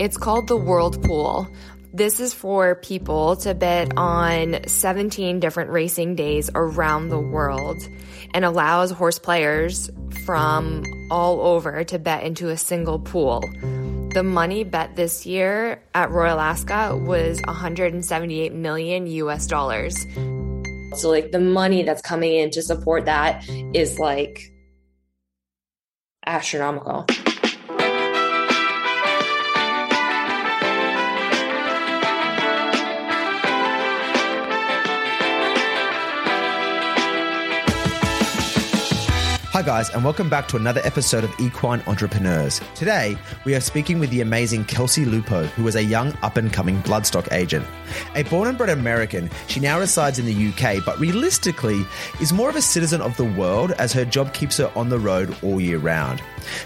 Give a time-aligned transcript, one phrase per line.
[0.00, 1.48] It's called the World Pool.
[1.92, 7.80] This is for people to bet on 17 different racing days around the world
[8.34, 9.88] and allows horse players
[10.24, 10.82] from
[11.12, 13.40] all over to bet into a single pool.
[14.14, 19.96] The money bet this year at Royal Ascot was 178 million US dollars.
[20.94, 24.52] So, like, the money that's coming in to support that is like
[26.26, 27.06] astronomical.
[39.54, 42.60] Hi, guys, and welcome back to another episode of Equine Entrepreneurs.
[42.74, 46.52] Today, we are speaking with the amazing Kelsey Lupo, who is a young up and
[46.52, 47.64] coming bloodstock agent.
[48.16, 51.86] A born and bred American, she now resides in the UK, but realistically
[52.20, 54.98] is more of a citizen of the world as her job keeps her on the
[54.98, 56.20] road all year round.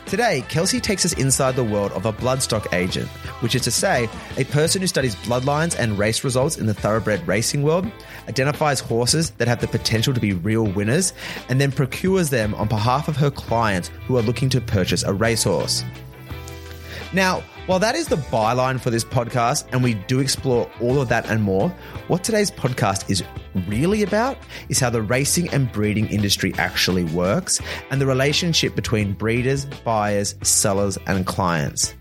[0.06, 3.08] Today, Kelsey takes us inside the world of a bloodstock agent,
[3.42, 7.28] which is to say, a person who studies bloodlines and race results in the thoroughbred
[7.28, 7.86] racing world,
[8.28, 11.12] identifies horses that have the potential to be real winners,
[11.50, 12.66] and then procures them on
[13.08, 15.84] of her clients who are looking to purchase a racehorse.
[17.12, 21.08] Now, while that is the byline for this podcast, and we do explore all of
[21.10, 21.68] that and more,
[22.08, 23.22] what today's podcast is
[23.66, 29.12] really about is how the racing and breeding industry actually works and the relationship between
[29.12, 31.94] breeders, buyers, sellers, and clients.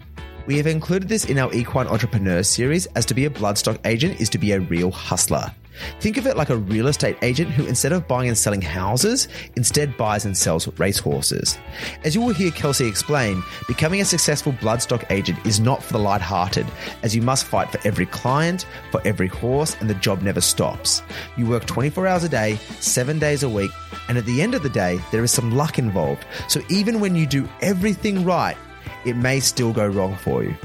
[0.46, 4.22] We have included this in our Equine Entrepreneur series as to be a bloodstock agent
[4.22, 5.54] is to be a real hustler.
[6.00, 9.28] Think of it like a real estate agent who, instead of buying and selling houses,
[9.56, 11.58] instead buys and sells racehorses.
[12.04, 16.00] As you will hear Kelsey explain, becoming a successful bloodstock agent is not for the
[16.00, 16.66] light-hearted,
[17.04, 21.02] as you must fight for every client, for every horse, and the job never stops.
[21.38, 23.72] You work 24 hours a day, seven days a week,
[24.08, 26.26] and at the end of the day, there is some luck involved.
[26.48, 28.58] So even when you do everything right,
[29.06, 30.56] it may still go wrong for you.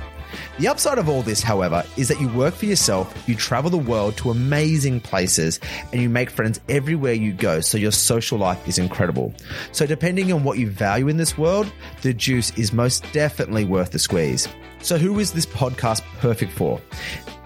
[0.58, 3.78] The upside of all this, however, is that you work for yourself, you travel the
[3.78, 5.60] world to amazing places,
[5.93, 9.34] and you make friends everywhere you go, so your social life is incredible.
[9.72, 11.72] So, depending on what you value in this world,
[12.03, 14.48] the juice is most definitely worth the squeeze.
[14.82, 16.81] So, who is this podcast perfect for?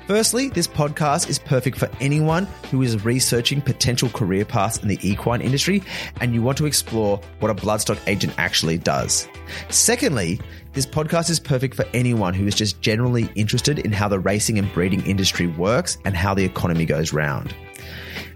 [0.07, 5.01] Firstly, this podcast is perfect for anyone who is researching potential career paths in the
[5.03, 5.83] equine industry
[6.21, 9.27] and you want to explore what a bloodstock agent actually does.
[9.69, 10.41] Secondly,
[10.75, 14.61] this podcast is perfect for anyone who is just generally interested in how the racing
[14.61, 17.53] and breeding industry works and how the economy goes round.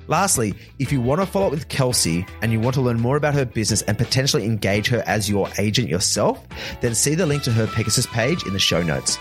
[0.08, 3.16] Lastly, if you want to follow up with Kelsey and you want to learn more
[3.16, 6.44] about her business and potentially engage her as your agent yourself,
[6.80, 9.18] then see the link to her Pegasus page in the show notes.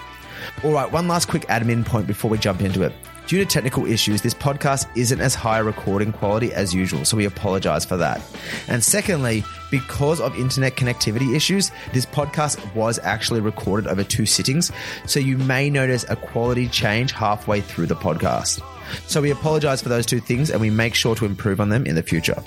[0.64, 2.94] All right, one last quick admin point before we jump into it.
[3.28, 7.26] Due to technical issues, this podcast isn't as high recording quality as usual, so we
[7.26, 8.20] apologize for that.
[8.68, 14.72] And secondly, because of internet connectivity issues, this podcast was actually recorded over two sittings,
[15.06, 18.64] so you may notice a quality change halfway through the podcast.
[19.08, 21.86] So we apologize for those two things and we make sure to improve on them
[21.86, 22.42] in the future.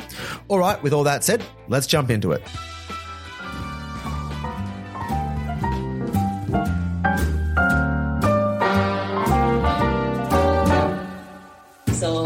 [0.48, 2.42] All right, with all that said, let's jump into it.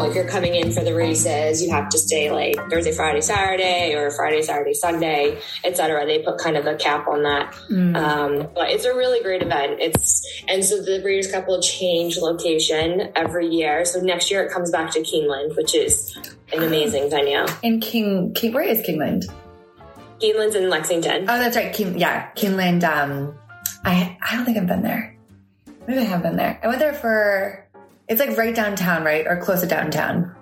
[0.07, 3.95] If you're coming in for the races, you have to stay like Thursday, Friday, Saturday,
[3.95, 6.07] or Friday, Saturday, Sunday, etc.
[6.07, 7.55] They put kind of a cap on that.
[7.97, 9.81] Um, but it's a really great event.
[9.81, 13.85] It's and so the Breeders' Cup will change location every year.
[13.85, 16.17] So next year it comes back to Keeneland, which is
[16.53, 17.45] an amazing venue.
[17.63, 19.25] In King, King, where is Kingland?
[20.21, 21.23] Keeneland's in Lexington.
[21.29, 21.75] Oh, that's right.
[21.75, 22.85] King, yeah, Kingland.
[22.85, 23.37] Um,
[23.85, 25.17] I I don't think I've been there.
[25.87, 26.59] Maybe I have been there.
[26.63, 27.66] I went there for.
[28.09, 30.35] It's like right downtown, right, or close to downtown.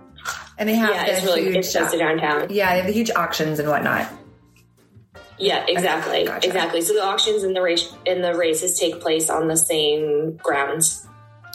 [0.59, 2.47] And they have yeah, it's really huge, it's close to downtown.
[2.51, 4.09] yeah, they have the huge auctions and whatnot.
[5.39, 6.47] Yeah, exactly, Gotcha.
[6.47, 6.81] exactly.
[6.81, 11.07] So the auctions and the race and the races take place on the same grounds.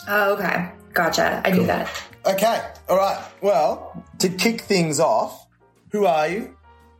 [0.06, 1.40] Oh, okay, gotcha.
[1.44, 1.90] I knew that.
[2.26, 3.18] Okay, all right.
[3.40, 5.46] Well, to kick things off,
[5.92, 6.56] who are you?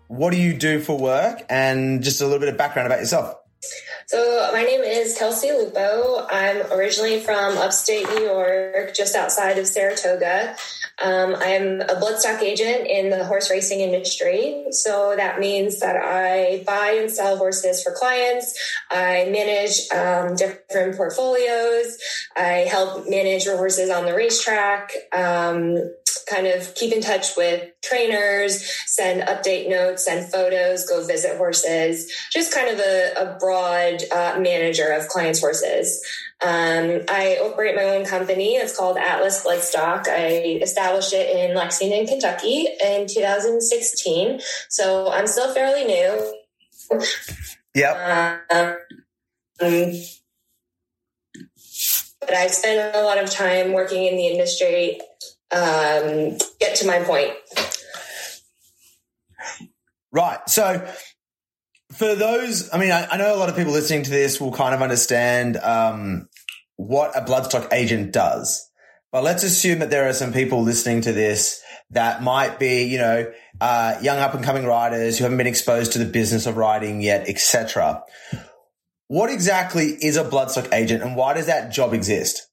[0.08, 1.42] What do you do for work?
[1.50, 3.34] And just a little bit of background about yourself.
[4.06, 6.26] So my name is Kelsey Lupo.
[6.30, 10.56] I'm originally from upstate New York, just outside of Saratoga.
[11.02, 14.66] Um, I'm a bloodstock agent in the horse racing industry.
[14.70, 18.58] So that means that I buy and sell horses for clients.
[18.90, 21.98] I manage um, different portfolios.
[22.36, 24.92] I help manage horses on the racetrack.
[25.12, 25.76] Um,
[26.28, 32.10] kind of keep in touch with trainers, send update notes, send photos, go visit horses,
[32.32, 36.04] just kind of a, a broad uh, manager of clients' horses.
[36.42, 38.54] Um, I operate my own company.
[38.54, 40.08] It's called Atlas Bloodstock.
[40.08, 44.40] I established it in Lexington, Kentucky in 2016.
[44.68, 46.34] So I'm still fairly new.
[47.74, 48.40] Yep.
[48.50, 48.76] Um,
[52.20, 55.00] but I spent a lot of time working in the industry.
[55.52, 57.32] Um, get to my point.
[60.12, 60.38] Right.
[60.48, 60.86] So,
[61.92, 64.52] for those, I mean, I, I, know a lot of people listening to this will
[64.52, 66.28] kind of understand um,
[66.76, 68.68] what a bloodstock agent does.
[69.12, 71.60] But let's assume that there are some people listening to this
[71.90, 75.92] that might be, you know, uh, young up and coming riders who haven't been exposed
[75.92, 78.04] to the business of riding yet, etc.
[79.08, 82.46] What exactly is a bloodstock agent and why does that job exist?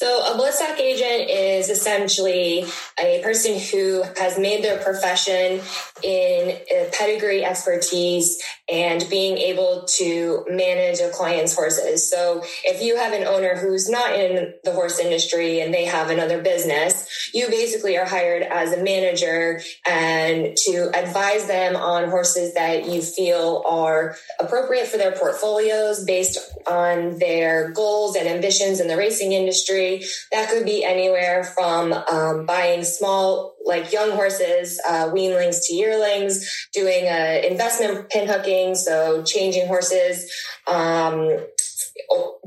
[0.00, 2.64] So, a bloodstock agent is essentially
[3.02, 5.60] a person who has made their profession
[6.04, 6.56] in
[6.92, 8.40] pedigree expertise
[8.70, 12.08] and being able to manage a client's horses.
[12.08, 16.10] So, if you have an owner who's not in the horse industry and they have
[16.10, 22.54] another business, you basically are hired as a manager and to advise them on horses
[22.54, 28.86] that you feel are appropriate for their portfolios based on their goals and ambitions in
[28.86, 29.87] the racing industry
[30.32, 36.68] that could be anywhere from um, buying small, like young horses, uh, weanlings to yearlings,
[36.72, 40.32] doing uh, investment pinhooking, so changing horses.
[40.66, 41.38] Um,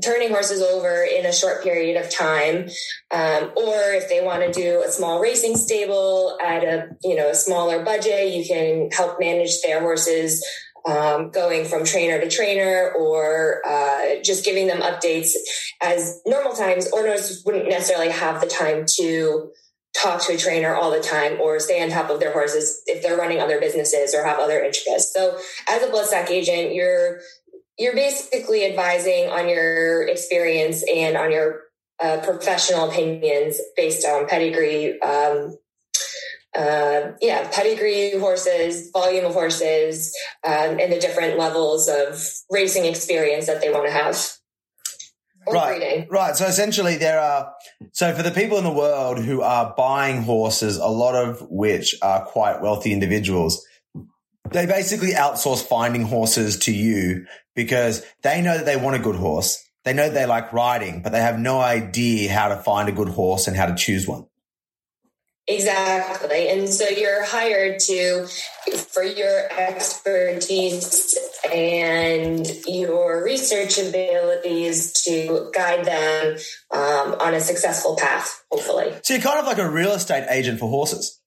[0.02, 2.68] turning horses over in a short period of time
[3.10, 7.28] um, or if they want to do a small racing stable at a you know
[7.28, 10.44] a smaller budget you can help manage their horses
[10.86, 15.30] um, going from trainer to trainer or uh, just giving them updates
[15.80, 16.88] as normal times.
[16.92, 19.52] Owners wouldn't necessarily have the time to
[20.00, 23.02] talk to a trainer all the time or stay on top of their horses if
[23.02, 25.12] they're running other businesses or have other interests.
[25.14, 25.38] So
[25.68, 27.20] as a bloodstock agent you're
[27.78, 31.62] you're basically advising on your experience and on your
[32.02, 35.56] uh, professional opinions based on pedigree um,
[36.56, 40.14] uh, yeah, pedigree horses, volume of horses,
[40.44, 44.16] um, and the different levels of racing experience that they want to have.
[45.50, 46.08] right, breeding.
[46.10, 46.36] right.
[46.36, 47.52] So essentially, there are
[47.92, 51.94] so for the people in the world who are buying horses, a lot of which
[52.02, 53.64] are quite wealthy individuals.
[54.50, 59.16] They basically outsource finding horses to you because they know that they want a good
[59.16, 59.66] horse.
[59.84, 63.08] They know they like riding, but they have no idea how to find a good
[63.08, 64.26] horse and how to choose one.
[65.54, 66.48] Exactly.
[66.48, 68.26] And so you're hired to,
[68.76, 71.16] for your expertise
[71.52, 76.36] and your research abilities to guide them
[76.70, 78.92] um, on a successful path, hopefully.
[79.02, 81.20] So you're kind of like a real estate agent for horses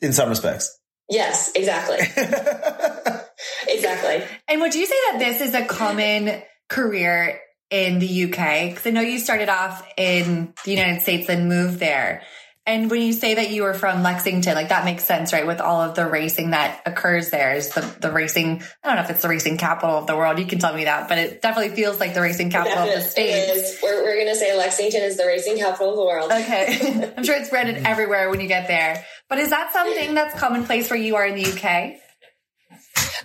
[0.00, 0.78] in some respects.
[1.08, 1.98] Yes, exactly.
[3.68, 4.24] exactly.
[4.46, 7.40] And would you say that this is a common career
[7.70, 8.70] in the UK?
[8.70, 12.22] Because I know you started off in the United States and moved there.
[12.68, 15.46] And when you say that you were from Lexington, like that makes sense, right?
[15.46, 18.62] With all of the racing that occurs there is the, the racing.
[18.84, 20.38] I don't know if it's the racing capital of the world.
[20.38, 23.00] You can tell me that, but it definitely feels like the racing capital of the
[23.00, 23.78] state.
[23.82, 26.30] We're, we're going to say Lexington is the racing capital of the world.
[26.30, 27.10] Okay.
[27.16, 29.02] I'm sure it's branded everywhere when you get there.
[29.30, 32.02] But is that something that's commonplace where you are in the UK?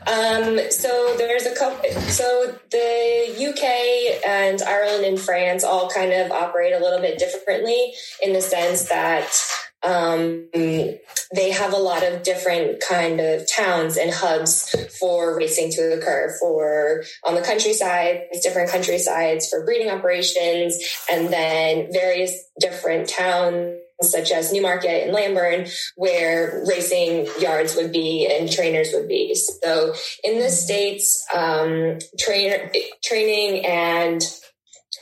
[0.05, 1.89] Um, so there's a couple.
[2.09, 7.93] So the UK and Ireland and France all kind of operate a little bit differently
[8.21, 9.31] in the sense that
[9.83, 15.93] um, they have a lot of different kind of towns and hubs for racing to
[15.93, 16.35] occur.
[16.39, 20.77] For on the countryside, different countrysides for breeding operations,
[21.11, 28.27] and then various different towns such as Newmarket and Lambourn, where racing yards would be
[28.29, 29.35] and trainers would be.
[29.35, 29.93] So
[30.23, 32.71] in the States, um, trainer,
[33.03, 34.23] training and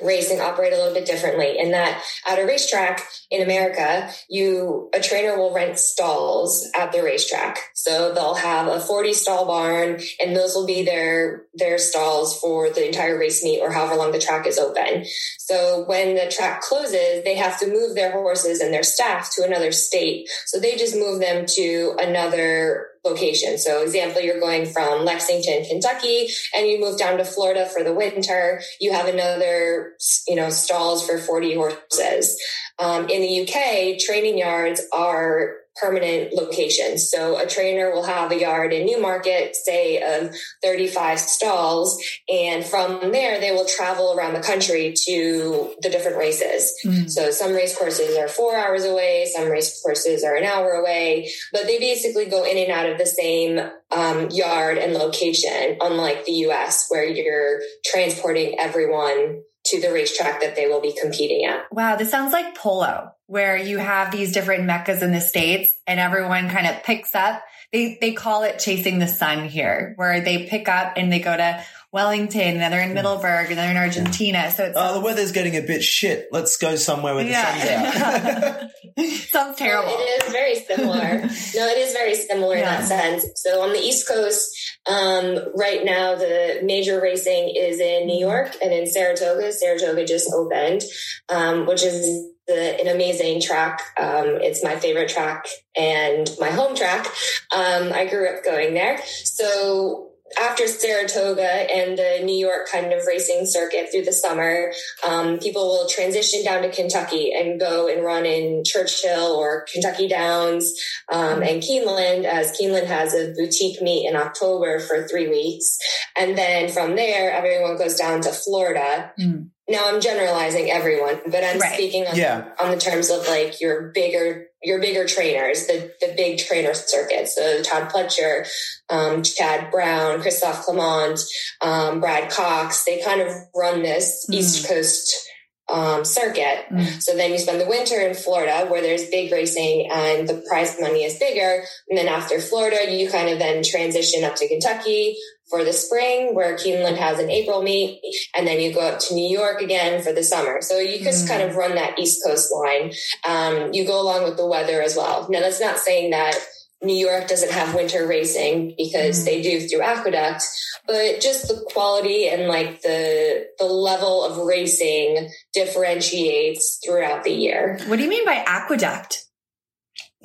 [0.02, 5.00] racing operate a little bit differently in that at a racetrack in America, you a
[5.00, 7.60] trainer will rent stalls at the racetrack.
[7.76, 12.70] So they'll have a 40 stall barn and those will be their their stalls for
[12.70, 15.06] the entire race meet or however long the track is open.
[15.52, 19.44] So when the track closes, they have to move their horses and their staff to
[19.44, 20.30] another state.
[20.46, 23.58] So they just move them to another location.
[23.58, 27.94] So example, you're going from Lexington, Kentucky, and you move down to Florida for the
[27.94, 28.62] winter.
[28.80, 29.94] You have another,
[30.26, 32.42] you know, stalls for 40 horses.
[32.80, 37.10] Um, in the UK, training yards are permanent locations.
[37.10, 43.12] So a trainer will have a yard in Newmarket, say of 35 stalls, and from
[43.12, 46.74] there they will travel around the country to the different races.
[46.86, 47.08] Mm-hmm.
[47.08, 51.32] So some race courses are four hours away, some race courses are an hour away,
[51.54, 53.60] but they basically go in and out of the same
[53.92, 60.56] um, yard and location, unlike the US where you're transporting everyone to the racetrack that
[60.56, 61.66] they will be competing at.
[61.72, 66.00] Wow, this sounds like polo, where you have these different meccas in the states and
[66.00, 67.42] everyone kind of picks up.
[67.72, 71.36] They they call it chasing the sun here, where they pick up and they go
[71.36, 74.50] to Wellington, and they're in Middleburg, and they're in Argentina.
[74.52, 76.28] So it's Oh, the weather's getting a bit shit.
[76.32, 78.70] Let's go somewhere where the sun's out.
[79.30, 79.92] sounds terrible.
[79.94, 81.20] It is very similar.
[81.20, 83.26] no, it is very similar in that sense.
[83.36, 84.50] So on the East Coast,
[84.90, 89.52] um, right now the major racing is in New York and in Saratoga.
[89.52, 90.84] Saratoga just opened,
[91.30, 93.82] um, which is the, an amazing track.
[94.00, 95.46] Um, it's my favorite track
[95.76, 97.06] and my home track.
[97.54, 99.00] Um, I grew up going there.
[99.24, 104.72] So after Saratoga and the New York kind of racing circuit through the summer,
[105.08, 110.08] um, people will transition down to Kentucky and go and run in Churchill or Kentucky
[110.08, 110.74] Downs
[111.12, 115.78] um, and Keeneland, as Keeneland has a boutique meet in October for three weeks.
[116.18, 119.12] And then from there, everyone goes down to Florida.
[119.20, 119.50] Mm.
[119.70, 121.74] Now I'm generalizing everyone, but I'm Right.
[121.74, 122.46] speaking on, Yeah.
[122.60, 127.36] on the terms of like your bigger, your bigger trainers, the, the big trainer circuits,
[127.36, 128.48] So Todd Pletcher,
[128.90, 131.20] um, Chad Brown, Christophe Clement,
[131.62, 134.36] um, Brad Cox, they kind of run this Mm.
[134.36, 135.28] East Coast
[135.72, 136.66] um, circuit.
[136.72, 137.02] Mm.
[137.02, 140.78] So then you spend the winter in Florida where there's big racing and the prize
[140.80, 141.64] money is bigger.
[141.90, 145.16] And then after Florida, you kind of then transition up to Kentucky
[145.50, 148.02] for the spring where Keeneland has an April meet.
[148.36, 150.62] And then you go up to New York again for the summer.
[150.62, 151.28] So you just Mm.
[151.30, 152.94] kind of run that East Coast line.
[153.28, 155.28] Um, you go along with the weather as well.
[155.30, 156.36] Now that's not saying that
[156.84, 159.26] New York doesn't have winter racing because Mm.
[159.26, 160.44] they do through Aqueduct,
[160.88, 167.78] but just the quality and like the the level of racing differentiates throughout the year.
[167.88, 169.26] What do you mean by aqueduct?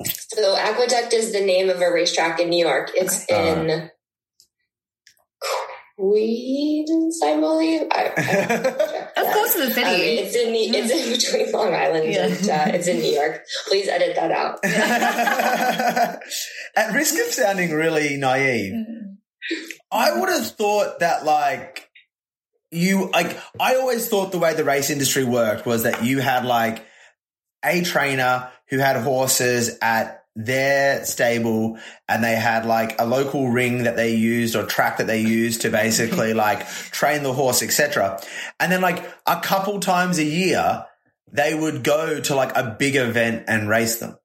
[0.05, 2.91] So Aqueduct is the name of a racetrack in New York.
[2.95, 3.49] It's Okay.
[3.49, 3.91] in
[5.97, 7.81] Queens, I believe.
[7.91, 10.19] I, I have to check That's close to the city.
[10.19, 12.25] Um, it's in the, it's in between Long Island Yeah.
[12.27, 13.43] and uh, it's in New York.
[13.67, 14.63] Please edit that out.
[16.75, 18.73] At risk of sounding really naive,
[19.91, 21.89] I would have thought that like
[22.69, 26.45] you like I always thought the way the race industry worked was that you had
[26.45, 26.85] like
[27.65, 33.83] a trainer who had horses at their stable and they had like a local ring
[33.83, 38.21] that they used or track that they used to basically like train the horse etc
[38.59, 40.85] and then like a couple times a year
[41.31, 44.15] they would go to like a big event and race them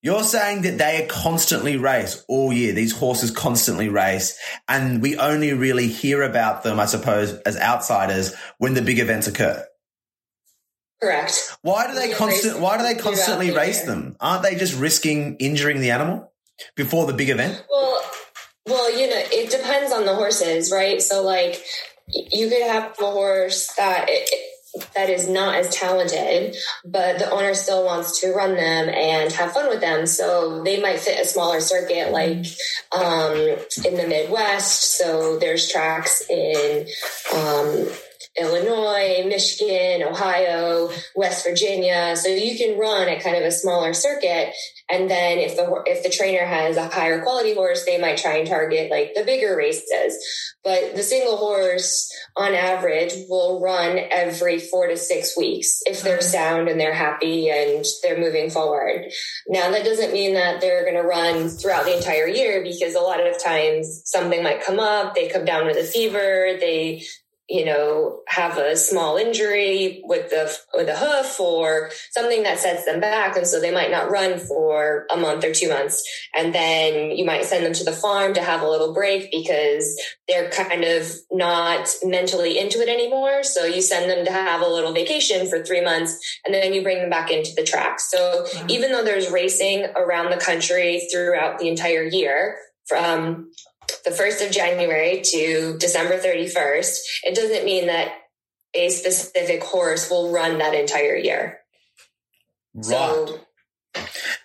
[0.00, 2.72] you're saying that they constantly race all year.
[2.72, 8.32] These horses constantly race, and we only really hear about them, I suppose, as outsiders
[8.58, 9.66] when the big events occur.
[11.00, 11.56] Correct.
[11.62, 12.58] Why do they constant?
[12.60, 14.16] Why do they constantly race them?
[14.20, 16.32] Aren't they just risking injuring the animal
[16.74, 17.64] before the big event?
[17.70, 18.02] Well,
[18.66, 21.00] well, you know, it depends on the horses, right?
[21.00, 21.62] So, like,
[22.08, 24.44] you could have a horse that it, it-
[24.94, 29.50] that is not as talented, but the owner still wants to run them and have
[29.52, 30.06] fun with them.
[30.06, 32.44] So they might fit a smaller circuit, like
[32.92, 33.32] um,
[33.84, 34.96] in the Midwest.
[34.98, 36.86] So there's tracks in
[37.34, 37.88] um,
[38.38, 42.16] Illinois, Michigan, Ohio, West Virginia.
[42.16, 44.54] So you can run at kind of a smaller circuit.
[44.90, 48.36] And then if the if the trainer has a higher quality horse, they might try
[48.36, 50.16] and target like the bigger races.
[50.64, 56.18] But the single horse, on average, will run every four to six weeks if they're
[56.18, 56.26] mm-hmm.
[56.26, 59.10] sound and they're happy and they're moving forward.
[59.48, 63.00] Now that doesn't mean that they're going to run throughout the entire year because a
[63.00, 65.14] lot of times something might come up.
[65.14, 66.56] They come down with a fever.
[66.60, 67.04] They
[67.48, 72.84] you know, have a small injury with the with a hoof or something that sets
[72.84, 76.02] them back, and so they might not run for a month or two months,
[76.34, 79.98] and then you might send them to the farm to have a little break because
[80.28, 83.42] they're kind of not mentally into it anymore.
[83.42, 86.82] So you send them to have a little vacation for three months, and then you
[86.82, 88.00] bring them back into the track.
[88.00, 88.66] So Wow.
[88.68, 93.50] even though there's racing around the country throughout the entire year, from
[94.08, 98.12] the 1st of January to December 31st, it doesn't mean that
[98.74, 101.60] a specific horse will run that entire year.
[102.80, 103.40] So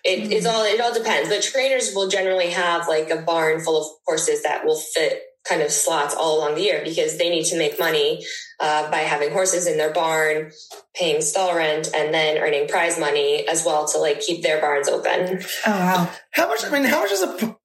[0.04, 1.28] it is all it all depends.
[1.28, 5.60] But trainers will generally have like a barn full of horses that will fit kind
[5.60, 8.24] of slots all along the year because they need to make money
[8.60, 10.50] uh, by having horses in their barn,
[10.94, 14.88] paying stall rent, and then earning prize money as well to like keep their barns
[14.88, 15.40] open.
[15.66, 16.10] Oh wow.
[16.30, 16.64] How much?
[16.64, 17.56] I mean, how much is a?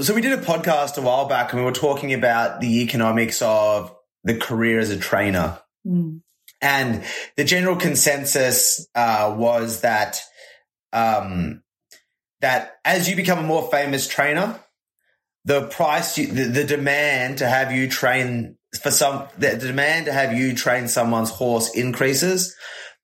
[0.00, 3.42] So we did a podcast a while back, and we were talking about the economics
[3.42, 5.58] of the career as a trainer.
[5.84, 6.20] Mm.
[6.60, 7.04] And
[7.36, 10.20] the general consensus uh, was that
[10.92, 11.62] um,
[12.40, 14.60] that as you become a more famous trainer,
[15.44, 20.12] the price, you, the, the demand to have you train for some, the demand to
[20.12, 22.54] have you train someone's horse increases,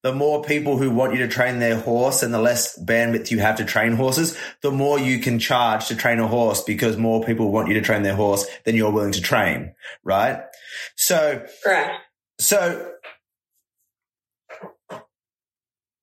[0.04, 3.38] the more people who want you to train their horse and the less bandwidth you
[3.38, 7.24] have to train horses, the more you can charge to train a horse because more
[7.24, 10.42] people want you to train their horse than you're willing to train, right?
[10.94, 12.02] So, Correct.
[12.38, 12.92] so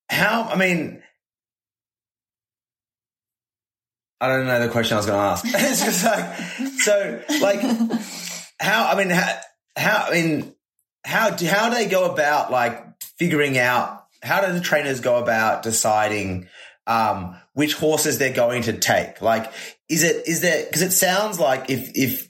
[0.10, 1.04] how, I mean,
[4.20, 5.46] I don't know the question I was going to ask.
[5.48, 6.38] it's just like,
[6.80, 7.62] so like,
[8.60, 9.40] how, I mean, how,
[9.76, 10.56] how, I mean,
[11.06, 12.91] how do, how do they go about like
[13.22, 16.48] figuring out, how do the trainers go about deciding,
[16.88, 19.22] um, which horses they're going to take?
[19.22, 19.54] Like,
[19.88, 22.28] is it, is there, cause it sounds like if, if,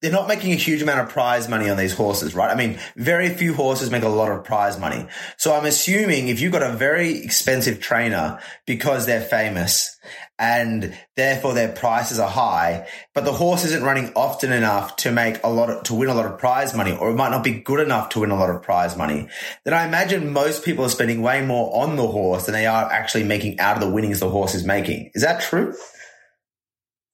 [0.00, 2.50] they're not making a huge amount of prize money on these horses, right?
[2.50, 5.06] I mean, very few horses make a lot of prize money.
[5.36, 9.96] So I'm assuming if you've got a very expensive trainer because they're famous
[10.38, 15.42] and therefore their prices are high, but the horse isn't running often enough to make
[15.42, 17.52] a lot of, to win a lot of prize money, or it might not be
[17.60, 19.28] good enough to win a lot of prize money,
[19.64, 22.90] then I imagine most people are spending way more on the horse than they are
[22.92, 25.10] actually making out of the winnings the horse is making.
[25.14, 25.74] Is that true?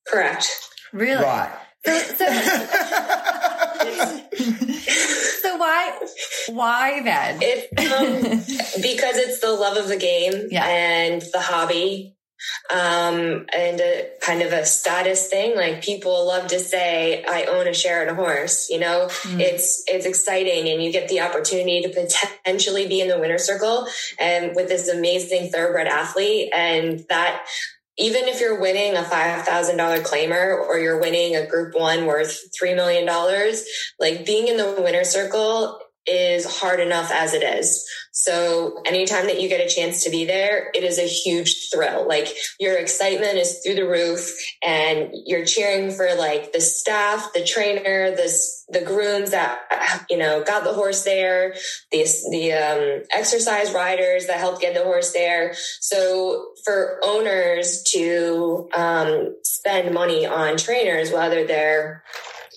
[0.08, 0.48] Correct.
[0.92, 1.22] Really?
[1.22, 1.52] Right.
[1.86, 2.26] So, so,
[5.42, 5.98] so why,
[6.48, 7.38] why then?
[7.40, 8.22] It um,
[8.82, 10.66] because it's the love of the game Yeah.
[10.66, 12.16] and the hobby,
[12.72, 15.54] um, and a kind of a status thing.
[15.56, 19.40] Like people love to say, "I own a share in a horse." You know, Mm.
[19.40, 23.86] it's it's exciting, and you get the opportunity to potentially be in the winner circle
[24.18, 27.46] and with this amazing thoroughbred athlete, and that.
[27.98, 32.06] Even if you're winning a five thousand dollar claimer or you're winning a Group One
[32.06, 33.64] worth three million dollars,
[34.00, 37.84] like being in the winner circle is hard enough as it is.
[38.14, 42.06] So anytime that you get a chance to be there, it is a huge thrill.
[42.06, 42.28] Like
[42.60, 48.14] your excitement is through the roof and you're cheering for like the staff, the trainer,
[48.14, 49.60] this, the grooms that,
[50.10, 51.54] you know, got the horse there,
[51.90, 55.54] the, the, um, exercise riders that helped get the horse there.
[55.80, 62.02] So for owners to, um, spend money on trainers, whether they're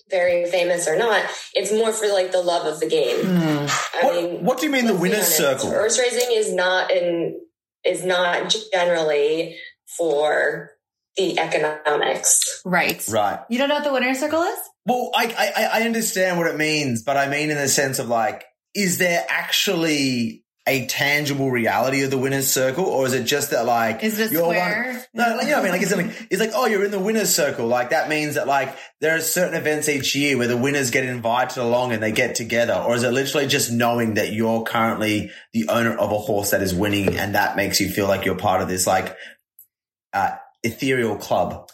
[0.09, 3.25] very famous or not, it's more for like the love of the game.
[3.25, 3.65] Hmm.
[3.67, 5.69] I What, mean, what do you mean the winner's circle?
[5.69, 7.39] Horse racing is not in
[7.83, 9.57] is not generally
[9.97, 10.71] for
[11.17, 12.61] the economics.
[12.65, 13.03] Right.
[13.07, 13.39] Right.
[13.49, 14.57] You don't know what the winner's circle is?
[14.85, 18.07] Well, I, I, I understand what it means, but I mean in the sense of
[18.09, 23.51] like, is there actually a tangible reality of the winner's circle, or is it just
[23.51, 24.93] that like Is it a you're square?
[24.93, 25.71] One, no, like, you know what I mean.
[25.73, 26.27] Like it's something.
[26.31, 27.67] It's like oh, you're in the winner's circle.
[27.67, 31.05] Like that means that like there are certain events each year where the winners get
[31.05, 35.29] invited along and they get together, or is it literally just knowing that you're currently
[35.53, 38.35] the owner of a horse that is winning, and that makes you feel like you're
[38.35, 39.15] part of this like
[40.13, 40.31] uh,
[40.63, 41.69] ethereal club?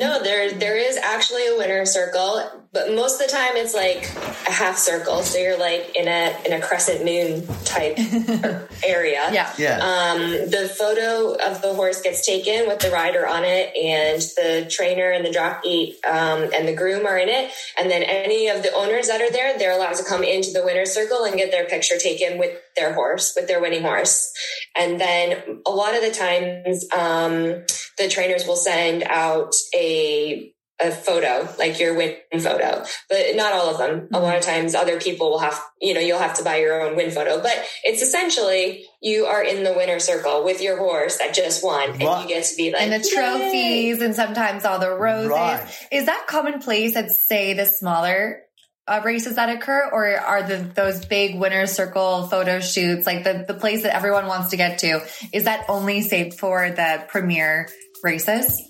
[0.00, 4.08] No, there there is actually a winner circle, but most of the time it's like
[4.46, 5.22] a half circle.
[5.22, 7.98] So you're like in a in a crescent moon type
[8.84, 9.28] area.
[9.32, 9.52] Yeah.
[9.58, 9.78] Yeah.
[9.78, 14.70] Um, the photo of the horse gets taken with the rider on it, and the
[14.70, 17.50] trainer and the jockey um, and the groom are in it.
[17.78, 20.64] And then any of the owners that are there, they're allowed to come into the
[20.64, 24.32] winner's circle and get their picture taken with their horse, with their winning horse.
[24.76, 27.64] And then a lot of the times, um,
[27.98, 33.70] the trainers will send out a a photo, like your win photo, but not all
[33.70, 34.08] of them.
[34.12, 36.82] A lot of times other people will have, you know, you'll have to buy your
[36.82, 41.18] own win photo, but it's essentially you are in the winner circle with your horse
[41.18, 42.22] that just won and Right.
[42.22, 45.30] you get to be like, and the "Yay!" trophies and sometimes all the roses.
[45.30, 45.88] Right.
[45.92, 48.42] Is that commonplace at say the smaller
[48.88, 53.44] uh, races that occur or are the those big winner circle photo shoots like the,
[53.46, 55.00] the place that everyone wants to get to
[55.32, 57.68] is that only saved for the premier
[58.02, 58.60] races?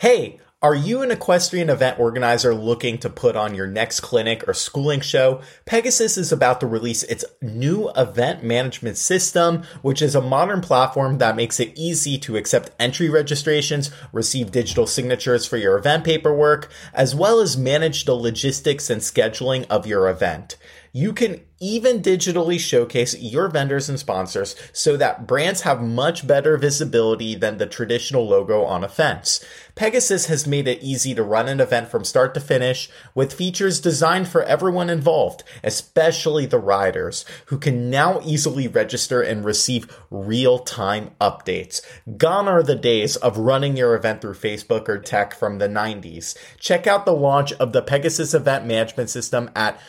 [0.00, 4.54] Hey, are you an equestrian event organizer looking to put on your next clinic or
[4.54, 5.40] schooling show?
[5.64, 11.18] Pegasus is about to release its new event management system, which is a modern platform
[11.18, 16.70] that makes it easy to accept entry registrations, receive digital signatures for your event paperwork,
[16.94, 20.56] as well as manage the logistics and scheduling of your event.
[20.92, 26.56] You can even digitally showcase your vendors and sponsors so that brands have much better
[26.56, 29.44] visibility than the traditional logo on a fence.
[29.74, 33.80] Pegasus has made it easy to run an event from start to finish with features
[33.80, 41.10] designed for everyone involved, especially the riders, who can now easily register and receive real-time
[41.20, 41.80] updates.
[42.16, 46.36] Gone are the days of running your event through Facebook or tech from the 90s.
[46.58, 49.80] Check out the launch of the Pegasus event management system at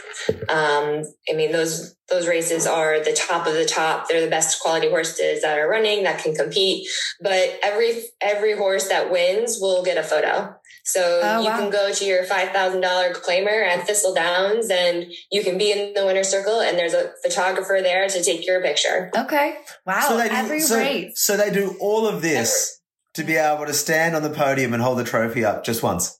[0.48, 4.06] Um, I mean, those those races are the top of the top.
[4.08, 6.86] They're the best quality horses that are running that can compete.
[7.20, 10.54] But every every horse that wins will get a photo.
[10.84, 11.58] So Oh, you wow.
[11.58, 15.70] can go to your five thousand dollar claimer at Thistle Downs, and you can be
[15.72, 19.10] in the winner's circle, and there's a photographer there to take your picture.
[19.16, 19.56] Okay.
[19.86, 20.00] Wow.
[20.08, 21.12] so they do, Every so, race.
[21.16, 22.80] so they do all of this
[23.14, 26.18] to be able to stand on the podium and hold the trophy up just once.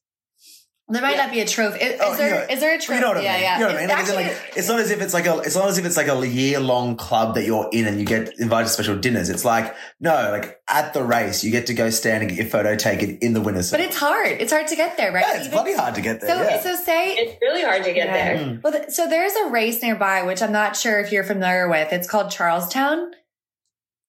[0.88, 1.22] There might Yeah.
[1.22, 1.78] not be a trophy.
[1.82, 2.44] Is, is Oh, there?
[2.44, 2.52] yeah.
[2.52, 2.94] Is there a trophy?
[2.96, 3.42] You know what I yeah, mean?
[3.42, 3.54] yeah.
[3.54, 3.88] You know what I mean?
[3.88, 5.84] Like, It's it's, like, it's not as if it's like a, it's not as if
[5.86, 8.96] it's like a year long club that you're in and you get invited to special
[8.98, 9.30] dinners.
[9.30, 12.46] It's like, no, like at the race, you get to go stand and get your
[12.48, 14.32] photo taken in the winner's but it's hard.
[14.32, 15.24] It's hard to get there, right?
[15.26, 16.30] yeah, it's Even- bloody hard to get there.
[16.36, 16.60] So, yeah.
[16.60, 18.12] so say It's really hard to get Yeah.
[18.34, 18.44] there.
[18.44, 18.62] Mm.
[18.62, 21.92] Well, so there's a race nearby, which I'm not sure if you're familiar with.
[21.92, 23.12] It's called Charles Town.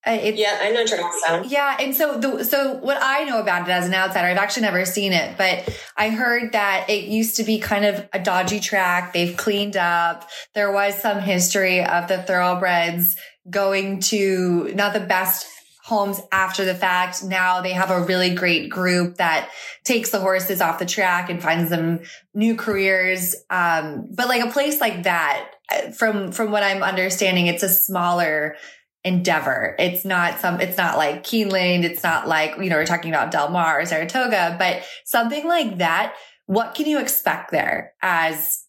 [0.05, 1.45] Uh, Yeah, I know Charles Town.
[1.47, 4.63] Yeah, and so the so what I know about it as an outsider, I've actually
[4.63, 8.59] never seen it, but I heard that it used to be kind of a dodgy
[8.59, 9.13] track.
[9.13, 10.29] They've cleaned up.
[10.53, 13.15] There was some history of the thoroughbreds
[13.49, 15.47] going to not the best
[15.83, 17.23] homes after the fact.
[17.23, 19.49] Now they have a really great group that
[19.83, 21.99] takes the horses off the track and finds them
[22.33, 23.35] new careers.
[23.49, 25.49] Um, but like a place like that,
[25.93, 28.55] from from what I'm understanding, it's a smaller
[29.03, 29.75] endeavor.
[29.79, 31.83] It's not some, it's not like Keeneland.
[31.83, 35.79] It's not like, you know, we're talking about Del Mar or Saratoga, but something like
[35.79, 36.15] that.
[36.45, 38.63] What can you expect there as,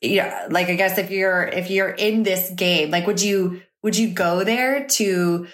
[0.00, 3.96] yeah, like, I guess if you're, if you're in this game, like, would you, would
[3.96, 5.46] you go there to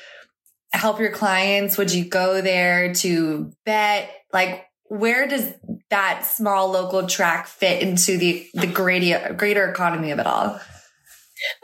[0.72, 1.76] help your clients?
[1.78, 4.10] Would you go there to bet?
[4.32, 5.52] Like, where does
[5.90, 10.60] that small local track fit into the, the greater, greater economy of it all?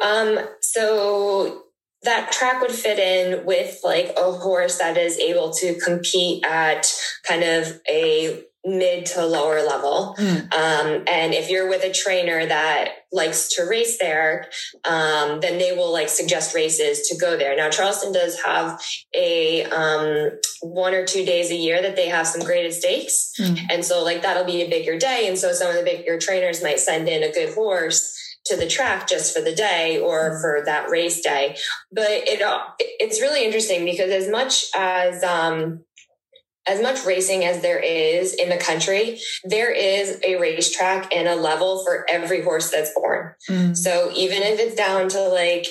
[0.04, 1.61] Um, so
[2.04, 6.92] that track would fit in with like a horse that is able to compete at
[7.24, 10.14] kind of a mid to lower level.
[10.18, 10.52] Mm.
[10.54, 14.46] Um, and if you're with a trainer that likes to race there,
[14.84, 17.56] um, then they will like suggest races to go there.
[17.56, 18.80] Now, Charles Town does have
[19.14, 23.32] a um, one or two days a year that they have some graded stakes.
[23.38, 23.60] Mm.
[23.70, 25.26] And so, like, that'll be a bigger day.
[25.26, 28.16] And so, some of the bigger trainers might send in a good horse
[28.52, 31.56] to the track just for the day or for that race day.
[31.90, 32.40] But it
[32.78, 35.84] it's really interesting because as much as um,
[36.68, 41.34] as much racing as there is in the country, there is a racetrack and a
[41.34, 43.34] level for every horse that's born.
[43.50, 43.76] Mm.
[43.76, 45.66] So even if it's down to like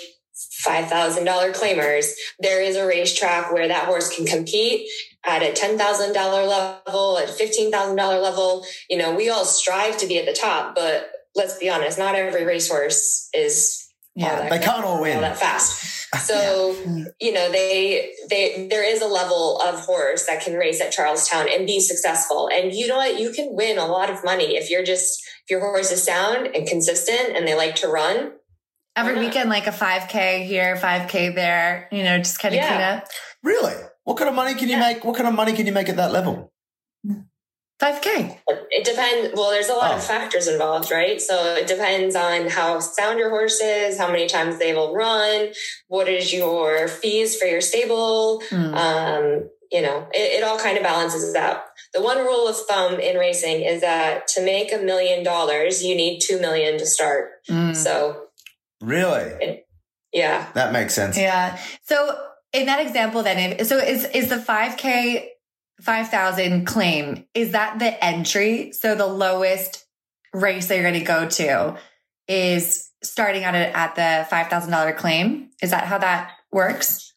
[0.65, 4.89] $5,000 claimers, there is a racetrack where that horse can compete
[5.25, 8.65] at a $10,000 level, at $15,000 level.
[8.89, 12.15] You know, we all strive to be at the top, but let's be honest, not
[12.15, 14.35] every racehorse is all Yeah.
[14.41, 15.15] that They can't all win.
[15.15, 15.87] all that fast.
[16.25, 17.05] So, Yeah.
[17.21, 21.25] you know, they they there is a level of horse that can race at Charles
[21.29, 22.49] Town and be successful.
[22.53, 23.17] And you know what?
[23.17, 26.47] You can win a lot of money if you're just if your horse is sound
[26.53, 28.33] and consistent and they like to run.
[28.97, 32.67] Every weekend, like a 5K here, 5K there, you know, just kind of Yeah.
[32.67, 33.07] clean up.
[33.41, 33.75] really?
[34.03, 34.81] What kind of money can you Yeah.
[34.93, 35.05] make?
[35.05, 36.51] What kind of money can you make at that level?
[37.81, 38.37] 5K.
[38.69, 39.33] It depends.
[39.35, 39.95] Well, there's a lot Oh.
[39.95, 41.19] of factors involved, right?
[41.19, 45.49] So it depends on how sound your horse is, how many times they will run,
[45.87, 48.75] what is your fees for your stable, Mm.
[48.75, 51.63] um, you know, it, it all kind of balances out.
[51.93, 55.95] The one rule of thumb in racing is that to make a million dollars, you
[55.95, 57.29] need two million to start.
[57.49, 57.75] Mm.
[57.75, 58.27] So
[58.81, 59.63] Really?
[60.13, 61.17] yeah, That makes sense.
[61.17, 61.57] Yeah.
[61.83, 62.17] So
[62.53, 65.27] in that example, then, so is is the 5K
[65.81, 68.71] 5,000 claim, is that the entry?
[68.71, 69.85] So the lowest
[70.33, 71.77] race that you're going to go to
[72.27, 75.49] is starting at at the $5,000 claim?
[75.61, 77.11] Is that how that works?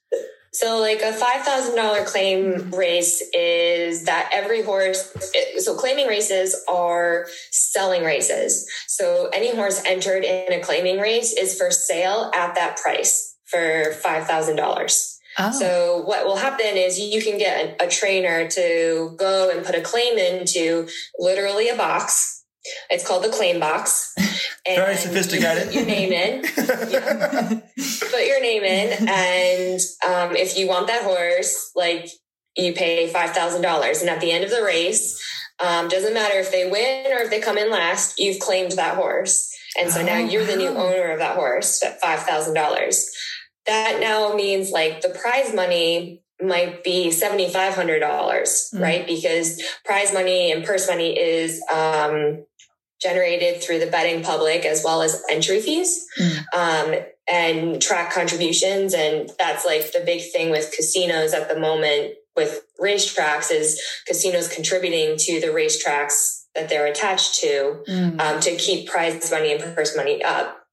[0.52, 5.12] So, like a five thousand dollar claim race is that every horse.
[5.58, 8.64] So, claiming races are selling races.
[8.86, 13.94] So, any horse entered in a claiming race is for sale at that price for
[13.94, 15.13] five thousand dollars.
[15.38, 15.50] Oh.
[15.50, 19.80] So, what will happen is you can get a, trainer to go and put a
[19.80, 22.44] claim into literally a box.
[22.90, 24.14] It's called the claim box.
[24.66, 25.64] And Very you sophisticated.
[25.66, 26.42] put your name in.
[26.88, 27.60] Yeah
[28.10, 32.08] put your name in and um, if you want that horse like
[32.56, 35.20] you pay $5000 and at the end of the race
[35.64, 38.96] um, doesn't matter if they win or if they come in last you've claimed that
[38.96, 43.04] horse and so now Oh, you're the new owner of that horse at $5000
[43.66, 48.00] that now means like the prize money might be $7500
[48.74, 48.80] Mm.
[48.80, 52.44] right because prize money and purse money is um,
[53.00, 56.44] generated through the betting public as well as entry fees Mm.
[56.54, 56.94] um,
[57.26, 58.92] and track contributions.
[58.92, 64.48] And that's like the big thing with casinos at the moment with racetracks is casinos
[64.52, 68.20] contributing to the racetracks that they're attached to mm.
[68.20, 70.66] um, to keep prize money and purse money up.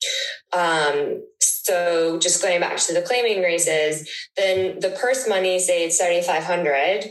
[0.54, 1.24] Um,
[1.64, 7.06] so just going back to the claiming races, then the purse money, say it's 7,500,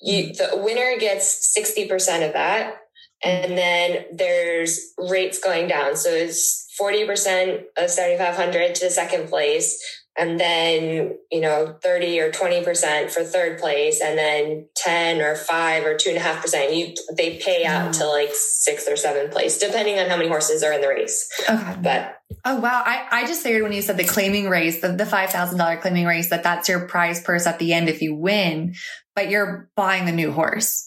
[0.00, 0.36] you, mm.
[0.36, 2.76] the winner gets 60% of that.
[3.24, 5.96] And then there's rates going down.
[5.96, 9.82] So it's 40% of 7,500 to the second place
[10.18, 15.34] and then you know 30 or 20 percent for third place and then 10 or
[15.34, 16.74] 5 or 2.5 percent.
[16.74, 17.98] You they pay out mm.
[17.98, 21.28] to like sixth or seventh place depending on how many horses are in the race.
[21.48, 21.76] Okay.
[21.82, 22.82] But oh wow.
[22.84, 26.30] I, I just figured when you said the claiming race the, the $5000 claiming race
[26.30, 28.74] that that's your prize purse at the end if you win
[29.14, 30.85] but you're buying a new horse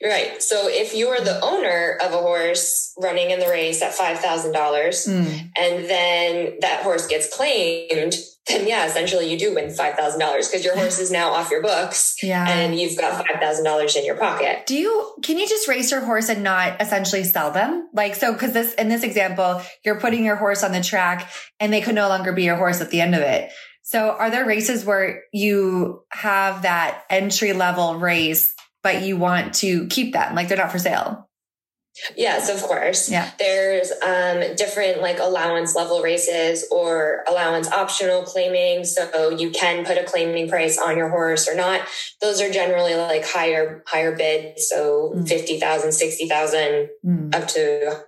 [0.00, 0.42] you're right.
[0.42, 5.50] So if you're the owner of a horse running in the race at $5,000 mm.
[5.58, 8.14] and then that horse gets claimed,
[8.46, 12.16] then yeah, essentially you do win $5,000 because your horse is now off your books
[12.22, 12.48] yeah.
[12.48, 14.66] and you've got $5,000 in your pocket.
[14.66, 17.88] Do you, can you just race your horse and not essentially sell them?
[17.92, 21.72] Like, so, cause this, in this example, you're putting your horse on the track and
[21.72, 23.50] they could no longer be your horse at the end of it.
[23.82, 28.52] So are there races where you have that entry level race
[28.82, 31.28] but you want to keep them like they're not for sale
[32.16, 38.84] yes of course yeah there's um, different like allowance level races or allowance optional claiming
[38.84, 41.80] so you can put a claiming price on your horse or not
[42.20, 45.28] those are generally like higher higher bid so mm.
[45.28, 47.34] 50000 60000 mm.
[47.34, 48.04] up to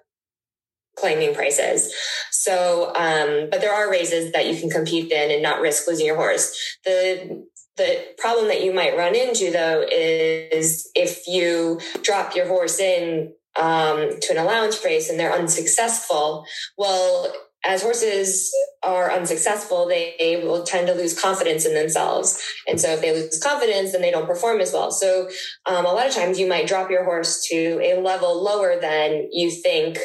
[1.00, 1.92] claiming prices.
[2.30, 6.06] So, um, but there are races that you can compete in and not risk losing
[6.06, 6.78] your horse.
[6.84, 7.46] The
[7.80, 13.32] the problem that you might run into though is if you drop your horse in
[13.58, 16.44] um, to an allowance race and they're unsuccessful,
[16.76, 17.32] well,
[17.64, 22.42] as horses are unsuccessful, they will tend to lose confidence in themselves.
[22.66, 24.90] And so if they lose confidence, then they don't perform as well.
[24.90, 25.28] So
[25.66, 29.28] um, a lot of times you might drop your horse to a level lower than
[29.30, 29.98] you think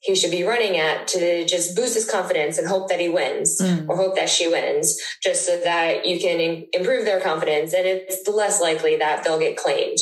[0.00, 3.60] he should be running at to just boost his confidence and hope that he wins
[3.60, 3.88] mm.
[3.88, 7.86] or hope that she wins just so that you can in- improve their confidence and
[7.86, 9.98] it's less likely that they'll get claimed.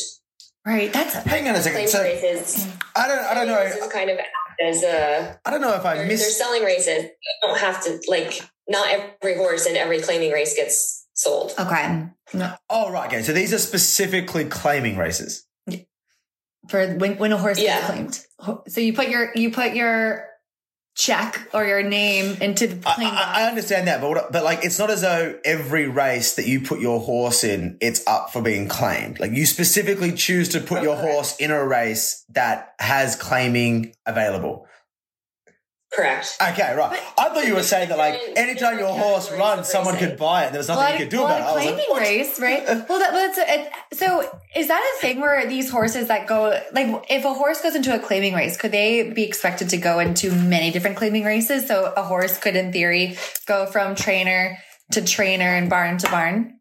[0.66, 1.88] Right that's a- hang on a second.
[1.88, 3.64] So races, i don't i don't know.
[3.64, 4.18] This is kind of
[4.62, 7.04] as a i don't know if i they're, missed they're selling races.
[7.04, 11.52] You don't have to like not every horse in every claiming race gets sold.
[11.58, 12.06] Okay.
[12.34, 12.54] No.
[12.68, 13.22] oh right okay.
[13.22, 15.45] So these are specifically claiming races
[16.68, 17.80] for when, when a horse yeah.
[17.80, 18.68] gets claimed.
[18.68, 20.26] So you put your you put your
[20.96, 23.10] check or your name into the claim.
[23.12, 26.46] I, I, understand that, but what, but like it's not as though every race that
[26.46, 29.20] you put your horse in, it's up for being claimed.
[29.20, 30.86] Like you specifically choose to put okay.
[30.86, 34.66] your horse in a race that has claiming available.
[35.96, 36.36] Correct.
[36.42, 36.90] Okay, right.
[36.90, 40.44] But I thought you were saying that, like, anytime your horse runs, someone could buy
[40.44, 40.52] it.
[40.52, 41.62] There was nothing well, you could do well, about it.
[41.62, 42.66] Claiming like, race, right?
[42.66, 47.06] well, that, well, a, so is that a thing where these horses that go, like,
[47.08, 50.30] if a horse goes into a claiming race, could they be expected to go into
[50.30, 51.66] many different claiming races?
[51.66, 54.58] So a horse could, in theory, go from trainer
[54.92, 56.58] to trainer and barn to barn.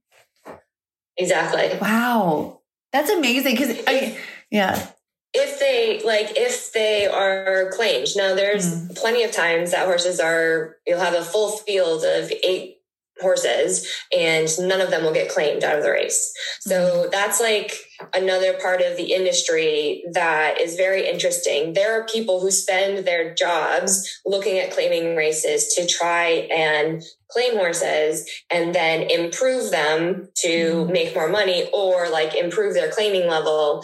[1.18, 1.78] Exactly.
[1.82, 2.62] Wow,
[2.94, 3.58] that's amazing.
[3.58, 4.18] Because I,
[4.50, 4.92] yeah
[5.36, 8.96] if they like if they are claimed now there's mm.
[8.96, 12.78] plenty of times that horses are you'll have a full field of eight
[13.22, 17.12] horses and none of them will get claimed out of the race so mm.
[17.12, 17.74] that's like
[18.14, 23.34] another part of the industry that is very interesting there are people who spend their
[23.34, 30.86] jobs looking at claiming races to try and claim horses and then improve them to
[30.86, 30.92] mm.
[30.92, 33.82] make more money or like improve their claiming level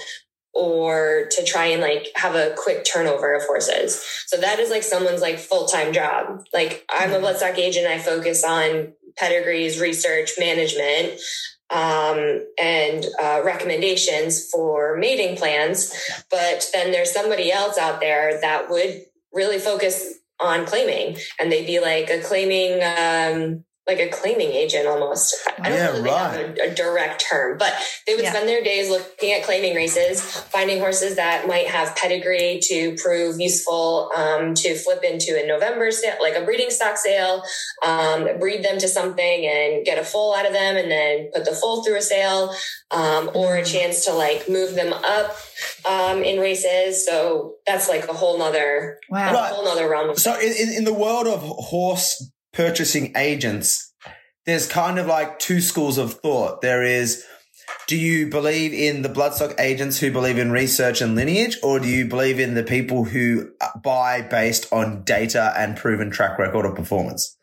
[0.53, 4.03] or to try and like have a quick turnover of horses.
[4.27, 6.43] So that is like someone's like full-time job.
[6.53, 7.25] Like I'm a mm-hmm.
[7.25, 7.87] bloodstock agent.
[7.87, 11.19] I focus on pedigrees, research, management,
[11.69, 15.93] um, and uh, recommendations for mating plans.
[16.29, 19.01] But then there's somebody else out there that would
[19.33, 24.87] really focus on claiming and they'd be like a claiming, um, like a claiming agent
[24.87, 25.35] almost.
[25.59, 26.31] I don't yeah, really right.
[26.31, 27.73] have a, a, direct term, but
[28.07, 28.31] they would yeah.
[28.31, 33.39] spend their days looking at claiming races, finding horses that might have pedigree to prove
[33.39, 37.43] useful um, to flip into a November sale, like a breeding stock sale,
[37.85, 41.43] um, breed them to something and get a foal out of them, and then put
[41.43, 42.53] the foal through a sale,
[42.91, 43.71] um, or a mm.
[43.71, 45.35] chance to like move them up
[45.89, 47.05] um, in races.
[47.05, 49.33] So that's like a whole nother, wow.
[49.33, 49.51] right.
[49.51, 50.15] whole nother realm.
[50.15, 53.93] so in, in the world of horse purchasing agents,
[54.45, 56.61] there's kind of like two schools of thought.
[56.61, 57.23] There is,
[57.87, 61.87] do you believe in the bloodstock agents who believe in research and lineage, or do
[61.87, 63.51] you believe in the people who
[63.83, 67.37] buy based on data and proven track record of performance?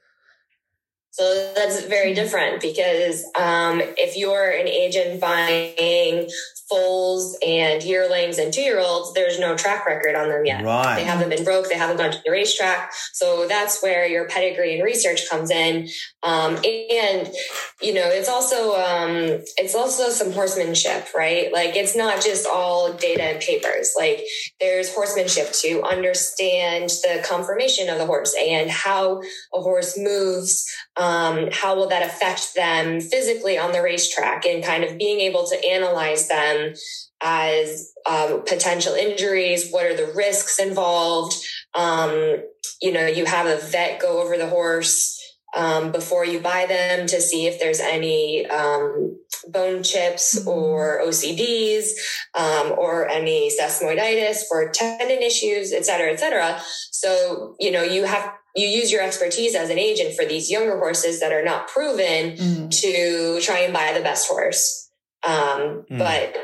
[1.10, 6.28] So that's very different because um, if you're an agent buying
[6.68, 10.64] foals and yearlings and two year olds, there's no track record on them yet.
[10.64, 10.96] Right.
[10.96, 11.68] They haven't been broke.
[11.68, 12.92] They haven't gone to the racetrack.
[13.12, 15.88] So that's where your pedigree and research comes in.
[16.22, 17.32] Um, and,
[17.80, 21.52] you know, it's also, um, it's also some horsemanship, right?
[21.52, 23.94] Like it's not just all data and papers.
[23.96, 24.24] Like
[24.60, 29.22] there's horsemanship to understand the conformation of the horse and how
[29.54, 30.66] a horse moves.
[30.96, 35.46] Um, how will that affect them physically on the racetrack and kind of being able
[35.46, 36.28] to analyze
[36.58, 36.74] them
[37.22, 39.70] as um, potential injuries?
[39.70, 41.34] What are the risks involved?
[41.74, 42.36] Um,
[42.80, 45.14] you know, you have a vet go over the horse
[45.56, 49.16] um, before you buy them to see if there's any um,
[49.48, 50.46] bone chips Mhm.
[50.46, 51.88] or OCDs
[52.34, 56.60] um, or any sesamoiditis for tendon issues, et cetera, et cetera.
[56.90, 60.78] So, you know, you have, you use your expertise as an agent for these younger
[60.78, 62.70] horses that are not proven Mm.
[62.82, 64.87] to try and buy the best horse.
[65.26, 65.98] Um, Mm.
[65.98, 66.36] but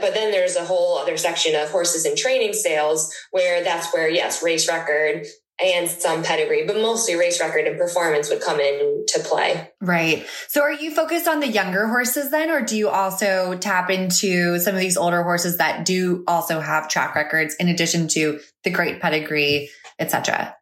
[0.00, 4.08] but then there's a whole other section of horses and training sales where that's where
[4.08, 5.26] yes, race record
[5.62, 9.70] and some pedigree, but mostly race record and performance would come into play.
[9.80, 10.26] Right.
[10.48, 14.58] So are you focused on the younger horses then, or do you also tap into
[14.60, 18.70] some of these older horses that do also have track records in addition to the
[18.70, 20.54] great pedigree, etc.?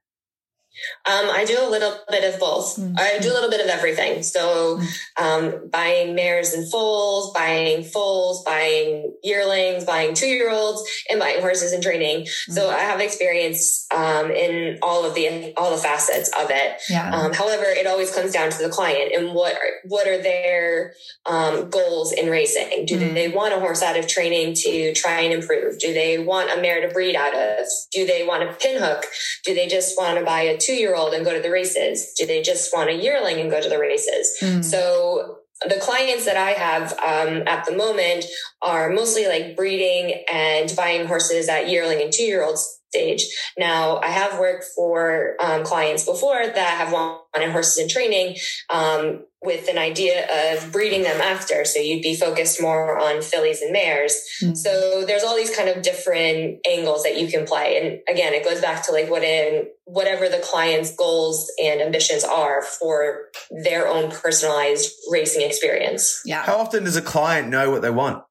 [1.06, 2.76] Um, I do a little bit of both.
[2.76, 2.98] Mhm.
[2.98, 4.22] I do a little bit of everything.
[4.22, 4.80] So,
[5.18, 11.40] um, buying mares and foals, buying foals, buying yearlings, buying two year olds, and buying
[11.40, 12.26] horses and training.
[12.50, 16.80] So I have experience um, in all of the all the facets of it.
[16.90, 17.14] Yeah.
[17.14, 20.94] Um, however, it always comes down to the client and what are, what are their
[21.26, 22.86] um, goals in racing?
[22.86, 23.14] Do Mm.
[23.14, 25.78] they want a horse out of training to try and improve?
[25.78, 27.66] Do they want a mare to breed out of?
[27.92, 29.02] Do they want a pinhook?
[29.44, 32.12] Do they just want to buy a two year old and go to the races?
[32.18, 34.36] Do they just want a yearling and go to the races?
[34.40, 34.64] Mm.
[34.64, 38.24] So the clients that I have um, at the moment
[38.60, 42.58] are mostly like breeding and buying horses at yearling and two year old
[42.94, 43.26] stage.
[43.58, 48.36] Now, I have worked for um, clients before that have wanted horses in training
[48.70, 51.64] um, with an idea of breeding them after.
[51.64, 54.16] So you'd be focused more on fillies and mares.
[54.42, 54.56] Mm.
[54.56, 57.78] So there's all these kind of different angles that you can play.
[57.78, 62.24] And again, it goes back to like what in whatever the client's goals and ambitions
[62.24, 66.22] are for their own personalized racing experience.
[66.24, 66.42] yeah.
[66.44, 68.22] How often does a client know what they want?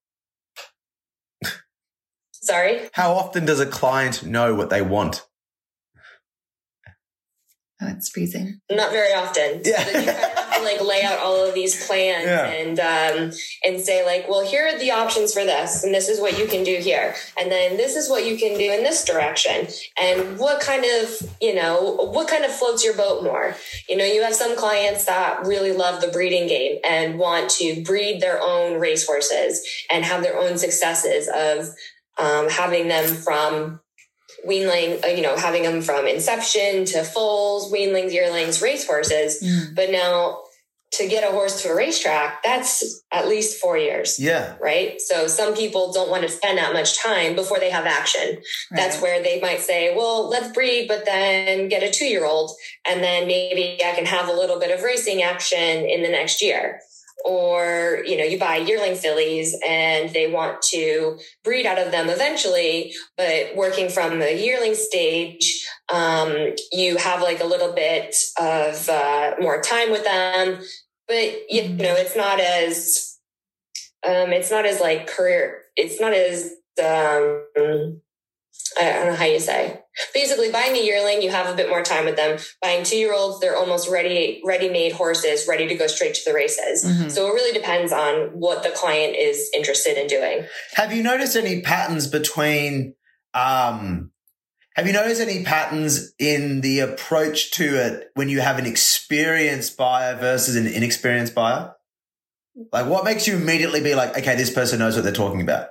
[2.44, 2.90] Sorry.
[2.94, 5.26] How often does a client know what they want?
[7.82, 8.60] Oh, it's freezing.
[8.72, 9.62] Not very often.
[9.66, 9.84] Yeah.
[9.84, 12.48] So then you kind of have to like lay out all of these plans Yeah.
[12.48, 13.32] and um,
[13.66, 16.46] and say like, well, here are the options for this, and this is what you
[16.46, 19.68] can do here, and then this is what you can do in this direction,
[20.02, 21.10] and what kind of
[21.42, 23.56] you know what kind of floats your boat more.
[23.90, 27.84] You know, you have some clients that really love the breeding game and want to
[27.84, 31.68] breed their own racehorses and have their own successes of
[32.18, 33.80] um, having them from
[34.48, 39.42] weanling, uh, you know, having them from inception to foals, weanlings, yearlings, racehorses.
[39.42, 39.76] Mm.
[39.76, 40.40] But now
[40.94, 44.20] to get a horse to a racetrack, that's at least four years.
[44.20, 44.56] Yeah.
[44.62, 45.02] Right.
[45.02, 48.38] So some people don't want to spend that much time before they have action.
[48.70, 52.52] That's where they might say, well, let's breed, but then get a two year old.
[52.88, 56.44] And then maybe I can have a little bit of racing action in the next
[56.44, 56.80] year.
[57.26, 62.10] Or, you know, you buy yearling fillies and they want to breed out of them
[62.10, 68.90] eventually, but working from the yearling stage, um, you have like a little bit of
[68.90, 70.60] uh, more time with them.
[71.08, 71.78] But, you Mhm.
[71.78, 73.18] know, it's not as,
[74.06, 78.03] um, it's not as like career, it's not as, um,
[78.80, 79.80] I don't know how you say.
[80.14, 82.40] Basically, buying a yearling, you have a bit more time with them.
[82.62, 86.22] Buying two year olds, they're almost ready, ready made horses, ready to go straight to
[86.26, 86.84] the races.
[86.84, 87.12] Mhm.
[87.12, 90.46] So it really depends on what the client is interested in doing.
[90.74, 92.96] Have you noticed any patterns between
[93.34, 94.12] um
[94.76, 99.78] have you noticed any patterns in the approach to it when you have an experienced
[99.78, 101.76] buyer versus an inexperienced buyer?
[102.72, 105.68] Like what makes you immediately be like, okay, this person knows what they're talking about?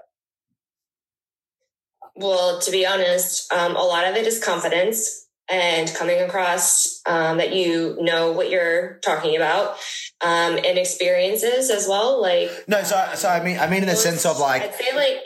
[2.15, 7.39] Well, to be honest, um, a lot of it is confidence and coming across um,
[7.39, 9.77] that you know what you're talking about,
[10.21, 12.21] um, and experiences as well.
[12.21, 14.95] Like, No, so so I mean I mean in the sense of like I'd say
[14.95, 15.19] like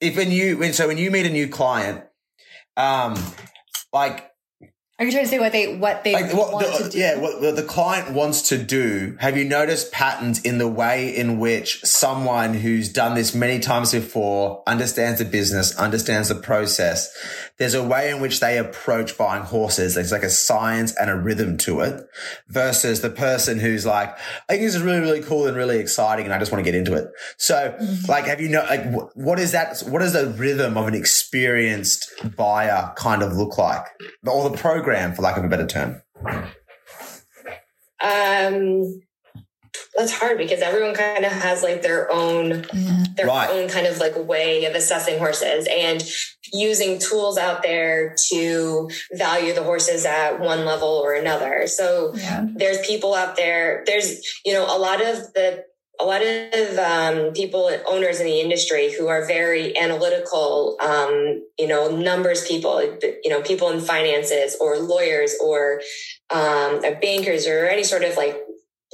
[0.00, 2.04] if when you when so when you meet a new client,
[2.76, 3.14] um,
[3.92, 4.31] like
[5.02, 6.96] Are you trying to say what they what they like what want the, to do?
[6.96, 9.16] yeah what the client wants to do.
[9.18, 13.90] Have you noticed patterns in the way in which someone who's done this many times
[13.90, 17.12] before understands the business understands the process?
[17.58, 19.96] There's a way in which they approach buying horses.
[19.96, 22.00] There's like a science and a rhythm to it
[22.46, 24.08] versus the person who's like
[24.48, 26.70] i think this is really really cool and really exciting and i just want to
[26.70, 27.08] get into it.
[27.38, 28.08] So mm-hmm.
[28.08, 30.94] like have you know like wh- what is that what does the rhythm of an
[30.94, 33.86] experienced buyer kind of look like?
[34.24, 36.00] Or the program for lack of a better term
[38.02, 39.00] Um,
[39.96, 43.04] that's hard because everyone kind of has like their own Yeah.
[43.16, 43.50] their Right.
[43.50, 46.02] own kind of like way of assessing horses and
[46.52, 51.66] using tools out there to value the horses at one level or another.
[51.66, 52.44] So Yeah.
[52.56, 53.82] there's people out there.
[53.86, 55.64] There's you know a lot of the
[56.00, 61.68] a lot of um, people owners in the industry who are very analytical um, you
[61.68, 65.80] know numbers people you know people in finances or lawyers or
[66.30, 68.36] um, bankers or any sort of like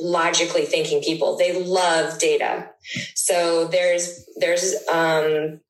[0.01, 2.71] logically thinking people they love data.
[3.15, 5.61] So there's there's um,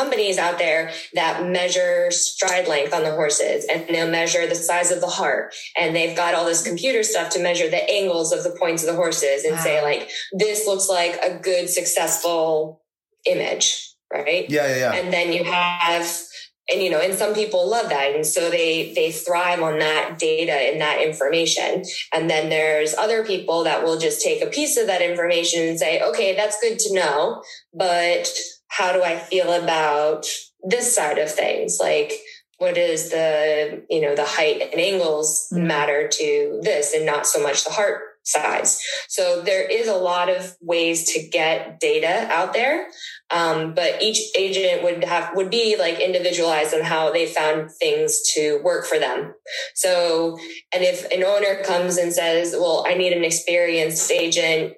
[0.00, 4.90] companies out there that measure stride length on the horses and they'll measure the size
[4.90, 5.54] of the heart.
[5.78, 8.88] And they've got all this computer stuff to measure the angles of the points of
[8.88, 12.82] the horses and say like this looks like a good successful
[13.26, 14.50] image right?
[14.50, 14.92] Yeah yeah yeah.
[14.94, 16.04] And then you have
[16.72, 18.14] and you know and some people love that.
[18.14, 21.84] And so they they thrive on that data and that information.
[22.12, 25.78] And then there's other people that will just take a piece of that information and
[25.78, 27.42] say okay that's good to know
[27.72, 28.28] but
[28.70, 30.26] how do i feel about
[30.62, 31.78] this side of things?
[31.80, 32.12] Like
[32.58, 35.66] what is the you know the height and angles Mhm.
[35.66, 38.78] matter to this and not so much the heart size?
[39.08, 42.88] So there is a lot of ways to get data out there
[43.32, 48.20] um, but each agent would have would be like individualized on how they found things
[48.34, 49.34] to work for them.
[49.74, 50.38] So
[50.74, 54.74] and if an owner comes and says well i need an experienced agent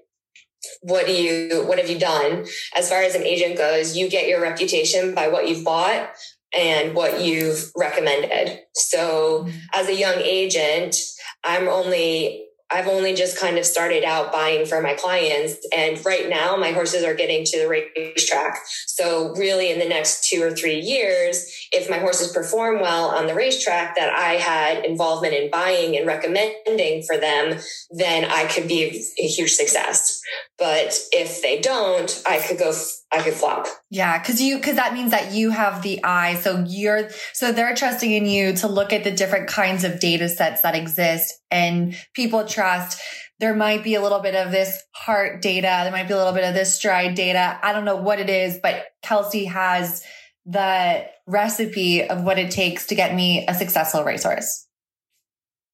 [0.81, 2.47] what do you what have you done?
[2.77, 6.11] As far as an agent goes you get your reputation by what you've bought
[6.57, 8.61] and what you've recommended.
[8.75, 9.59] So mm-hmm.
[9.75, 10.97] as a young agent
[11.45, 15.57] i'm only I've only just kind of started out buying for my clients.
[15.75, 18.61] And right now, my horses are getting to the racetrack.
[18.87, 23.27] So, really, in the next two or three years, if my horses perform well on
[23.27, 27.59] the racetrack that I had involvement in buying and recommending for them,
[27.91, 30.20] then I could be a, huge success.
[30.59, 32.73] But if they don't, I could go,
[33.13, 33.67] I could flop.
[33.91, 36.37] Yeah, because you because that means that you have the eye.
[36.37, 40.29] So you're so they're trusting in you to look at the different kinds of data
[40.29, 43.01] sets that exist and people trust.
[43.39, 46.33] There might be a little bit of this heart data, there might be a little
[46.33, 47.59] bit of this stride data.
[47.63, 50.03] I don't know what it is, but Kelsey has
[50.47, 54.67] the recipe of what it takes to get me a successful racehorse.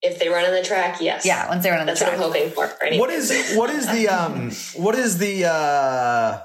[0.01, 1.27] If they run on the track, yes.
[1.27, 2.11] Yeah, once they run on the track.
[2.11, 2.37] That's what.
[2.37, 2.71] I'm hoping for.
[2.83, 2.99] Right?
[2.99, 4.51] What is what is the um
[4.83, 6.41] what is the uh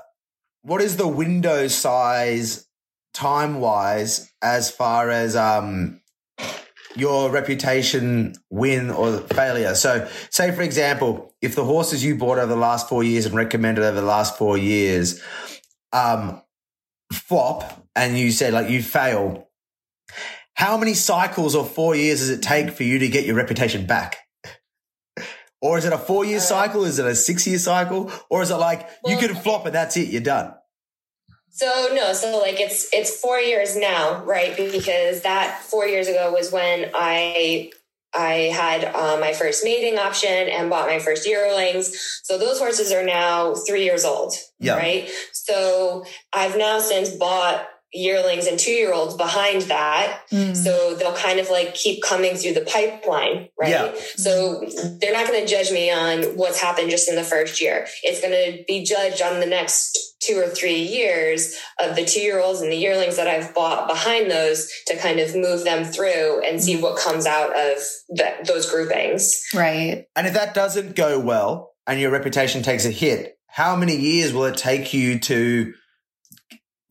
[0.64, 2.68] what is the window size
[3.14, 6.02] time wise as far as um
[6.96, 9.74] your reputation win or failure.
[9.74, 13.36] So say for example, if the horses you bought over the last four years and
[13.36, 15.22] recommended over the last four years
[15.92, 16.42] um
[17.12, 19.50] flop and you said like you fail,
[20.56, 23.86] how many cycles or four years does it take for you to get your reputation
[23.86, 24.18] back?
[25.66, 26.84] Or is it a four year Uh, cycle?
[26.84, 28.12] Is it a six year cycle?
[28.30, 30.54] Or is it like you can flop and that's it, you're done?
[31.56, 34.54] So no, so like it's it's four years now, right?
[34.58, 37.72] Because that four years ago was when I
[38.14, 38.34] I
[38.64, 41.86] had uh, my first mating option and bought my first yearlings.
[42.24, 44.76] So those horses are now three years old, Yeah.
[44.76, 45.10] right?
[45.32, 46.04] So
[46.34, 50.22] I've now since bought yearlings and two year olds behind that.
[50.32, 50.56] Mm.
[50.56, 53.70] So they'll kind of like keep coming through the pipeline, right?
[53.70, 53.94] Yeah.
[54.16, 54.68] So
[55.00, 57.88] they're not going to judge me on what's happened just in the first year.
[58.02, 62.22] It's going to be judged on the next two or three years of the two
[62.22, 65.86] year olds and the yearlings that I've bought behind those to kind of move them
[65.86, 67.78] through and see what comes out of
[68.16, 69.44] that those groupings.
[69.54, 70.06] right.
[70.16, 74.34] And if that doesn't go well and your reputation takes a hit, how many years
[74.34, 75.74] will it take you to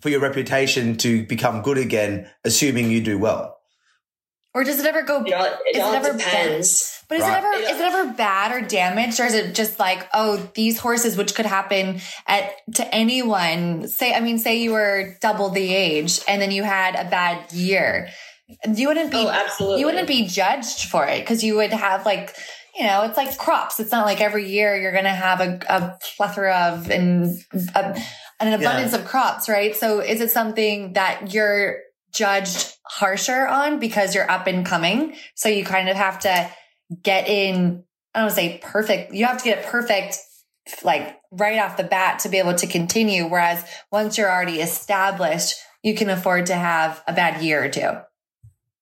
[0.03, 3.57] for your reputation to become good again, assuming you do well?
[4.55, 7.03] Or does it ever go It all, it Is it all ever depends.
[7.09, 7.33] But is Right.
[7.33, 7.71] it ever Yeah.
[7.71, 11.35] is it ever bad or damaged, or is it just like oh these horses, which
[11.35, 13.89] could happen at to anyone?
[13.89, 17.51] Say I mean, say you were double the age and then you had a bad
[17.53, 18.09] year,
[18.75, 19.81] you wouldn't be Oh, absolutely.
[19.81, 22.35] you wouldn't be judged for it because you would have like
[22.79, 23.81] you know it's like crops.
[23.81, 27.37] It's not like every year you're going to have a, a plethora of and
[27.75, 27.99] a,
[28.47, 29.75] an abundance of crops, right?
[29.75, 31.79] So is it something that you're
[32.13, 35.17] judged harsher on because you're up and coming.
[35.35, 36.51] So you kind of have to
[37.03, 37.85] get in,
[38.15, 39.15] I don't want to say perfect.
[39.15, 40.19] You have to get it perfect,
[40.85, 43.27] like right off the bat to be able to continue.
[43.27, 47.91] Whereas once you're already established, you can afford to have a bad year or two.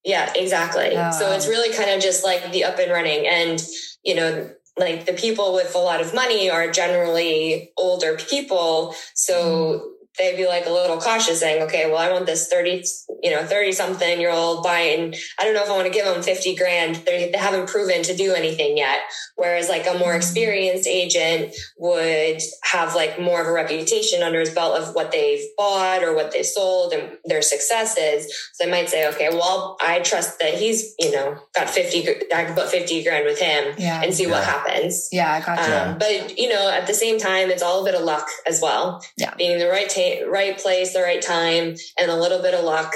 [0.04, 0.92] Yeah, exactly.
[0.96, 1.10] Oh.
[1.12, 1.50] So it's um.
[1.50, 3.26] really kind of just like the up and running.
[3.26, 3.62] And,
[4.02, 8.94] you know, like the people with a lot of money are generally older people.
[9.14, 9.99] So mm-hmm.
[10.18, 12.84] They'd be like a little cautious saying, okay, well, I want this 30,
[13.22, 15.14] you know, 30 something year old buying.
[15.38, 16.96] I don't know if I want to give them 50 grand.
[17.06, 18.98] They, they haven't proven to do anything yet.
[19.36, 24.50] Whereas like a more experienced agent would have like more of a reputation under his
[24.50, 28.26] belt of what they've bought or what they've sold and their successes.
[28.54, 32.44] So they might say, okay, well, I trust that he's, you know, got 50, I
[32.44, 34.02] can put 50 grand with him Yeah.
[34.02, 35.08] and see what happens.
[35.12, 35.74] Yeah, I got you.
[35.92, 38.60] Um, but you know, at the same time, it's all a bit of luck as
[38.60, 39.02] well.
[39.16, 39.34] Yeah.
[39.36, 42.64] Being in the right ta- right place, the right time, and a little bit of
[42.64, 42.94] luck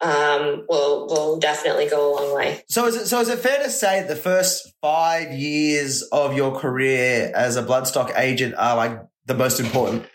[0.00, 2.62] um, will will definitely go a long way.
[2.68, 6.58] So is it so is it fair to say the first five years of your
[6.58, 10.06] career as a bloodstock agent are like the most important?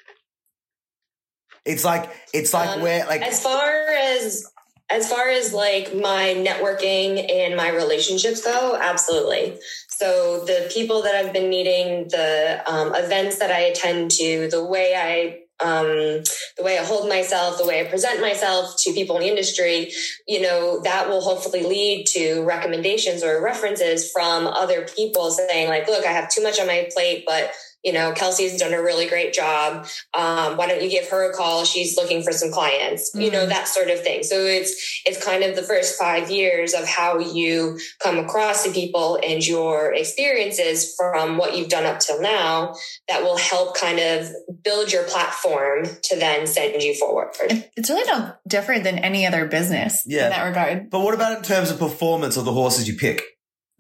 [1.66, 4.46] It's like it's like Um, where like As far as
[4.92, 9.58] as far as like my networking and my relationships go, absolutely.
[9.90, 14.64] So the people that I've been meeting, the um, events that I attend to, the
[14.64, 16.24] way I um,
[16.58, 19.92] the way I hold myself, the way I present myself to people in the industry,
[20.28, 25.88] you know, that will hopefully lead to recommendations or references from other people saying like,
[25.88, 27.52] look, I have too much on my plate, but
[27.84, 29.86] you know, Kelsey's done a really great job.
[30.14, 31.66] Um, why don't you give her a call?
[31.66, 33.50] She's looking for some clients, you know, Mhm.
[33.50, 34.24] that sort of thing.
[34.24, 38.72] So it's, it's kind of the first five years of how you come across to
[38.72, 42.76] people and your experiences from what you've done up till now
[43.10, 44.30] that will help kind of
[44.64, 47.30] build your platform to then send you forward.
[47.76, 50.26] It's really no different than any other business Yeah.
[50.26, 50.90] in that regard.
[50.90, 53.24] But what about in terms of performance of the horses you pick?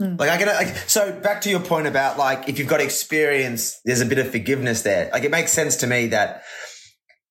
[0.02, 0.16] Hmm.
[0.18, 3.80] Like I can like so back to your point about like if you've got experience,
[3.86, 5.12] there's a bit of forgiveness there.
[5.14, 6.42] Like it makes sense to me that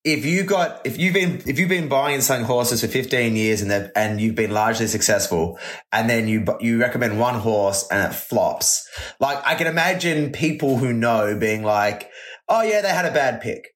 [0.05, 3.35] if you got if you've been if you've been buying and selling horses for 15
[3.35, 5.59] years and and you've been largely successful
[5.91, 10.79] and then you you recommend one horse and it flops like i can imagine people
[10.79, 12.09] who know being like
[12.49, 13.75] oh yeah they had a bad pick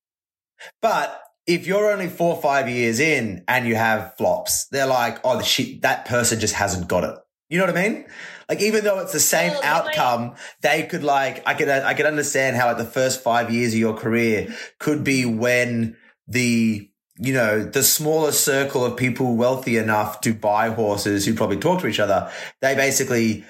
[0.80, 5.18] but if you're only four or five years in and you have flops they're like
[5.24, 7.18] oh the shit that person just hasn't got it
[7.50, 8.06] you know what i mean
[8.48, 11.94] like even though it's the same oh, might- outcome they could like i could i
[11.94, 16.88] could understand how like the first five years of your career could be when the
[17.16, 21.80] you know the smaller circle of people wealthy enough to buy horses who probably talk
[21.80, 22.30] to each other
[22.60, 23.44] they basically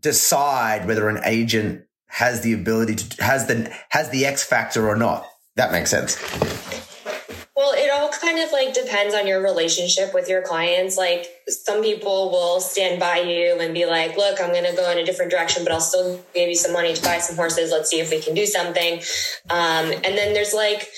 [0.00, 4.96] decide whether an agent has the ability to has the has the x factor or
[4.96, 5.26] not.
[5.56, 6.16] That makes sense
[7.58, 10.96] Well, it all kind of like depends on your relationship with your clients.
[10.96, 14.88] Like some people will stand by you and be like, look, I'm going to go
[14.92, 17.72] in a different direction, but I'll still give you some money to buy some horses.
[17.72, 19.00] Let's see if we can do something.
[19.50, 20.88] Um, and then there's like,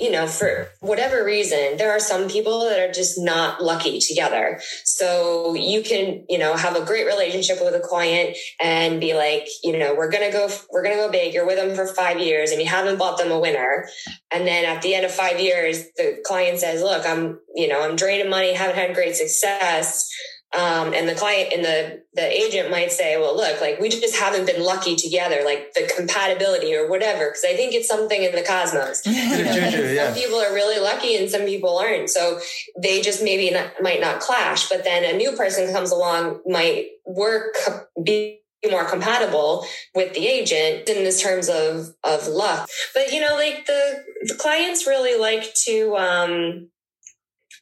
[0.00, 4.58] you know, for whatever reason, there are some people that are just not lucky together.
[4.84, 9.46] So you can, you know, have a great relationship with a client and be like,
[9.62, 11.34] you know, we're going to go, we're going to go big.
[11.34, 13.86] You're with them for five years and you haven't bought them a winner.
[14.30, 17.82] And then at the end of five years, the client says, look, I'm, you know,
[17.82, 20.10] I'm draining money, haven't had great success.
[20.52, 24.16] Um, and the client and the, the agent might say, well, look, like we just
[24.16, 27.30] haven't been lucky together, like the compatibility or whatever.
[27.30, 29.02] Cause I think it's something in the cosmos.
[29.10, 30.06] Yeah.
[30.06, 32.10] Some people are really lucky and some people aren't.
[32.10, 32.40] So
[32.80, 36.88] they just maybe not, might not clash, but then a new person comes along, might
[37.06, 37.54] work,
[38.02, 38.40] be
[38.70, 42.68] more compatible with the agent in this terms of, of luck.
[42.94, 46.70] But you know, like the, the clients really like to, um,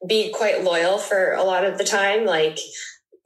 [0.07, 2.25] be quite loyal for a lot of the time.
[2.25, 2.59] Like,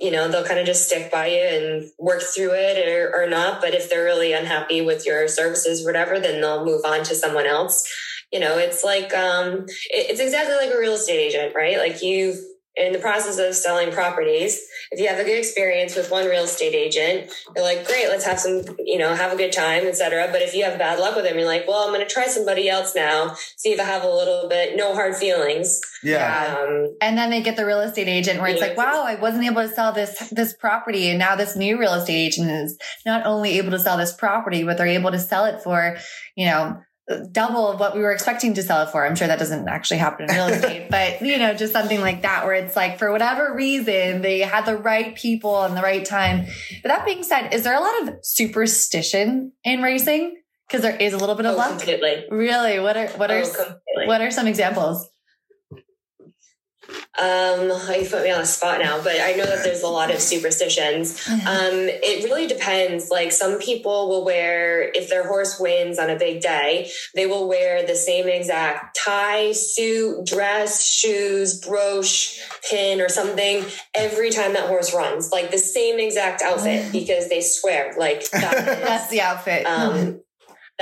[0.01, 3.29] you know, they'll kind of just stick by you and work through it or, or
[3.29, 3.61] not.
[3.61, 7.47] But if they're really unhappy with your services, whatever, then they'll move on to someone
[7.47, 7.87] else.
[8.33, 11.79] You know, it's like, um, it- it's exactly like a real estate agent, right?
[11.79, 12.39] Like you've,
[12.75, 14.59] in the process of selling properties,
[14.91, 18.25] if you have a good experience with one real estate agent, you're like, great, let's
[18.25, 20.29] have some, you know, have a good time, etc.
[20.33, 22.27] But if you have bad luck with them, you're like, well, I'm going to try
[22.27, 25.81] somebody else now, see if I have a little bit, no hard feelings.
[26.03, 29.17] yeah Um, And then they get the real estate agent where it's like, wow, I
[29.17, 32.79] wasn't able to sell this this property, and now this new real estate agent is
[33.05, 35.97] not only able to sell this property, but they're able to sell it for,
[36.37, 36.81] you know,
[37.21, 39.07] double of what we were expecting to sell it for.
[39.07, 42.23] I'm sure that doesn't actually happen in real estate, but you know, just something like
[42.23, 46.05] that where it's like for whatever reason they had the right people and the right
[46.05, 46.47] time.
[46.83, 50.37] But that being said, is there a lot of superstition in racing?
[50.69, 51.71] Because there is a little bit of oh, luck.
[51.71, 52.25] completely.
[52.31, 52.79] Really?
[52.81, 54.07] What are what are Oh, completely.
[54.07, 55.07] what are some examples?
[57.21, 60.11] Um, you put me on the spot now, but I know that there's a lot
[60.11, 61.29] of superstitions.
[61.29, 63.11] Um, it really depends.
[63.11, 67.47] Like some people will wear, if their horse wins on a big day, they will
[67.49, 72.41] wear the same exact tie, suit, dress, shoes, brooch,
[72.71, 75.31] pin, or something every time that horse runs.
[75.31, 79.67] Like the same exact outfit because they swear like that That's the outfit.
[79.67, 80.21] um,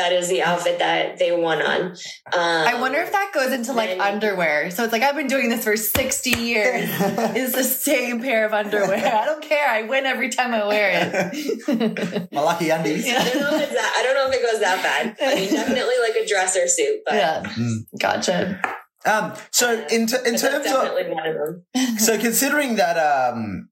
[0.01, 1.80] that is the outfit that they won on.
[1.90, 1.96] Um,
[2.32, 4.70] I wonder if that goes into like then- underwear.
[4.70, 6.88] So it's like I've been doing this for 60 years.
[7.36, 8.96] it's the same pair of underwear.
[8.96, 9.68] I don't care.
[9.68, 12.32] I win every time I wear it.
[12.32, 13.07] My lucky undies.
[13.07, 13.94] I don't know if it's that.
[13.98, 15.16] I don't know if it goes that bad.
[15.20, 17.42] I mean, definitely like a dress or suit, but yeah.
[17.44, 17.76] Mm.
[18.01, 18.61] Gotcha.
[19.07, 21.62] Um, so in, t- in terms of of
[21.98, 23.69] so considering that um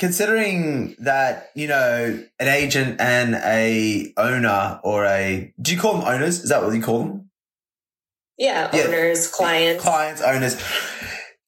[0.00, 6.08] considering that you know an agent and a owner or a do you call them
[6.08, 7.30] owners is that what you call them
[8.38, 8.84] Yeah, Yeah.
[8.84, 9.82] owners, clients.
[9.82, 10.56] clients owners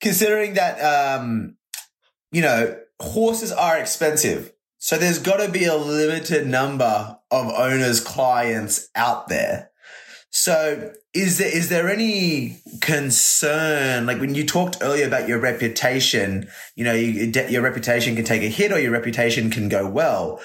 [0.00, 1.57] considering that um
[2.30, 8.00] you know horses are expensive so there's got to be a limited number of owners
[8.00, 9.70] clients out there
[10.35, 16.49] so is there is there any concern like when you talked earlier about your reputation
[16.74, 20.41] you know you, your reputation can take a hit or your reputation can go well.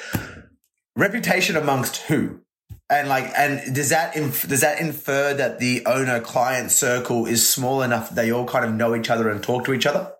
[0.97, 2.41] Reputation amongst who?
[2.89, 7.47] And like and does that inf- does that infer that the owner client circle is
[7.47, 10.11] small enough that they all kind of know each other and talk to each other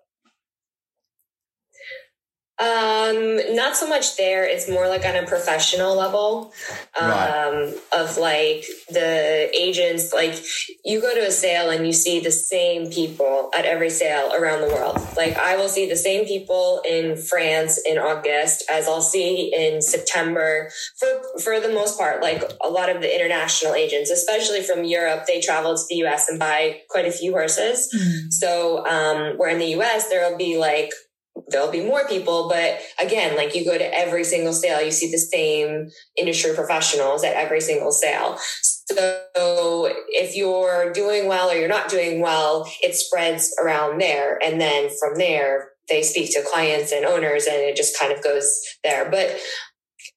[2.60, 4.44] Um, not so much there.
[4.44, 6.52] It's more like on a professional level.
[7.00, 7.74] Um, Right.
[7.92, 10.34] of like the agents, like
[10.84, 14.60] you go to a sale and you see the same people at every sale around
[14.62, 14.98] the world.
[15.16, 19.80] Like I will see the same people in France in August as I'll see in
[19.80, 24.84] September for, for the most part, like a lot of the international agents, especially from
[24.84, 27.88] Europe, they travel to the US and buy quite a few horses.
[28.30, 30.90] So, um, where in the US, there'll be like,
[31.48, 35.10] there'll be more people, but again, like you go to every single sale, you see
[35.10, 38.38] the same industry professionals at every single sale.
[38.38, 44.38] So if you're doing well or you're not doing well, it spreads around there.
[44.44, 48.22] And then from there, they speak to clients and owners and it just kind of
[48.22, 49.10] goes there.
[49.10, 49.38] But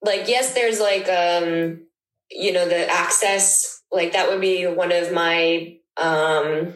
[0.02, 1.86] like, yes, there's like, um,
[2.30, 6.74] you know, the access, like that would be one of my, um,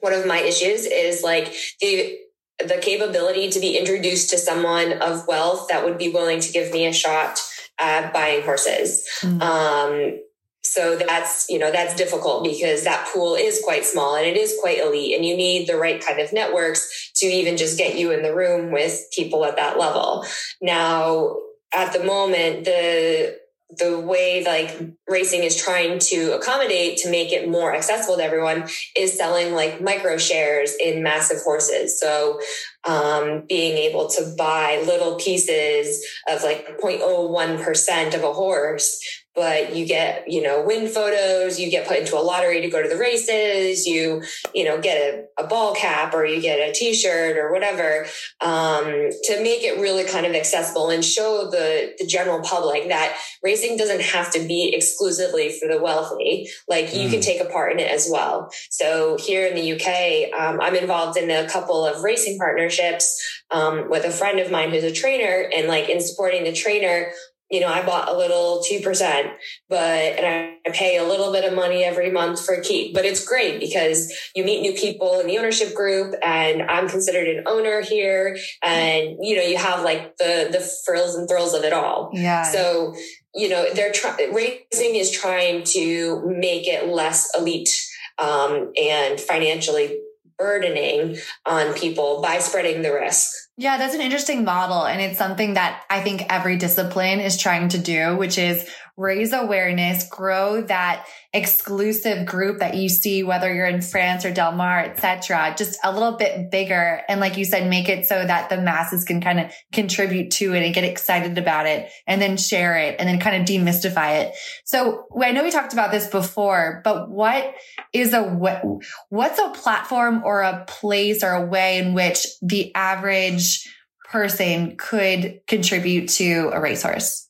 [0.00, 2.18] one of my issues is like the
[2.58, 6.72] the capability to be introduced to someone of wealth that would be willing to give
[6.72, 7.38] me a shot
[7.78, 9.06] at buying horses.
[9.20, 9.42] Mm.
[9.42, 10.20] Um,
[10.62, 14.56] so that's you know that's difficult because that pool is quite small and it is
[14.60, 18.10] quite elite, and you need the right kind of networks to even just get you
[18.10, 20.24] in the room with people at that level.
[20.60, 21.36] Now,
[21.74, 23.38] at the moment, the
[23.70, 28.68] the way like racing is trying to accommodate to make it more accessible to everyone
[28.96, 31.98] is selling like micro shares in massive horses.
[31.98, 32.40] So,
[32.84, 39.00] um, being able to buy little pieces of like 0.01% of a horse,
[39.36, 42.82] but you get, you know, win photos, you get put into a lottery to go
[42.82, 44.22] to the races, you,
[44.54, 48.06] you know, get a, a ball cap or you get a t-shirt or whatever,
[48.40, 48.84] um,
[49.22, 53.76] to make it really kind of accessible and show the, the general public that racing
[53.76, 56.48] doesn't have to be exclusively for the wealthy.
[56.68, 58.50] Like you can take a part in it as well.
[58.70, 63.16] So here in the UK, um, I'm involved in a couple of racing partnerships
[63.50, 67.12] um, with a friend of mine who's a trainer, and like in supporting the trainer.
[67.50, 69.32] You know, I bought a little 2%,
[69.68, 70.26] but, and
[70.66, 73.60] I pay a little bit of money every month for a keep, but it's great
[73.60, 78.36] because you meet new people in the ownership group and I'm considered an owner here.
[78.62, 82.10] And, you know, you have like the, the frills and thrills of it all.
[82.12, 82.42] Yeah.
[82.42, 82.94] So,
[83.34, 87.86] you know, they're trying, racing is trying to make it less elite,
[88.18, 90.00] um, and financially
[90.38, 93.30] burdening on people by spreading the risk.
[93.58, 94.84] Yeah, that's an interesting model.
[94.84, 99.32] And it's something that I think every discipline is trying to do, which is raise
[99.32, 104.80] awareness, grow that exclusive group that you see, whether you're in France or Del Mar,
[104.80, 107.02] et cetera, just a little bit bigger.
[107.06, 110.54] And like you said, make it so that the masses can kind of contribute to
[110.54, 114.22] it and get excited about it and then share it and then kind of demystify
[114.22, 114.34] it.
[114.64, 117.54] So I know we talked about this before, but what
[117.92, 123.68] is a, what's a platform or a place or a way in which the average
[124.08, 127.25] person could contribute to a racehorse?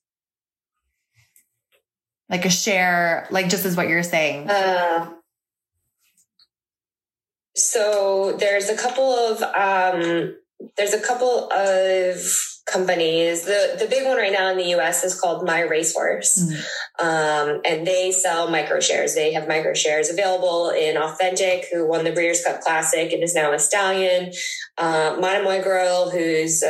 [2.28, 4.50] Like a share, like just as what you're saying.
[4.50, 5.12] Uh,
[7.54, 10.36] so there's a couple of um,
[10.76, 12.20] there's a couple of
[12.66, 13.44] companies.
[13.44, 16.38] The the big one right now in the US is called My Racehorse.
[16.38, 16.64] Mm.
[16.98, 19.14] Um, and they sell micro shares.
[19.14, 23.34] They have micro shares available in Authentic, who won the Breeders' Cup Classic and is
[23.34, 24.32] now a stallion.
[24.76, 26.62] Uh, Monomoy Girl, who's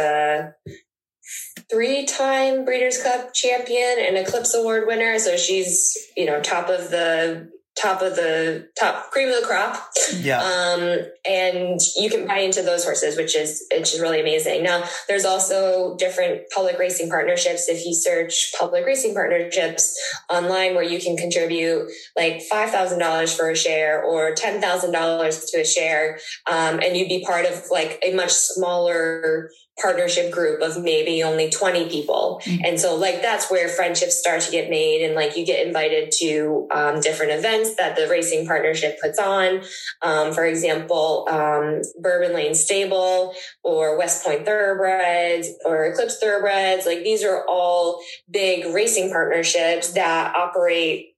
[1.71, 5.19] a three-time Breeders' Cup champion and Eclipse Award winner.
[5.19, 9.77] So she's, you know, top of the top of the top cream of the crop.
[10.21, 10.41] Yeah.
[10.41, 10.99] Um,
[11.29, 14.62] and you can buy into those horses, which is, which is really amazing.
[14.62, 17.69] Now there's also different public racing partnerships.
[17.69, 19.95] If you search public racing partnerships
[20.31, 21.87] online where you can contribute
[22.17, 26.19] like $5,000 for a share or $10,000 to a share.
[26.51, 29.51] Um, and you'd be part of like a much smaller
[29.81, 32.41] partnership group of maybe only 20 people.
[32.45, 32.64] Mm-hmm.
[32.64, 36.12] And so like that's where friendships start to get made and like you get invited
[36.18, 39.62] to um, different events that the racing partnership puts on.
[40.03, 46.87] Um, for example, um, Bourbon Lane Stable or West Point Thoroughbreds or Eclipse Thoroughbreds.
[46.87, 48.01] Like these are all
[48.31, 51.16] big racing partnerships that operate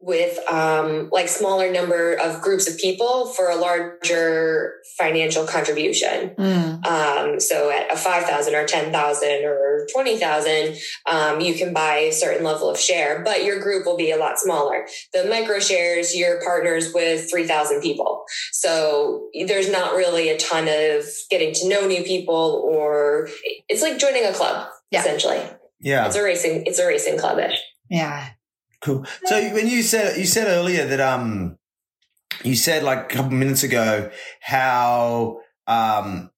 [0.00, 6.34] with um, like smaller number of groups of people for a larger financial contribution.
[6.38, 6.86] Mm.
[6.86, 10.76] Um, so at a 5,000 or 10,000 or 20,000,
[11.10, 14.16] um, you can buy a certain level of share, but your group will be a
[14.16, 14.86] lot smaller.
[15.14, 18.24] The micro shares, you're partners with 3,000 people.
[18.52, 23.28] So there's not really a ton of getting to know new people or
[23.68, 25.00] it's like joining a club, yeah.
[25.00, 25.40] essentially.
[25.80, 26.06] Yeah.
[26.06, 27.56] It's a racing, it's a racing clubish.
[27.88, 28.28] Yeah.
[28.80, 29.04] Cool.
[29.24, 31.58] So when you said you said earlier that um
[32.44, 34.10] you said like a couple minutes ago
[34.40, 36.30] how um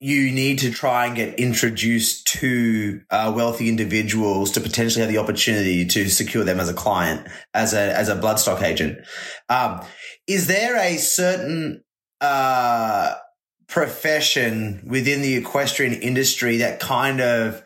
[0.00, 5.18] you need to try and get introduced to uh, wealthy individuals to potentially have the
[5.18, 8.98] opportunity to secure them as a client, as a as a bloodstock agent.
[9.48, 9.84] Um,
[10.28, 11.82] is there a certain
[12.20, 13.14] uh,
[13.66, 17.64] profession within the equestrian industry that kind of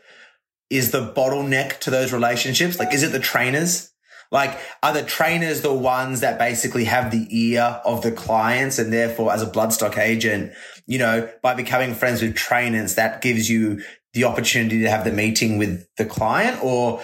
[0.71, 2.79] is the bottleneck to those relationships?
[2.79, 3.92] Like, is it the trainers?
[4.33, 8.79] Like, are the trainers the ones that basically have the ear of the clients?
[8.79, 10.53] And therefore, as a bloodstock agent,
[10.87, 13.83] you know, by becoming friends with trainers, that gives you
[14.15, 17.03] the opportunity to have the meeting with the client or,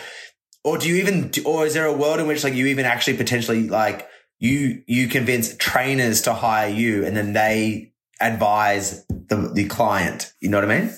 [0.64, 3.16] or do you even, or is there a world in which like you even actually
[3.16, 4.06] potentially like
[4.38, 10.32] you, you convince trainers to hire you and then they advise the, the client?
[10.40, 10.94] You know what I mean?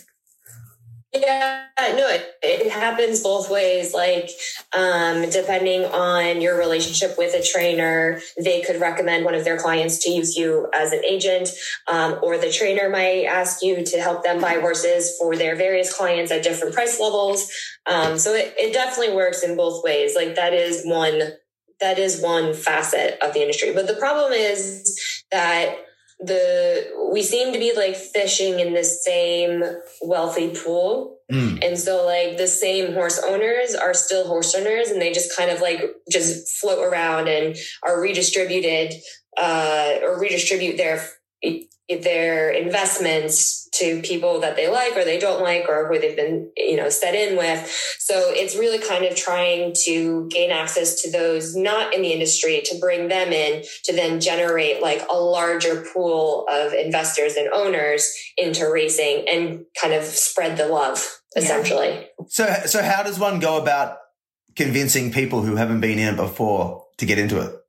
[1.13, 3.93] Yeah, no, it, it happens both ways.
[3.93, 4.31] Like,
[4.77, 9.99] um, depending on your relationship with a trainer, they could recommend one of their clients
[10.05, 11.49] to use you as an agent,
[11.89, 15.93] um, or the trainer might ask you to help them buy horses for their various
[15.93, 17.51] clients at different price levels.
[17.87, 20.15] Um, so it, it definitely works in both ways.
[20.15, 21.33] Like that is one,
[21.81, 23.73] that is one facet of the industry.
[23.75, 25.77] But the problem is that
[26.21, 29.62] the we seem to be like fishing in the same
[30.03, 31.59] wealthy pool mm.
[31.64, 35.51] and so like the same horse owners are still horse owners and they just kind
[35.51, 38.95] of like just float around and are redistributed
[39.39, 41.03] uh or redistribute their
[41.99, 46.51] their investments to people that they like or they don't like or who they've been
[46.57, 47.68] you know set in with.
[47.99, 52.62] So it's really kind of trying to gain access to those not in the industry
[52.66, 58.12] to bring them in to then generate like a larger pool of investors and owners
[58.36, 61.88] into racing and kind of spread the love essentially.
[61.88, 62.24] Yeah.
[62.28, 63.99] so so how does one go about
[64.57, 67.60] convincing people who haven't been in it before to get into it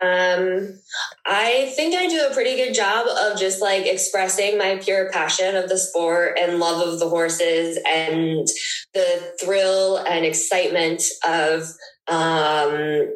[0.00, 0.78] Um,
[1.26, 5.56] I think I do a pretty good job of just like expressing my pure passion
[5.56, 8.46] of the sport and love of the horses and
[8.94, 11.62] the thrill and excitement of,
[12.06, 13.12] um,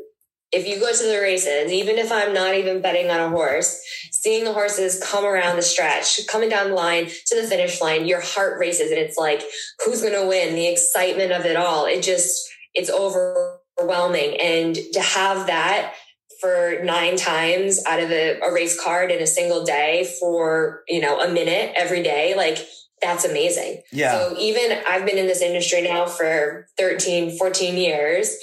[0.50, 3.80] if you go to the races, even if I'm not even betting on a horse,
[4.10, 8.06] seeing the horses come around the stretch, coming down the line to the finish line,
[8.06, 9.42] your heart races and it's like,
[9.84, 10.54] who's going to win?
[10.54, 11.86] The excitement of it all.
[11.86, 14.36] It just, it's overwhelming.
[14.40, 15.94] And to have that
[16.42, 21.00] for nine times out of a, a race card in a single day for, you
[21.00, 22.58] know, a minute every day, like
[23.00, 23.80] that's amazing.
[23.92, 24.12] Yeah.
[24.12, 28.36] So even I've been in this industry now for 13, 14 years,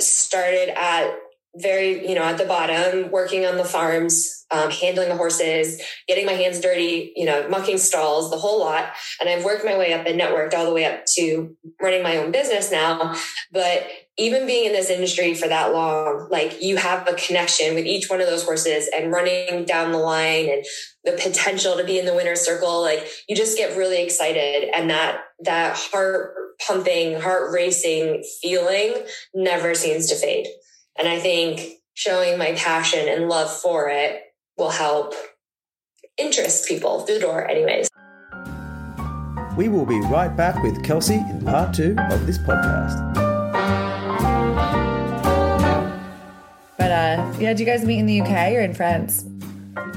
[0.00, 1.14] started at
[1.56, 6.26] very, you know, at the bottom, working on the farms, um, handling the horses, getting
[6.26, 8.92] my hands dirty, you know, mucking stalls, the whole lot.
[9.20, 12.16] And I've worked my way up and networked all the way up to running my
[12.16, 13.14] own business now.
[13.52, 17.84] But even being in this industry for that long, like you have a connection with
[17.84, 20.64] each one of those horses and running down the line and
[21.02, 22.80] the potential to be in the winner's circle.
[22.80, 26.34] Like you just get really excited and that, that heart
[26.64, 28.94] pumping, heart racing feeling
[29.34, 30.46] never seems to fade.
[30.96, 34.20] And I think showing my passion and love for it
[34.56, 35.14] will help
[36.16, 37.88] interest people through the door, anyways.
[39.56, 43.23] We will be right back with Kelsey in part two of this podcast.
[46.94, 49.26] Uh, yeah, did you guys meet in the UK or in France?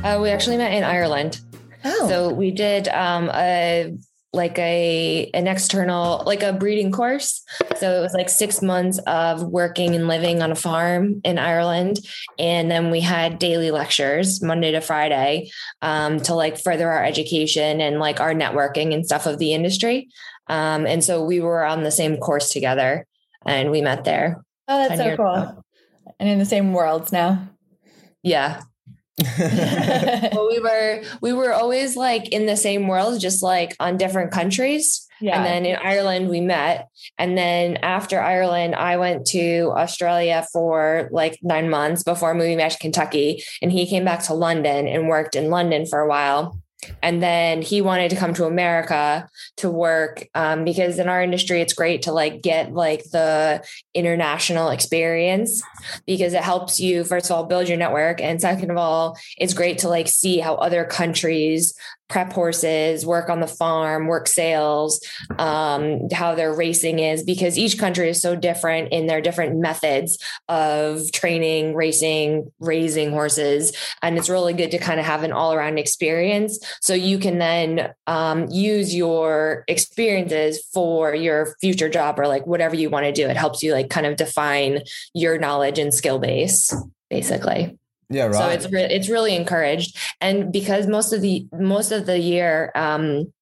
[0.03, 1.39] Uh, we actually met in Ireland.
[1.85, 3.95] Oh, So we did um, a
[4.33, 7.43] like a an external like a breeding course.
[7.77, 11.99] So it was like six months of working and living on a farm in Ireland,
[12.39, 17.79] and then we had daily lectures Monday to Friday um, to like further our education
[17.79, 20.09] and like our networking and stuff of the industry.
[20.47, 23.05] Um, and so we were on the same course together,
[23.45, 24.43] and we met there.
[24.67, 25.33] oh, that's so cool.
[25.33, 25.63] ago.
[26.19, 27.49] And in the same worlds now.
[28.23, 28.61] Yeah,
[29.39, 34.31] well, we were we were always like in the same world, just like on different
[34.31, 35.07] countries.
[35.19, 35.37] yeah.
[35.37, 36.87] And then in Ireland, we met.
[37.17, 42.73] And then after Ireland, I went to Australia for like nine months before moving back
[42.73, 43.43] to Kentucky.
[43.59, 46.61] And he came back to London and worked in London for a while.
[47.01, 51.61] And then he wanted to come to America to work um, because in our industry,
[51.61, 55.63] it's great to like get like the international experience
[56.05, 58.21] because it helps you, first of all, build your network.
[58.21, 61.73] And second of all, it's great to like see how other countries
[62.09, 64.99] prep horses, work on the farm, work sales,
[65.37, 70.17] um, how their racing is, because each country is so different in their different methods
[70.47, 73.75] of training, racing, raising horses.
[74.01, 76.59] And it's really good to kind of have an all around experience.
[76.81, 82.75] So you can then um, use your experiences for your future job or like whatever
[82.75, 83.27] you want to do.
[83.27, 84.81] It helps you like kind of define
[85.13, 86.73] your knowledge and skill base,
[87.09, 87.77] basically.
[88.09, 88.35] Yeah, right.
[88.35, 92.71] So it's re- it's really encouraged, and because most of the most of the year,
[92.73, 93.33] um,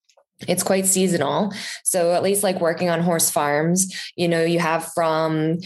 [0.47, 1.53] it's quite seasonal.
[1.84, 5.59] So at least like working on horse farms, you know, you have from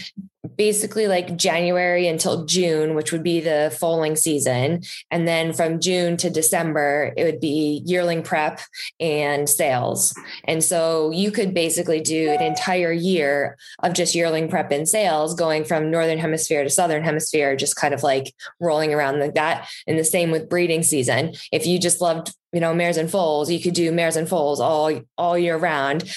[0.56, 4.82] basically like January until June, which would be the foaling season.
[5.12, 8.62] And then from June to December, it would be yearling prep
[9.00, 10.18] and sales.
[10.46, 15.34] And so you could basically do an entire year of just yearling prep and sales
[15.34, 19.70] going from northern hemisphere to southern hemisphere, just kind of like rolling around like that.
[19.88, 21.34] And the same with breeding season.
[21.52, 24.62] If you just loved, you know, mares and foals, you could do mares and foals
[24.62, 26.10] all all year round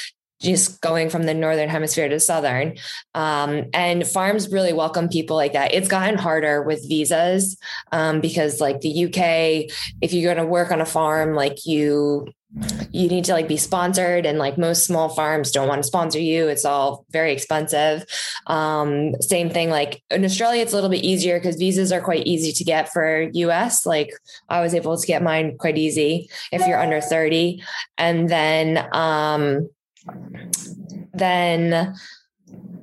[0.42, 2.76] just going from the northern hemisphere to southern.
[3.14, 5.72] Um, and farms really welcome people like that.
[5.72, 7.56] It's gotten harder with visas
[7.92, 9.16] um, because like the uk
[10.00, 12.26] if you're going to work on a farm like you
[12.90, 16.18] you need to like be sponsored and like most small farms don't want to sponsor
[16.18, 16.48] you.
[16.48, 18.04] It's all very expensive.
[18.46, 22.26] Um, same thing like in australia it's a little bit easier because visas are quite
[22.26, 24.10] easy to get for us like
[24.48, 27.62] i was able to get mine quite easy if you're under 30
[27.98, 29.68] and then um
[31.14, 31.94] then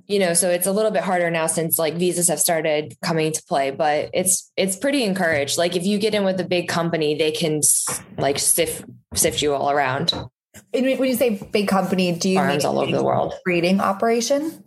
[0.07, 3.31] you know so it's a little bit harder now since like visas have started coming
[3.31, 6.67] to play but it's it's pretty encouraged like if you get in with a big
[6.67, 7.61] company they can
[8.17, 10.13] like sift sift you all around
[10.73, 13.33] And when you say big company, do you Farms mean all over the world.
[13.45, 14.63] breeding operation?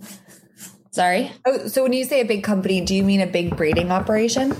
[0.92, 3.90] sorry Oh, so when you say a big company, do you mean a big breeding
[3.90, 4.54] operation?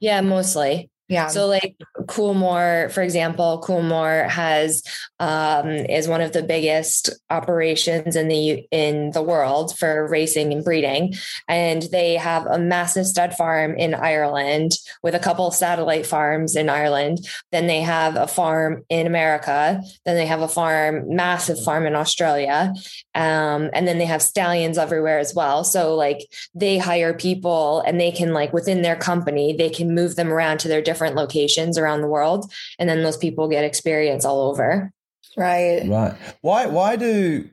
[0.00, 1.28] yeah mostly Yeah.
[1.28, 1.76] So like
[2.06, 4.82] Coolmore, for example, Coolmore has
[5.20, 10.64] um, is one of the biggest operations in the in the world for racing and
[10.64, 11.14] breeding,
[11.48, 14.72] and they have a massive stud farm in Ireland
[15.04, 17.18] with a couple satellite farms in Ireland.
[17.52, 19.80] Then they have a farm in America.
[20.04, 22.74] Then they have a farm, massive farm in Australia,
[23.16, 25.64] um, and then they have stallions everywhere as well.
[25.64, 30.16] So like they hire people, and they can like within their company, they can move
[30.16, 34.24] them around to their different locations around the world, and then those people get experience
[34.24, 34.92] all over.
[35.36, 35.82] right.
[35.88, 36.14] Right.
[36.42, 37.48] Why why do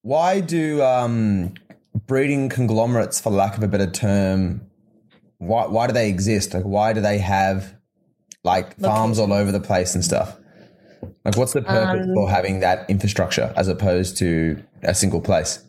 [0.00, 1.54] why do um
[2.06, 4.62] breeding conglomerates for lack of a better term
[5.42, 6.54] why why do they exist?
[6.54, 7.74] Like why do they have
[8.44, 10.36] like farms all over the place and stuff?
[11.24, 15.64] Like what's the purpose for having that infrastructure as opposed to a single place?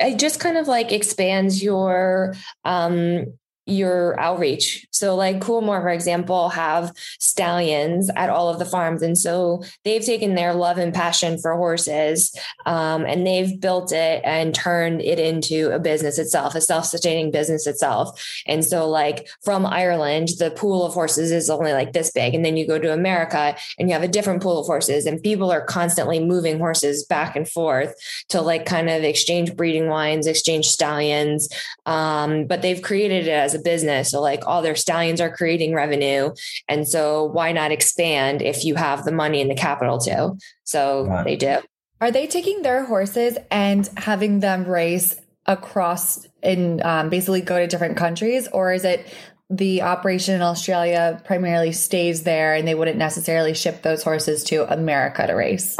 [0.00, 3.26] it just kind of like expands your um
[3.68, 4.86] your outreach.
[4.90, 9.02] So like Coolmore, for example, have stallions at all of the farms.
[9.02, 12.34] And so they've taken their love and passion for horses
[12.66, 17.66] um, and they've built it and turned it into a business itself, a self-sustaining business
[17.66, 18.20] itself.
[18.46, 22.34] And so like from Ireland, the pool of horses is only like this big.
[22.34, 25.22] And then you go to America and you have a different pool of horses and
[25.22, 27.94] people are constantly moving horses back and forth
[28.30, 31.48] to like kind of exchange breeding wines, exchange stallions.
[31.84, 34.10] Um, but they've created it as a business.
[34.10, 36.30] So like all their stallions are creating revenue.
[36.68, 40.36] And so why not expand if you have the money and the capital to?
[40.64, 41.24] So Right.
[41.24, 41.58] they do.
[42.00, 47.66] Are they taking their horses and having them race across and um, basically go to
[47.66, 49.04] different countries, or is it
[49.50, 54.70] the operation in Australia primarily stays there and they wouldn't necessarily ship those horses to
[54.72, 55.76] America to race?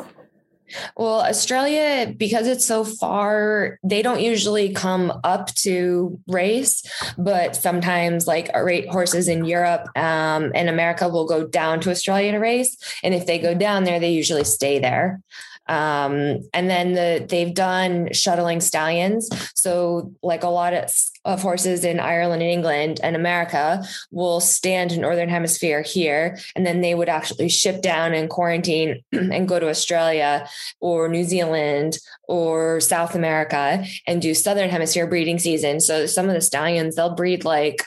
[0.96, 6.82] Well, Australia, because it's so far, they don't usually come up to race,
[7.16, 12.38] but sometimes like horses in Europe um, and America will go down to Australia to
[12.38, 12.76] race.
[13.02, 15.20] And if they go down there, they usually stay there.
[15.68, 19.28] Um, and then the, they've done shuttling stallions.
[19.54, 20.90] So, like a lot of,
[21.24, 26.66] of horses in Ireland and England and America will stand in Northern Hemisphere here, and
[26.66, 30.48] then they would actually ship down and quarantine and go to Australia
[30.80, 31.98] or New Zealand
[32.28, 35.80] or South America and do Southern Hemisphere breeding season.
[35.80, 37.82] So, some of the stallions, they'll breed like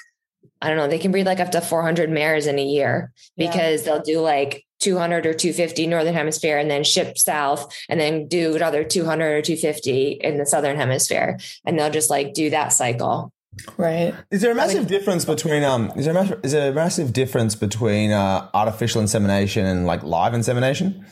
[0.62, 3.82] I don't know, they can breed like up to 400 mares in a year because
[3.82, 3.94] yeah.
[3.94, 8.56] they'll do like 200 or 250 northern hemisphere and then ship south and then do
[8.56, 13.32] another 200 or 250 in the southern hemisphere and they'll just like do that cycle
[13.78, 17.14] right is there a massive difference between um is there a, is there a massive
[17.14, 21.06] difference between uh, artificial insemination and like live insemination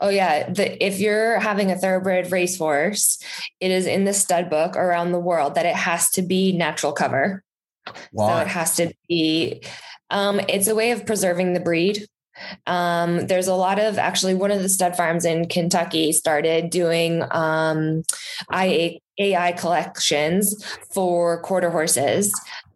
[0.00, 3.18] Oh yeah, the, if you're having a thoroughbred racehorse,
[3.60, 6.92] it is in the stud book around the world that it has to be natural
[6.92, 7.42] cover.
[8.12, 8.28] Why?
[8.28, 9.62] So it has to be.
[10.10, 12.06] Um, it's a way of preserving the breed.
[12.66, 17.22] Um, there's a lot of actually one of the stud farms in Kentucky started doing
[17.30, 18.02] um,
[18.52, 22.32] IA, AI collections for quarter horses.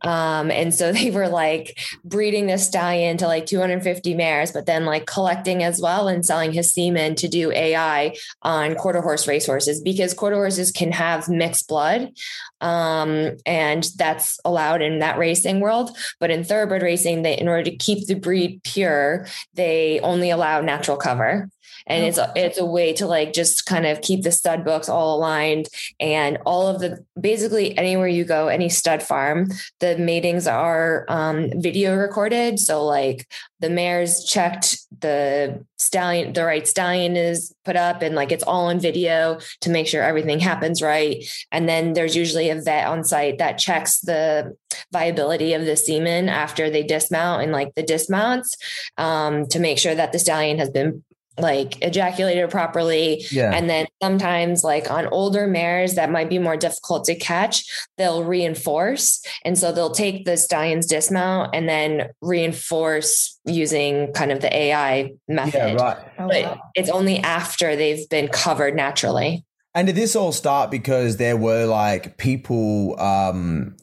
[0.07, 4.85] Um, and so they were like breeding this stallion to like 250 mares, but then
[4.87, 9.81] like collecting as well and selling his semen to do AI on quarter horse racehorses
[9.81, 12.13] because quarter horses can have mixed blood.
[12.61, 15.97] Um, and that's allowed in that racing world.
[16.21, 20.61] But in thoroughbred racing, they, in order to keep the breed pure, they only allow
[20.61, 21.51] natural cover
[21.87, 24.89] and it's a, it's a way to like just kind of keep the stud books
[24.89, 25.69] all aligned
[26.01, 29.49] and all of the basically anywhere you go any stud farm
[29.81, 32.59] the matings are um, video recorded.
[32.59, 33.29] So like
[33.61, 38.67] the mare's checked the stallion the right stallion is put up and like it's all
[38.67, 41.25] on video to make sure everything happens right.
[41.53, 44.57] And then there's usually a vet on site that checks the
[44.93, 48.57] viability of the semen after they dismount and like the dismounts
[48.99, 51.05] um, to make sure that the stallion has been
[51.39, 53.25] like ejaculated properly.
[53.31, 53.53] Yeah.
[53.55, 57.65] And then sometimes, like on older mares that might be more difficult to catch,
[57.99, 59.23] they'll reinforce.
[59.45, 65.13] And so they'll take the stallion's dismount and then reinforce using kind of the AI
[65.29, 65.79] method.
[65.79, 65.99] Yeah, right.
[66.19, 66.61] Oh, but wow.
[66.75, 69.45] it's only after they've been covered naturally.
[69.75, 73.77] And did this all start because there were like people um,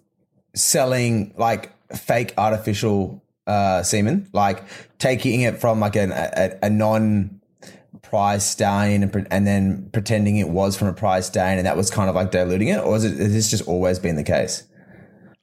[0.56, 4.64] selling like fake artificial uh, semen, like
[4.98, 7.42] taking it from like an, a, a non
[8.14, 11.90] prize stallion and, and then pretending it was from a prize stallion and that was
[11.90, 14.68] kind of like diluting it, or is it has this just always been the case?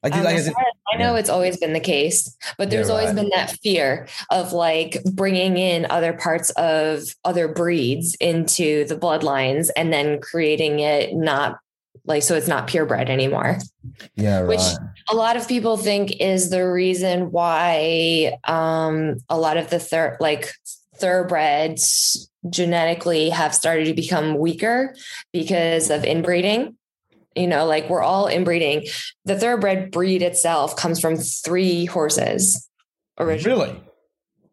[0.05, 0.55] Like, um, like it,
[0.95, 1.19] I know yeah.
[1.19, 3.01] it's always been the case, but there's yeah, right.
[3.01, 8.95] always been that fear of like bringing in other parts of other breeds into the
[8.95, 11.59] bloodlines and then creating it not
[12.05, 13.59] like so it's not purebred anymore.
[14.15, 14.49] Yeah, right.
[14.49, 14.61] Which
[15.11, 20.19] a lot of people think is the reason why um a lot of the third
[20.21, 20.53] like
[20.99, 24.95] thoroughbreds genetically have started to become weaker
[25.33, 26.77] because of inbreeding.
[27.37, 28.87] You know, like we're all inbreeding.
[29.25, 32.69] The thoroughbred breed itself comes from three horses
[33.19, 33.69] originally.
[33.69, 33.81] Really?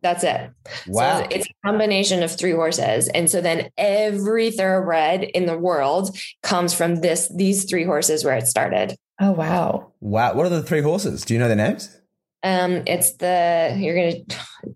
[0.02, 0.52] That's it.
[0.88, 1.22] Wow.
[1.22, 3.08] So it's a combination of three horses.
[3.10, 8.36] And so then every thoroughbred in the world comes from this these three horses where
[8.36, 8.96] it started.
[9.20, 9.94] Oh wow.
[10.00, 10.36] Wow.
[10.36, 11.26] What are the three horses?
[11.26, 11.98] Do you know their names?
[12.44, 14.24] Um, it's the you're gonna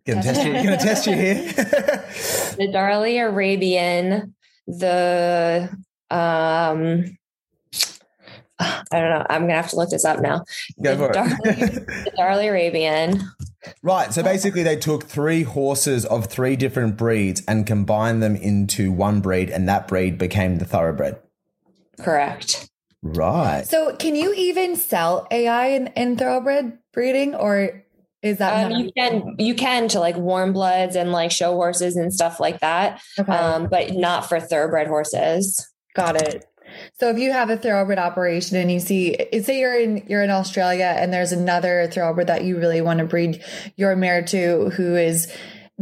[0.06, 0.54] gonna test you.
[0.54, 1.36] Gonna test you here.
[2.58, 4.34] the Darley Arabian,
[4.68, 5.70] the
[6.10, 7.18] um,
[8.60, 9.26] I don't know.
[9.30, 10.44] I'm gonna have to look this up now.
[10.82, 13.22] Go the, Darley, the Darley Arabian.
[13.84, 14.14] Right.
[14.14, 19.22] So basically, they took three horses of three different breeds and combined them into one
[19.22, 21.20] breed, and that breed became the thoroughbred.
[22.00, 22.70] Correct.
[23.04, 23.66] Right.
[23.66, 27.84] So, can you even sell AI in, in thoroughbred breeding, or
[28.22, 31.96] is that um, you can you can to like warm bloods and like show horses
[31.96, 33.32] and stuff like that, okay.
[33.32, 35.68] um, but not for thoroughbred horses.
[35.96, 36.46] Got it.
[37.00, 40.30] So if you have a thoroughbred operation and you see, say you're in you're in
[40.30, 43.44] Australia and there's another thoroughbred that you really want to breed
[43.76, 45.32] your mare to, who is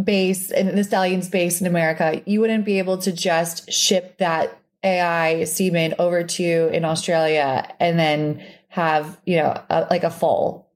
[0.01, 4.57] based and the stallion's based in America, you wouldn't be able to just ship that
[4.83, 10.09] AI semen over to you in Australia and then have, you know, a, like a
[10.09, 10.68] full.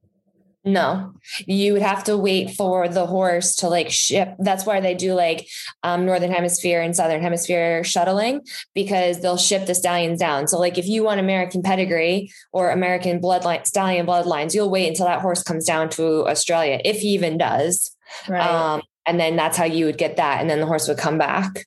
[0.65, 1.13] No,
[1.45, 4.35] you would have to wait for the horse to like ship.
[4.39, 5.49] That's why they do like
[5.83, 8.41] um, northern hemisphere and southern hemisphere shuttling
[8.73, 10.47] because they'll ship the stallions down.
[10.47, 15.05] So like if you want American pedigree or American bloodline stallion bloodlines, you'll wait until
[15.05, 17.93] that horse comes down to Australia if he even does.
[18.29, 18.41] Right.
[18.41, 21.17] Um, and then that's how you would get that, and then the horse would come
[21.17, 21.65] back.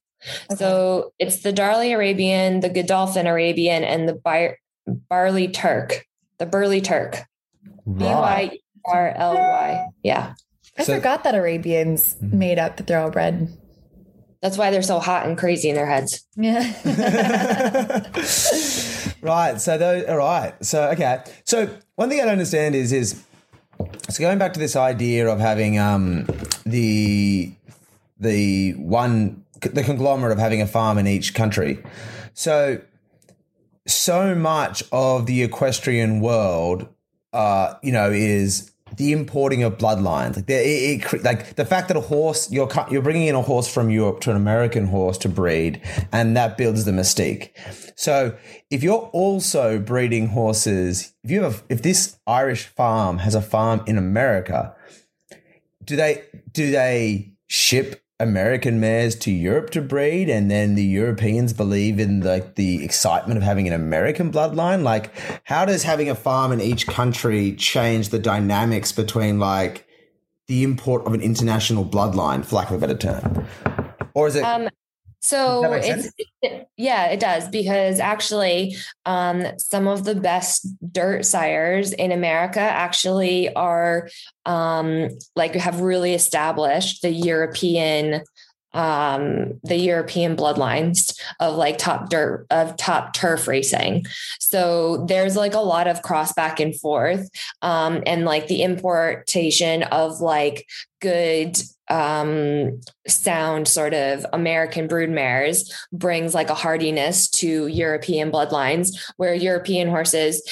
[0.51, 0.57] Okay.
[0.57, 6.07] So it's the Darley Arabian, the Godolphin Arabian, and the Bar- Barley Turk,
[6.39, 7.25] the Byerley Turk.
[7.87, 9.87] B Y R L Y.
[10.03, 10.35] Yeah.
[10.79, 12.39] I So- forgot that Arabians Mm-hmm.
[12.39, 13.49] made up the thoroughbred.
[14.43, 16.25] That's why they're so hot and crazy in their heads.
[16.37, 16.61] Yeah.
[19.23, 19.61] right.
[19.61, 20.05] So those.
[20.05, 20.55] All right.
[20.65, 21.23] So okay.
[21.45, 23.23] So one thing I don't understand is is
[24.09, 26.27] so going back to this idea of having um
[26.65, 27.53] the
[28.21, 31.83] the one the conglomerate of having a farm in each country.
[32.35, 32.81] So
[33.87, 36.89] so much of the equestrian world,
[37.33, 40.37] uh, you know, is the importing of bloodlines.
[40.37, 43.43] Like, the, it, it, like the fact that a horse you're you're bringing in a
[43.43, 45.81] horse from Europe to an American horse to breed,
[46.13, 47.51] and that builds the mystique.
[47.97, 48.37] So
[48.71, 53.83] if you're also breeding horses, if you have if this Irish farm has a farm
[53.87, 54.75] in America,
[55.85, 61.53] do they do they ship American mares to Europe to breed, and then the Europeans
[61.53, 64.83] believe in like the excitement of having an American bloodline?
[64.83, 65.13] Like,
[65.45, 69.87] how does having a farm in each country change the dynamics between like
[70.47, 73.47] the import of an international bloodline, for lack of a better term,
[74.15, 74.45] or is it?
[74.45, 74.69] Um,
[75.27, 76.13] so Does that make it's
[76.43, 82.61] it- yeah, it does because actually, um, some of the best dirt sires in America
[82.61, 84.09] actually are
[84.45, 88.23] um, like have really established the European
[88.75, 94.05] um the european bloodlines of like top dirt of top turf racing.
[94.39, 97.27] So there's like a lot of cross back and forth
[97.63, 100.67] um and like the importation of like
[101.01, 101.57] good
[101.89, 109.35] um sound sort of American brood mares brings like a hardiness to European bloodlines where
[109.35, 110.43] European horses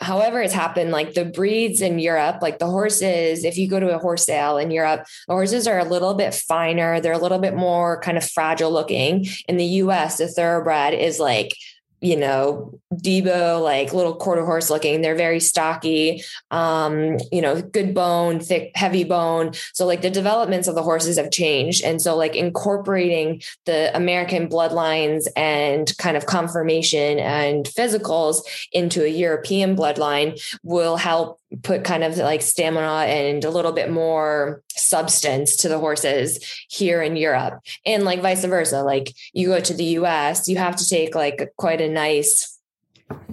[0.00, 3.94] however it's happened like the breeds in Europe like the horses if you go to
[3.94, 7.40] a horse sale in Europe the horses are a little bit finer they're a little
[7.40, 9.26] bit more kind of fragile looking.
[9.48, 11.52] In the US the thoroughbred is like
[12.00, 15.00] you know, Debo, like little quarter horse looking.
[15.00, 19.52] They're very stocky, um, you know, good bone, thick, heavy bone.
[19.72, 21.84] So like the developments of the horses have changed.
[21.84, 28.42] And so like incorporating the American bloodlines and kind of conformation and physicals
[28.72, 33.90] into a European bloodline will help put kind of like stamina and a little bit
[33.90, 37.60] more substance to the horses here in Europe.
[37.86, 38.82] And like vice versa.
[38.82, 42.58] Like you go to the US, you have to take like quite a nice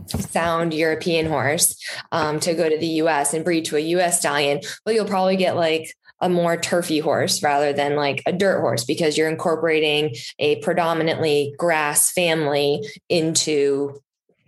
[0.07, 1.77] sound European horse
[2.11, 5.35] um, to go to the US and breed to a US stallion, but you'll probably
[5.35, 10.15] get like a more turfy horse rather than like a dirt horse because you're incorporating
[10.39, 14.01] a predominantly grass family into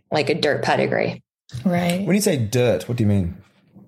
[0.09, 1.21] like a dirt pedigree.
[1.65, 2.05] right.
[2.05, 3.35] when you say dirt, what do you mean?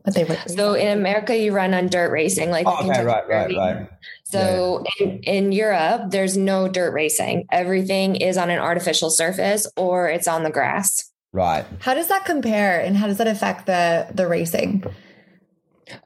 [0.09, 3.05] But they were So in America, you run on dirt racing, like Oh, okay, Kentucky
[3.05, 3.57] right, right, Derby.
[3.57, 3.89] right.
[4.23, 7.45] So in, in Europe, there's no dirt racing.
[7.51, 11.11] Everything is on an artificial surface or it's on the grass.
[11.31, 11.63] Right.
[11.81, 14.83] How does that compare and how does that affect the the racing?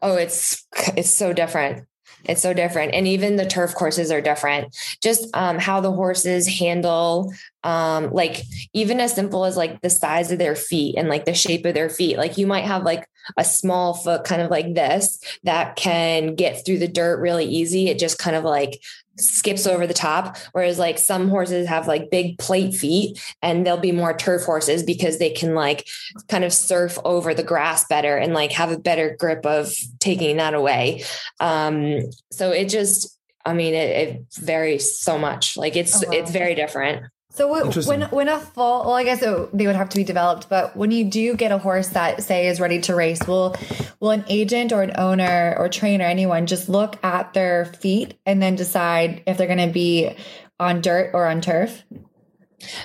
[0.01, 0.65] Oh, it's
[0.97, 1.87] it's so different.
[2.25, 2.93] It's so different.
[2.93, 4.75] And even the turf courses are different.
[5.01, 7.33] Just um, how the horses handle,
[7.63, 8.43] um, like
[8.73, 11.73] even as simple as like the size of their feet and like the shape of
[11.73, 12.17] their feet.
[12.17, 13.07] Like you might have like
[13.37, 17.87] a small foot kind of like this that can get through the dirt really easy.
[17.89, 18.81] It just kind of like
[19.17, 20.37] skips over the top.
[20.53, 24.81] Whereas like some horses have like big plate feet and they'll be more turf horses
[24.83, 25.87] because they can like
[26.29, 30.37] kind of surf over the grass better and like have a better grip of taking
[30.37, 31.03] that away.
[31.39, 31.99] Um,
[32.31, 35.57] so it just, I mean, it, it varies so much.
[35.57, 36.13] Like it's Oh, wow.
[36.17, 37.05] it's very different.
[37.33, 37.47] So
[37.87, 40.49] when when a full, well, I guess it, they would have to be developed.
[40.49, 43.55] But when you do get a horse that say is ready to race, will
[43.99, 48.39] will an agent or an owner or trainer, anyone, just look at their feet and
[48.39, 50.15] then decide if they're going to be
[50.59, 51.83] on dirt or on turf?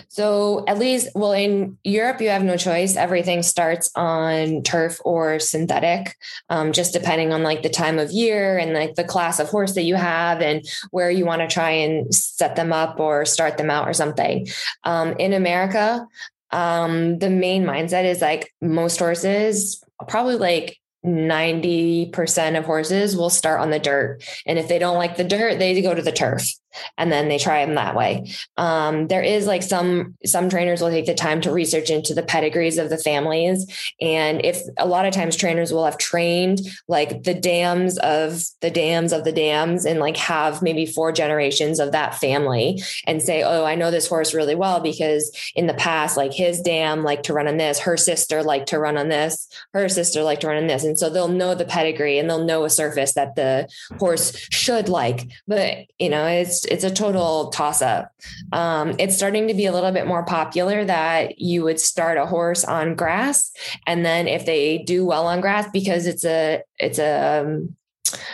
[0.08, 2.96] So at least, well, in Europe, you have no choice.
[2.96, 6.16] Everything starts on turf or synthetic,
[6.48, 9.74] um, just depending on like the time of year and like the class of horse
[9.74, 13.58] that you have and where you want to try and set them up or start
[13.58, 14.46] them out or something.
[14.84, 16.06] Um, in America,
[16.50, 23.60] um, the main mindset is like most horses, probably like 90% of horses will start
[23.60, 24.22] on the dirt.
[24.46, 26.48] And if they don't like the dirt, they go to the turf.
[26.96, 28.30] And then they try them that way.
[28.56, 32.22] Um, there is like some some trainers will take the time to research into the
[32.22, 33.66] pedigrees of the families,
[34.00, 38.70] and if a lot of times trainers will have trained like the dams of the
[38.70, 43.42] dams of the dams, and like have maybe four generations of that family, and say,
[43.42, 47.24] oh, I know this horse really well because in the past, like his dam liked
[47.26, 50.48] to run on this, her sister liked to run on this, her sister liked to
[50.48, 53.36] run on this, and so they'll know the pedigree and they'll know a surface that
[53.36, 53.68] the
[53.98, 58.12] horse should like, but you know it's it's a total toss up.
[58.52, 62.26] Um, it's starting to be a little bit more popular that you would start a
[62.26, 63.52] horse on grass,
[63.86, 67.76] and then if they do well on grass, because it's a it's a um,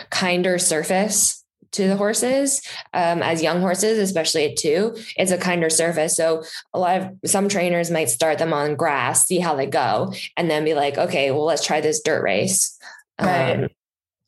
[0.09, 1.43] kinder surface
[1.75, 2.61] to the horses
[2.93, 6.15] um, as young horses, especially at two, it's a kinder surface.
[6.15, 6.43] So
[6.73, 10.49] a lot of some trainers might start them on grass, see how they go, and
[10.49, 12.77] then be like, okay, well, let's try this dirt race.
[13.21, 13.65] Right.
[13.65, 13.69] Um,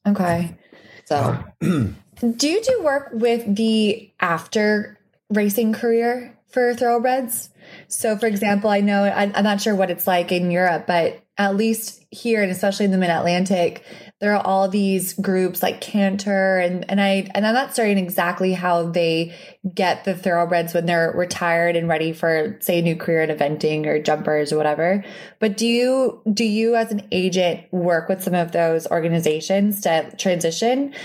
[0.07, 0.57] okay.
[1.05, 1.43] So
[2.19, 4.97] Do you do work with the after
[5.29, 7.49] racing career for thoroughbreds?
[7.87, 11.55] So, for example, I know I'm not sure what it's like in Europe, but at
[11.55, 13.83] least here and especially in the Mid Atlantic,
[14.19, 18.53] there are all these groups like Canter and and I and I'm not certain exactly
[18.53, 19.35] how they
[19.75, 23.85] get the thoroughbreds when they're retired and ready for say a new career in eventing
[23.85, 25.03] or jumpers or whatever.
[25.39, 30.09] But do you do you as an agent work with some of those organizations to
[30.17, 30.95] transition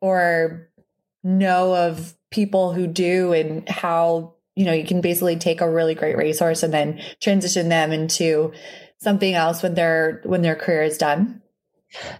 [0.00, 0.68] or
[1.22, 5.94] know of people who do and how you know you can basically take a really
[5.94, 8.52] great resource and then transition them into
[8.98, 11.42] something else when their when their career is done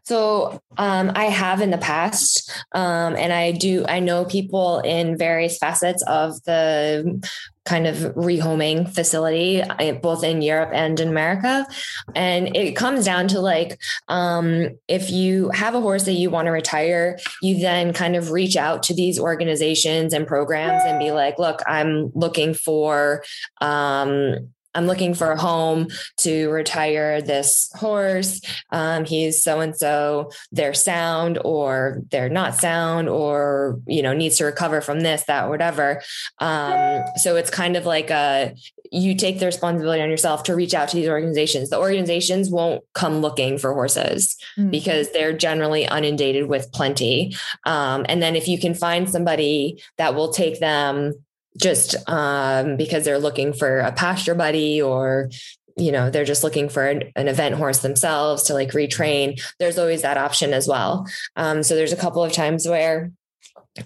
[0.04, 3.84] so um, I have in the past, um, and I do.
[3.88, 7.26] I know people in various facets of the
[7.64, 11.66] kind of rehoming facility, uh, both in Europe and in America.
[12.14, 16.46] And it comes down to like, um, if you have a horse that you want
[16.46, 21.12] to retire, you then kind of reach out to these organizations and programs and be
[21.12, 23.22] like, look, I'm looking for,
[23.60, 25.88] um, I'm looking for a home
[26.18, 28.40] to retire this horse.
[28.70, 30.30] Um, he's so and so.
[30.50, 35.48] They're sound or they're not sound, or you know needs to recover from this, that,
[35.48, 36.02] whatever.
[36.38, 38.54] Um, so it's kind of like a
[38.92, 41.70] you take the responsibility on yourself to reach out to these organizations.
[41.70, 44.70] The organizations won't come looking for horses mm-hmm.
[44.70, 47.34] because they're generally inundated with plenty.
[47.64, 51.14] Um, and then if you can find somebody that will take them
[51.58, 55.30] just um, because they're looking for a pasture buddy or
[55.76, 59.78] you know they're just looking for an, an, event horse themselves to like retrain there's
[59.78, 61.06] always that option as well.
[61.36, 63.10] Um, so there's a couple of times where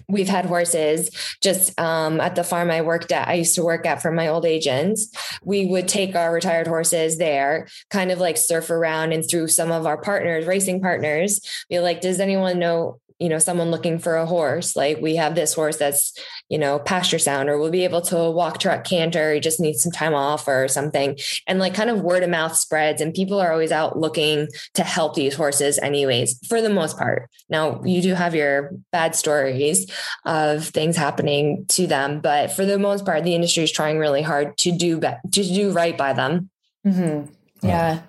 [0.09, 1.09] we've had horses
[1.41, 4.27] just um, at the farm i worked at i used to work at for my
[4.27, 5.09] old agents.
[5.43, 9.71] We would take our retired horses there kind of like surf around and through some
[9.71, 11.39] of our partners racing partners
[11.69, 15.35] be like does anyone know you know someone looking for a horse like we have
[15.35, 16.13] this horse that's
[16.49, 19.81] you know pasture sound or we'll be able to walk truck canter he just needs
[19.81, 21.17] some time off or something.
[21.47, 24.83] And like kind of word of mouth spreads and people are always out looking to
[24.83, 27.29] help these horses anyways for the most part.
[27.49, 29.89] Now you do have your bad stories
[30.25, 34.21] of things happening to them but for the most part the industry is trying really
[34.21, 36.49] hard to do be- to do right by them.
[36.85, 37.31] Mm-hmm.
[37.65, 38.01] yeah.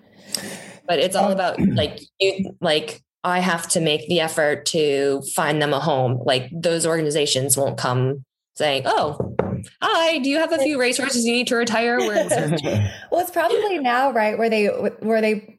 [0.87, 5.61] But it's all about like you like I have to make the effort to find
[5.61, 6.21] them a home.
[6.25, 8.25] Like those organizations won't come
[8.55, 9.37] saying, "Oh,
[9.83, 14.13] hi, do you have a few racehorses you need to retire?" well, it's probably now,
[14.13, 15.58] right, where they where they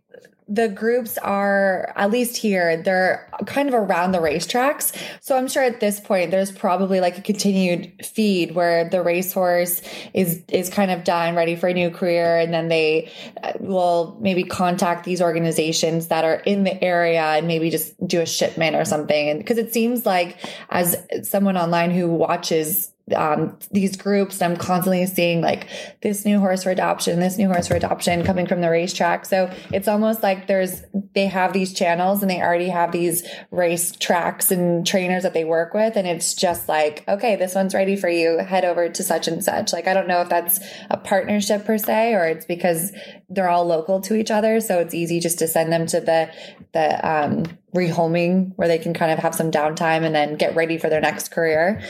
[0.50, 4.96] the groups are at least here they're kind of around the racetracks.
[5.22, 9.82] So i'm sure at this point there's probably like a continued feed where the racehorse
[10.14, 13.12] is is kind of done ready for a new career and then they
[13.44, 18.22] uh, will maybe contact these organizations that are in the area and maybe just do
[18.22, 19.30] a shipment or something.
[19.30, 20.38] And because it seems like
[20.70, 24.42] as someone online who watches um, these groups.
[24.42, 25.68] I'm constantly seeing like
[26.02, 29.26] this new horse for adoption, this new horse for adoption coming from the racetrack.
[29.26, 30.84] So it's almost like there's,
[31.14, 35.44] they have these channels and they already have these race tracks and trainers that they
[35.44, 35.96] work with.
[35.96, 38.38] And it's just like, okay, this one's ready for you.
[38.40, 39.74] Head over to such and such.
[39.74, 40.60] Like, I don't know if that's
[40.90, 42.92] a partnership per se, or it's because
[43.30, 44.60] they're all local to each other.
[44.60, 46.32] So it's easy just to send them to the,
[46.74, 47.46] the, um,
[47.76, 51.02] rehoming where they can kind of have some downtime and then get ready for their
[51.02, 51.82] next career.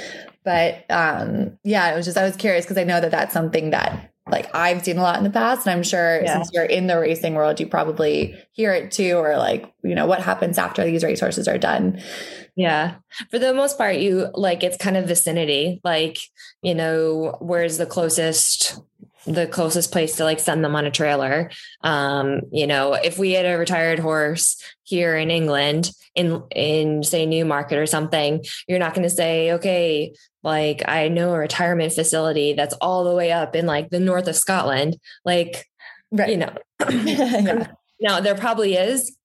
[0.44, 3.72] But um, yeah, it was just I was curious because I know that that's something
[3.72, 6.34] that like I've seen a lot in the past, and I'm sure yeah.
[6.34, 10.06] since you're in the racing world, you probably hear it too, or like you know
[10.06, 12.02] what happens after these racehorses are done.
[12.56, 12.95] Yeah,
[13.32, 16.18] for the most part, you like it's kind of vicinity, like
[16.61, 18.80] you know where's the closest
[19.26, 21.52] the closest place to like send them on a trailer.
[21.82, 27.26] Um, you know, if we had a retired horse here in England, in in say
[27.26, 30.14] Newmarket or something, you're not going to say, okay,
[30.44, 34.28] like I know a retirement facility that's all the way up in like the north
[34.28, 34.98] of Scotland.
[35.26, 35.66] Like,
[36.11, 36.30] right.
[36.30, 36.53] you know,
[36.90, 37.68] yeah.
[37.99, 39.16] now there probably is,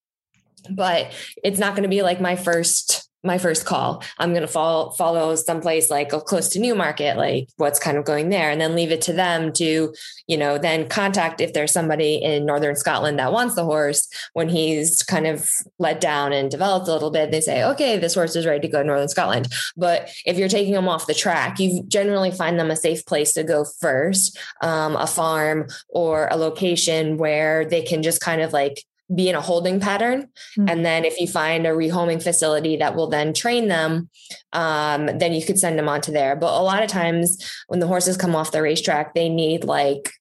[0.71, 1.13] but
[1.43, 4.03] it's not going to be like my first my first call.
[4.19, 8.29] I'm going to follow follow someplace like close to Newmarket, like what's kind of going
[8.29, 9.95] there, and then leave it to them to,
[10.27, 14.49] you know, then contact if there's somebody in northern Scotland that wants the horse when
[14.49, 15.49] he's kind of
[15.79, 17.31] let down and developed a little bit.
[17.31, 19.49] They say, okay, this horse is ready to go to northern Scotland.
[19.77, 23.33] But if you're taking them off the track, you generally find them a safe place
[23.33, 28.53] to go first, um, a farm or a location where they can just kind of
[28.53, 30.29] like be in a holding pattern.
[30.59, 30.69] Mm-hmm.
[30.69, 34.09] And then if you find a rehoming facility that will then train them,
[34.53, 36.37] um, then you could send them onto there.
[36.37, 40.13] But a lot of times when the horses come off the racetrack, they need like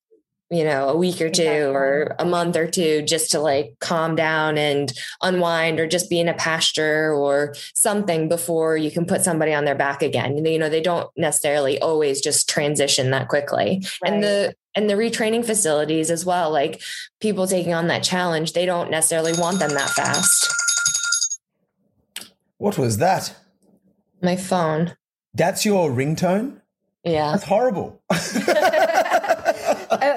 [0.53, 4.15] you know, a week or two or a month or two just to like calm
[4.15, 4.93] down and
[5.23, 9.65] unwind or just be in a pasture or something before you can put somebody on
[9.65, 10.45] their back again.
[10.45, 13.83] You know, they don't necessarily always just transition that quickly.
[14.03, 14.13] Right.
[14.13, 16.81] And the and the retraining facilities as well, like
[17.19, 20.53] people taking on that challenge, they don't necessarily want them that fast.
[22.57, 23.35] What was that?
[24.21, 24.95] My phone.
[25.33, 26.61] That's your ringtone?
[27.03, 27.31] Yeah.
[27.31, 28.01] That's horrible.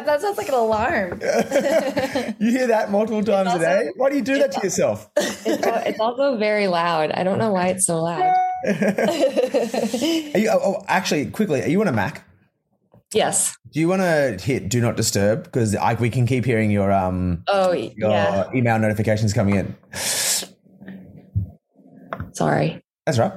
[0.06, 1.20] That sounds like an alarm.
[2.40, 3.90] you hear that multiple times also, a day?
[3.96, 5.10] Why do you do that to yourself?
[5.16, 7.10] It's, it's, also very loud.
[7.12, 8.34] I don't know why it's so loud.
[8.64, 12.25] you, oh, oh, actually, quickly, are you on a Mac?
[13.16, 13.56] Yes.
[13.72, 15.44] Do you want to hit "Do Not Disturb"?
[15.44, 18.50] Because we can keep hearing your um oh your yeah.
[18.54, 19.74] email notifications coming in.
[22.32, 22.82] Sorry.
[23.06, 23.32] That's right.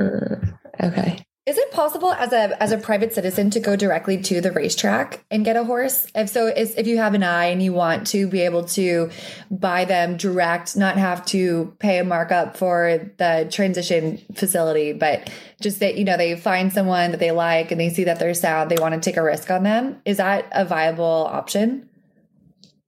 [0.00, 0.36] Uh,
[0.82, 1.23] okay.
[1.46, 5.22] Is it possible as a as a private citizen to go directly to the racetrack
[5.30, 6.06] and get a horse?
[6.14, 9.10] If so, is, if you have an eye and you want to be able to
[9.50, 15.28] buy them direct, not have to pay a markup for the transition facility, but
[15.60, 18.32] just that you know they find someone that they like and they see that they're
[18.32, 20.00] sound, they want to take a risk on them.
[20.06, 21.90] Is that a viable option?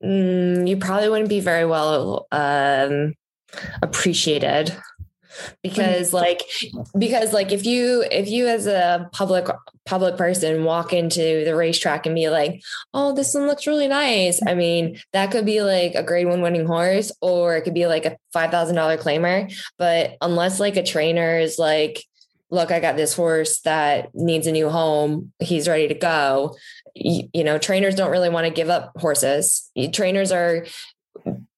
[0.02, 3.12] Mm, you probably wouldn't be very well um,
[3.82, 4.74] appreciated
[5.36, 5.54] Mm-hmm.
[5.62, 6.42] because like
[6.98, 9.46] because like if you if you as a public
[9.84, 12.62] public person walk into the racetrack and be like
[12.94, 16.42] oh this one looks really nice i mean that could be like a grade one
[16.42, 19.52] winning horse or it could be like a $5000 claimer.
[19.78, 22.04] But unless like a trainer is like
[22.48, 25.32] look i got this horse that needs a new home.
[25.40, 26.56] He's ready to go.
[26.94, 29.70] You, you know trainers don't really want to give up horses.
[29.92, 30.66] Trainers are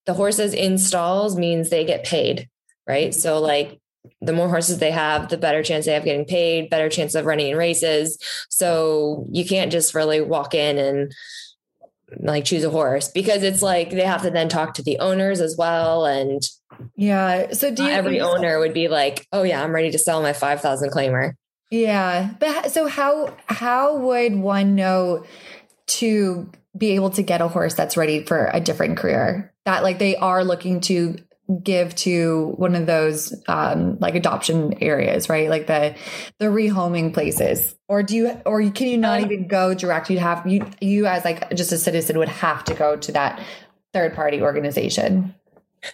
[0.06, 2.48] the horses in stalls means they get paid
[2.88, 3.14] right?
[3.14, 3.78] So like
[4.20, 7.26] the more horses they have, the better chance they have getting paid, better chance of
[7.26, 8.18] running in races.
[8.48, 11.12] So you can't just really walk in and
[12.20, 15.40] like choose a horse because it's like they have to then talk to the owners
[15.40, 16.40] as well and
[16.96, 20.22] yeah so do you, every owner would be like oh yeah i'm ready to sell
[20.22, 21.32] my 5000 claimer
[21.70, 25.24] yeah but so how how would one know
[25.86, 29.98] to be able to get a horse that's ready for a different career that like
[29.98, 31.16] they are looking to
[31.62, 35.48] give to one of those um like adoption areas right?
[35.48, 35.94] Like the
[36.38, 37.74] the rehoming places.
[37.88, 40.10] Or do you or can you not um, even go direct?
[40.10, 43.42] You'd have you you as like just a citizen would have to go to that
[43.94, 45.34] third party organization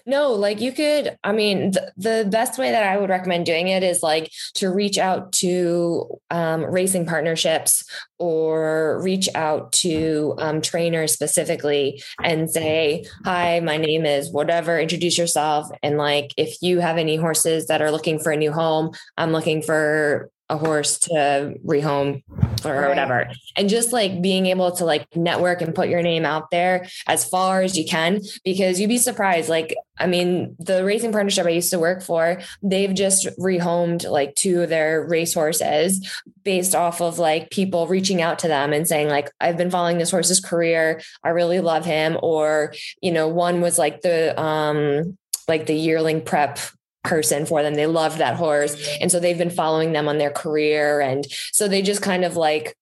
[0.07, 3.69] no, like you could, I mean, the, the, best way that I would recommend doing
[3.69, 7.85] it is like to reach out to um, racing partnerships
[8.19, 15.19] or reach out to um, trainers specifically and say, Hi, my name is whatever, introduce
[15.19, 15.69] yourself.
[15.83, 19.33] And like, if you have any horses that are looking for a new home, I'm
[19.33, 22.23] looking for a horse to rehome
[22.65, 22.89] or right.
[22.89, 23.31] whatever.
[23.57, 27.27] And just like being able to like network and put your name out there as
[27.27, 29.49] far as you can, because you'd be surprised.
[29.49, 34.35] Like, I mean, the racing partnership I used to work for, they've just rehomed like
[34.35, 36.07] two of their racehorses
[36.43, 39.97] based off of like people reaching out to them and saying, like, I've been following
[39.97, 41.01] this horse's career.
[41.23, 42.19] I really love him.
[42.23, 45.17] Or, you know, one was like the um
[45.49, 46.59] like the yearling prep
[47.05, 47.75] person for them.
[47.75, 48.77] They loved that horse.
[49.01, 51.01] And so they've been following them on their career.
[51.01, 52.77] And so they just kind of like,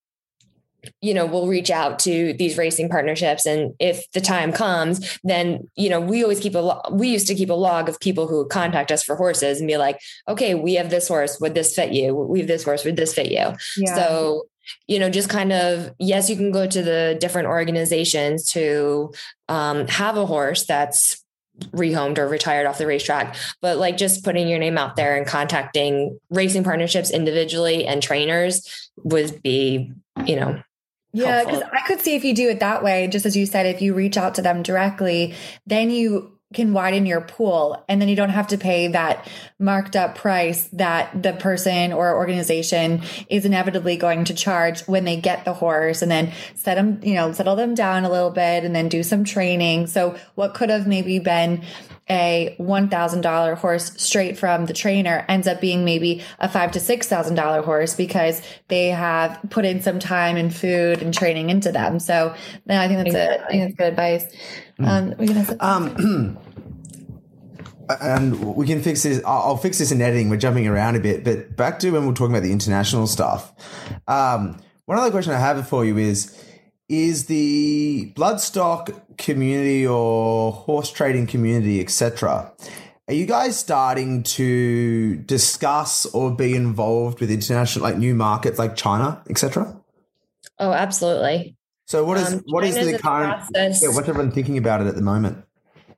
[1.00, 3.46] you know, we'll reach out to these racing partnerships.
[3.46, 7.28] And if the time comes, then, you know, we always keep a, lo- we used
[7.28, 10.00] to keep a log of people who would contact us for horses and be like,
[10.26, 11.38] okay, we have this horse.
[11.40, 12.14] Would this fit you?
[12.14, 12.84] We have this horse.
[12.84, 13.52] Would this fit you?
[13.76, 13.94] Yeah.
[13.94, 14.46] So,
[14.88, 19.12] you know, just kind of, yes, you can go to the different organizations to
[19.48, 21.21] um, have a horse that's
[21.70, 23.36] rehomed or retired off the racetrack.
[23.60, 28.90] But like just putting your name out there and contacting racing partnerships individually and trainers
[29.04, 29.92] would be,
[30.26, 30.62] you know,
[31.14, 33.66] yeah, because I could see if you do it that way, just as you said,
[33.66, 35.34] if you reach out to them directly,
[35.66, 39.96] then you can widen your pool and then you don't have to pay that marked
[39.96, 45.44] up price that the person or organization is inevitably going to charge when they get
[45.44, 48.74] the horse and then set them, you know, settle them down a little bit and
[48.74, 49.86] then do some training.
[49.86, 51.62] So what could have maybe been
[52.10, 57.64] a $1,000 horse straight from the trainer ends up being maybe a five to $6,000
[57.64, 62.00] horse because they have put in some time and food and training into them.
[62.00, 62.34] So
[62.68, 63.14] I think that's exactly.
[63.14, 64.26] a, I think that's good advice.
[64.84, 65.56] Um, we're gonna.
[65.60, 66.38] Um,
[68.00, 69.22] and we can fix this.
[69.24, 70.28] I'll fix this in editing.
[70.28, 73.52] We're jumping around a bit, but back to when we're talking about the international stuff.
[74.08, 76.36] Um, one other question I have for you is:
[76.88, 82.52] Is the bloodstock community or horse trading community, etc.,
[83.08, 88.76] are you guys starting to discuss or be involved with international, like new markets like
[88.76, 89.76] China, etc.?
[90.58, 91.56] Oh, absolutely.
[91.92, 93.44] So what is um, what is the current?
[93.54, 95.44] Yeah, what's everyone thinking about it at the moment?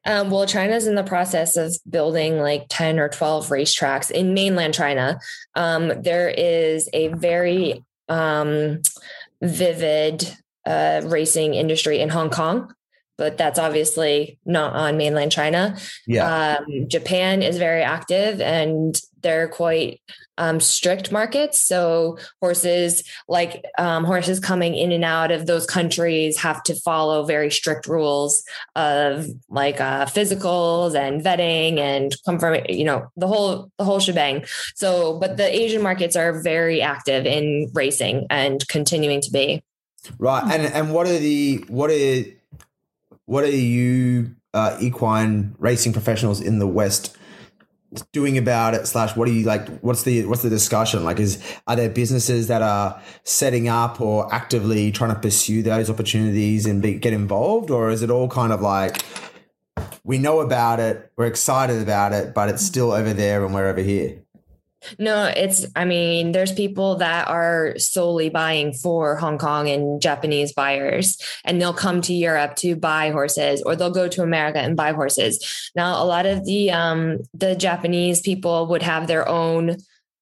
[0.04, 4.74] Um, well, China's in the process of building like 10 or 12 racetracks in mainland
[4.74, 5.20] China.
[5.54, 8.82] Um, there is a very um,
[9.40, 12.74] vivid uh, racing industry in Hong Kong,
[13.16, 15.76] but that's obviously not on mainland China.
[16.06, 16.58] Yeah.
[16.58, 20.00] Um, Japan is very active and they're quite
[20.36, 21.62] um, strict markets.
[21.62, 27.24] So horses, like um, horses coming in and out of those countries, have to follow
[27.24, 28.44] very strict rules
[28.76, 34.44] of like uh, physicals and vetting and confirm, you know, the whole the whole shebang.
[34.74, 39.62] So, but the Asian markets are very active in racing and continuing to be.
[40.18, 42.24] Right, and and what are the what are
[43.26, 47.16] what are you uh, equine racing professionals in the West?
[48.12, 48.86] doing about it?
[48.88, 51.04] Slash what are you like what's the what's the discussion?
[51.04, 55.88] Like is are there businesses that are setting up or actively trying to pursue those
[55.88, 57.70] opportunities and be, get involved?
[57.70, 59.00] Or is it all kind of like
[60.04, 63.66] we know about it we're excited about it but it's still over there and we're
[63.66, 64.23] over here
[64.98, 70.52] no, it's, I mean, there's people that are solely buying for Hong Kong and Japanese
[70.52, 74.76] buyers, and they'll come to Europe to buy horses, or they'll go to America and
[74.76, 75.70] buy horses.
[75.74, 79.76] Now, a lot of the, um, the Japanese people would have their own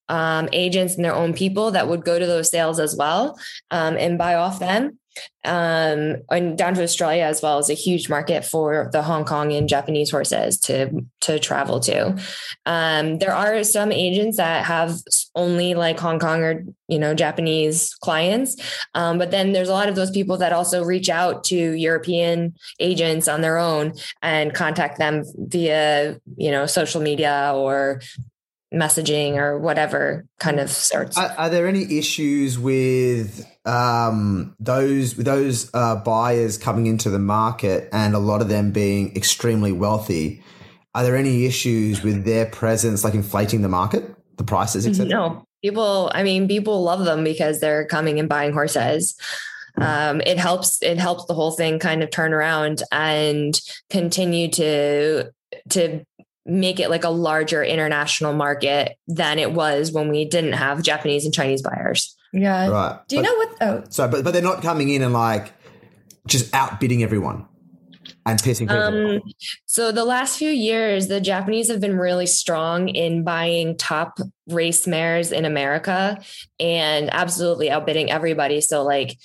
[0.08, 3.38] um, agents and their own people that would go to those sales as well
[3.70, 4.98] um, and buy off them
[5.44, 9.52] um, and down to Australia as well is a huge market for the Hong Kong
[9.52, 12.16] and Japanese horses to to travel to.
[12.64, 14.94] Um, there are some agents that have
[15.34, 18.56] only like Hong Kong or you know Japanese clients,
[18.94, 22.54] um, but then there's a lot of those people that also reach out to European
[22.78, 28.00] agents on their own and contact them via you know social media or
[28.72, 31.16] messaging or whatever kind of sorts.
[31.18, 37.18] Are, are there any issues with um, those with those uh, buyers coming into the
[37.18, 40.42] market and a lot of them being extremely wealthy?
[40.94, 45.08] Are there any issues with their presence, like inflating the market, the prices, etc.?
[45.08, 46.10] No, people.
[46.14, 49.14] I mean, people love them because they're coming and buying horses.
[49.80, 50.82] Um, it helps.
[50.82, 53.58] It helps the whole thing kind of turn around and
[53.88, 55.30] continue to
[55.70, 56.04] to
[56.44, 61.24] make it like a larger international market than it was when we didn't have Japanese
[61.24, 62.16] and Chinese buyers.
[62.32, 62.68] Yeah.
[62.68, 62.98] Right.
[63.08, 63.56] Do you but, know what?
[63.60, 65.52] Oh, so but but they're not coming in and like
[66.26, 67.46] just outbidding everyone
[68.24, 69.22] and pissing people um, off.
[69.66, 74.86] So the last few years, the Japanese have been really strong in buying top race
[74.86, 76.20] mares in America
[76.58, 78.60] and absolutely outbidding everybody.
[78.60, 79.16] So like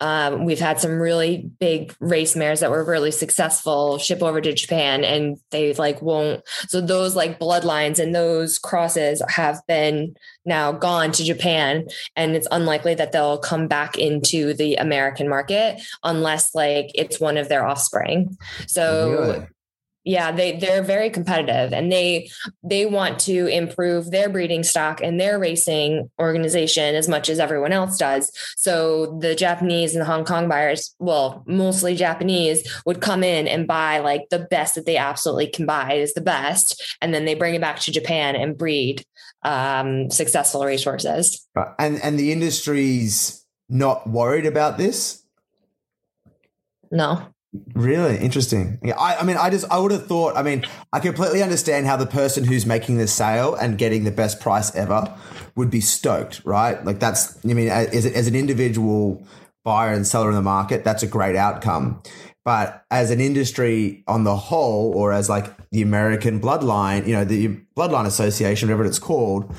[0.00, 4.52] um, we've had some really big race mares that were really successful ship over to
[4.52, 6.42] Japan and they like won't.
[6.68, 10.14] So those like bloodlines and those crosses have been
[10.44, 15.80] now gone to Japan and it's unlikely that they'll come back into the American market
[16.04, 18.36] unless like it's one of their offspring.
[18.66, 19.46] So really?
[20.06, 22.30] Yeah they they're very competitive and they
[22.62, 27.72] they want to improve their breeding stock and their racing organization as much as everyone
[27.72, 28.30] else does.
[28.56, 33.66] So the japanese and the hong kong buyers well mostly japanese would come in and
[33.66, 36.96] buy like the best that they absolutely can buy is the best.
[37.02, 39.04] And then they bring it back to japan and breed
[39.42, 41.46] um, successful racehorses.
[41.54, 41.74] Right.
[41.78, 45.24] and and the industry's not worried about this?
[46.92, 47.32] No
[47.74, 48.78] Really interesting.
[48.82, 50.36] Yeah, I, I mean, I just I would have thought.
[50.36, 54.10] I mean, I completely understand how the person who's making the sale and getting the
[54.10, 55.14] best price ever
[55.54, 56.84] would be stoked, right?
[56.84, 57.38] Like that's.
[57.44, 59.24] I mean, as, as an individual
[59.64, 62.02] buyer and seller in the market, that's a great outcome.
[62.44, 67.24] But as an industry on the whole, or as like the American Bloodline, you know,
[67.24, 69.52] the Bloodline Association, whatever it's called,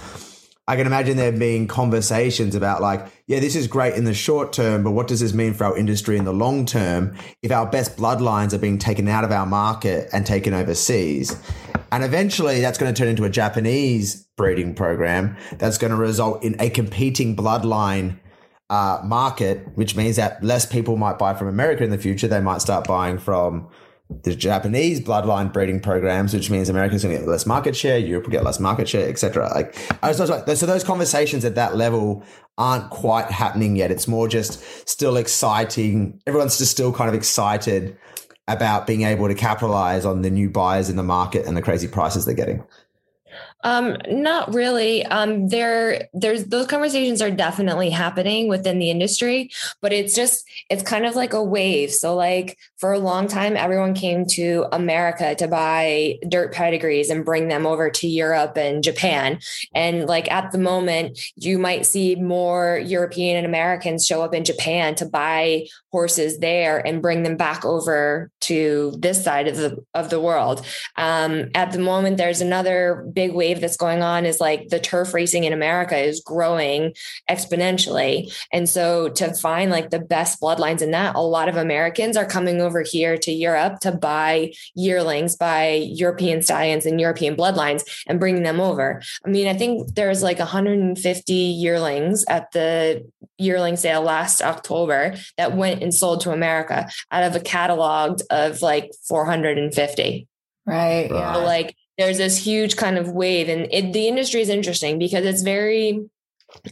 [0.70, 4.52] I can imagine there being conversations about like, yeah, this is great in the short
[4.52, 7.66] term, but what does this mean for our industry in the long term if our
[7.66, 11.42] best bloodlines are being taken out of our market and taken overseas?
[11.94, 16.44] And eventually that's going to turn into a Japanese breeding program that's going to result
[16.44, 18.20] in a competing bloodline
[18.70, 22.28] uh, market, which means that less people might buy from America in the future.
[22.28, 23.70] They might start buying from
[24.24, 28.26] the Japanese bloodline breeding programs, which means America's going to get less market share, Europe
[28.26, 29.50] will get less market share, etc.
[29.54, 29.76] Like,
[30.14, 32.24] so those conversations at that level
[32.58, 33.92] aren't quite happening yet.
[33.92, 36.22] It's more just still exciting.
[36.26, 37.98] Everyone's just still kind of excited
[38.48, 41.88] about being able to capitalize on the new buyers in the market and the crazy
[41.88, 42.64] prices they're getting.
[43.64, 45.04] Um, not really.
[45.06, 49.50] Um, there, there's those conversations are definitely happening within the industry,
[49.82, 51.92] but it's just it's kind of like a wave.
[51.92, 57.26] So, like for a long time, everyone came to America to buy dirt pedigrees and
[57.26, 59.40] bring them over to Europe and Japan.
[59.74, 64.46] And like at the moment, you might see more European and Americans show up in
[64.46, 69.84] Japan to buy horses there and bring them back over to this side of the
[69.96, 70.64] of the world.
[70.96, 74.80] Um, at the moment, there's another big wave wave that's going on is like the
[74.80, 76.94] turf racing in America is growing
[77.30, 78.34] exponentially.
[78.52, 82.26] And so to find like the best bloodlines in that, a lot of Americans are
[82.26, 88.20] coming over here to Europe to buy yearlings, buy European stallions and European bloodlines and
[88.20, 89.02] bringing them over.
[89.26, 93.06] I mean, I think there's like 150 yearlings at the
[93.38, 98.62] yearling sale last October that went and sold to America out of a catalog of
[98.62, 100.28] like 450.
[100.66, 101.10] Right.
[101.10, 101.34] Yeah.
[101.34, 105.26] So like there's this huge kind of wave and it, the industry is interesting because
[105.26, 106.08] it's very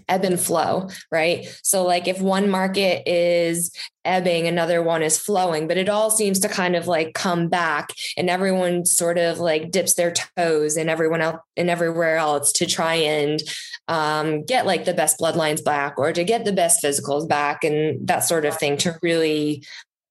[0.08, 1.48] ebb and flow, right?
[1.64, 3.72] So, like, if one market is
[4.04, 7.90] ebbing, another one is flowing, but it all seems to kind of like come back,
[8.18, 12.66] and everyone sort of like dips their toes and everyone else and everywhere else to
[12.66, 13.42] try and
[13.88, 18.08] um, get like the best bloodlines back or to get the best physicals back and
[18.08, 19.64] that sort of thing to really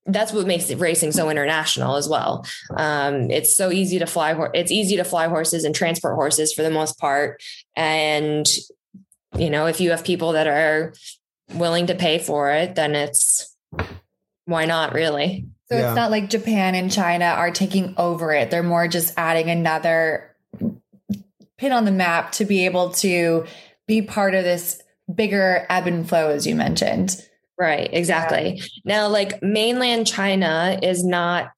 [0.07, 2.45] that's what makes racing so international as well.
[2.77, 4.37] Um, it's so easy to fly.
[4.53, 7.43] It's easy to fly horses and transport horses for the most part.
[7.75, 8.47] And
[9.37, 10.95] you know, if you have people that are
[11.55, 13.57] willing to pay for it, then it's
[14.45, 15.47] why not really.
[15.71, 15.89] So yeah.
[15.89, 18.51] it's not like Japan and China are taking over it.
[18.51, 20.37] They're more just adding another
[21.59, 23.47] pin on the map to be able to
[23.87, 24.83] be part of this
[25.13, 27.21] bigger ebb and flow, as you mentioned.
[27.59, 28.57] Right, exactly.
[28.57, 28.65] Yeah.
[28.85, 31.51] Now like mainland China is not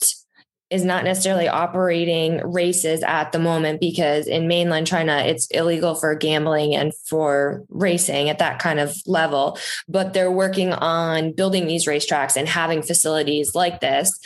[0.68, 6.14] is not necessarily operating races at the moment because in mainland China it's illegal for
[6.16, 9.56] gambling and for racing at that kind of level
[9.88, 14.18] but they're working on building these racetracks and having facilities like this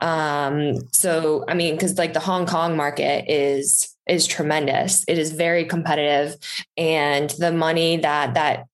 [0.00, 5.32] um, so I mean cuz like the Hong Kong market is is tremendous it is
[5.32, 6.36] very competitive
[6.76, 8.66] and the money that that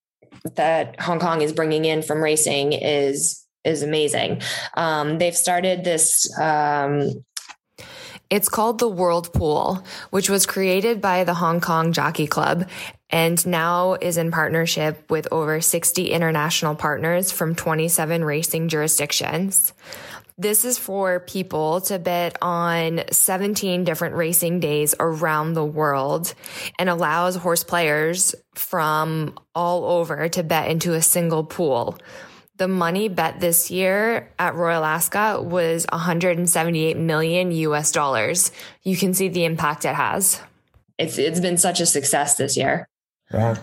[0.54, 4.42] that Hong Kong is bringing in from racing is is amazing.
[4.76, 6.26] Um, they've started this.
[6.38, 7.24] Um,
[8.28, 12.66] it's called the World Pool, which was created by the Hong Kong Jockey Club
[13.12, 19.74] and now is in partnership with over 60 international partners from 27 racing jurisdictions.
[20.38, 26.34] This is for people to bet on 17 different racing days around the world
[26.78, 31.98] and allows horse players from all over to bet into a single pool.
[32.56, 38.52] The money bet this year at Royal Ascot was 178 million US dollars.
[38.82, 40.40] You can see the impact it has.
[40.98, 42.86] It's it's been such a success this year.
[43.32, 43.58] Right.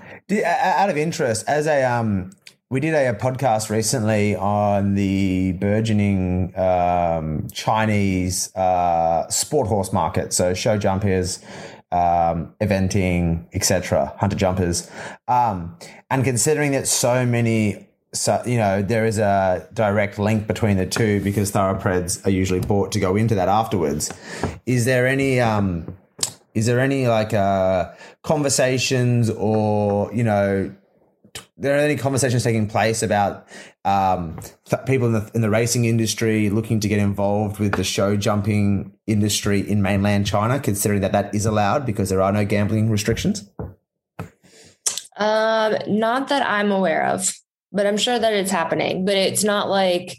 [0.45, 2.31] Out of interest, as a um
[2.69, 10.33] we did a, a, podcast recently on the burgeoning um, Chinese uh, sport horse market.
[10.33, 11.39] So show jumpers,
[11.91, 14.89] um, eventing, etc., hunter jumpers,
[15.27, 15.75] um,
[16.11, 17.87] and considering that so many.
[18.11, 22.59] So, you know, there is a direct link between the two because thoroughbreds are usually
[22.59, 24.11] bought to go into that afterwards.
[24.65, 25.95] Is there any, um,
[26.55, 27.91] is there any like uh,
[28.23, 30.73] conversations or, you know,
[31.60, 33.48] there are any conversations taking place about
[33.84, 37.84] um, th- people in the, in the racing industry looking to get involved with the
[37.84, 42.45] show jumping industry in mainland China, considering that that is allowed because there are no
[42.45, 43.49] gambling restrictions?
[45.18, 47.34] Um, not that I'm aware of,
[47.73, 49.03] but I'm sure that it's happening.
[49.03, 50.18] But it's not like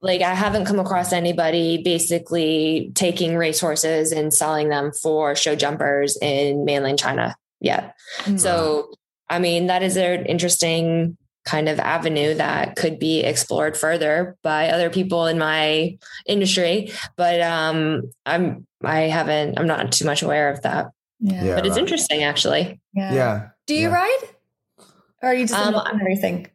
[0.00, 6.16] like I haven't come across anybody basically taking racehorses and selling them for show jumpers
[6.22, 7.96] in mainland China yet.
[8.20, 8.36] Mm-hmm.
[8.36, 8.92] So
[9.30, 14.68] I mean, that is an interesting kind of avenue that could be explored further by
[14.68, 15.96] other people in my
[16.26, 16.92] industry.
[17.16, 20.88] But um, I'm I haven't I'm not too much aware of that.
[21.20, 21.44] Yeah.
[21.44, 21.54] Yeah.
[21.56, 21.80] but it's right.
[21.80, 22.80] interesting actually.
[22.94, 23.12] Yeah.
[23.14, 23.48] Yeah.
[23.66, 23.94] Do you Yeah.
[23.94, 24.18] ride?
[25.22, 26.46] Or are you just Um, involved in everything?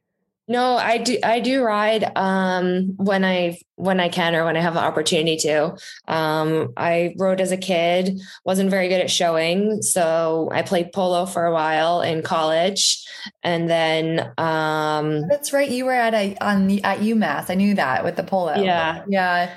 [0.48, 1.18] No, I do.
[1.24, 5.38] I do ride um, when I when I can or when I have an opportunity
[5.38, 5.78] to.
[6.08, 8.20] Um, I rode as a kid.
[8.44, 13.06] wasn't very good at showing, so I played polo for a while in college,
[13.42, 15.70] and then um, That's right.
[15.70, 17.50] You were at a on the, at UMass.
[17.50, 18.56] I knew that with the polo.
[18.56, 19.06] Yeah.
[19.08, 19.56] Yeah.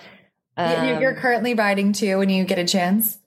[0.56, 3.18] Um, You're currently riding too when you get a chance.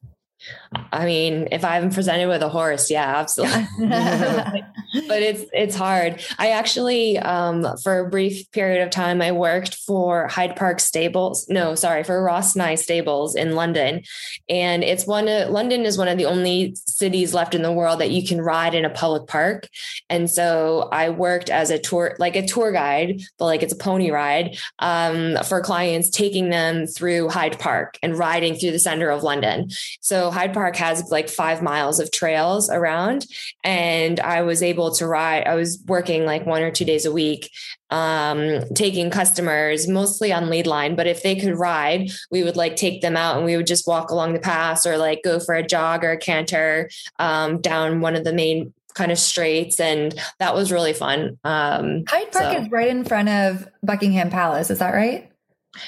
[0.94, 3.68] I mean, if I'm presented with a horse, yeah, absolutely.
[4.94, 6.22] but it's it's hard.
[6.38, 11.48] I actually, um, for a brief period of time, I worked for Hyde Park Stables.
[11.50, 14.04] No, sorry, for Ross Nye Stables in London,
[14.48, 18.00] and it's one of London is one of the only cities left in the world
[18.00, 19.68] that you can ride in a public park.
[20.10, 23.78] And so I worked as a tour, like a tour guide, but like it's a
[23.78, 29.10] pony ride um, for clients, taking them through Hyde Park and riding through the center
[29.10, 29.70] of London.
[30.02, 33.26] So Hyde Park has like five miles of trails around,
[33.64, 35.46] and I was able to ride.
[35.46, 37.52] I was working like one or two days a week,
[37.90, 40.96] um, taking customers mostly on lead line.
[40.96, 43.88] But if they could ride, we would like take them out and we would just
[43.88, 46.90] walk along the pass or like go for a jog or a canter
[47.20, 51.38] um, down one of the main kind of straights, and that was really fun.
[51.44, 54.70] Um, Hyde Park So- is right in front of Buckingham Palace.
[54.72, 55.26] Is that right?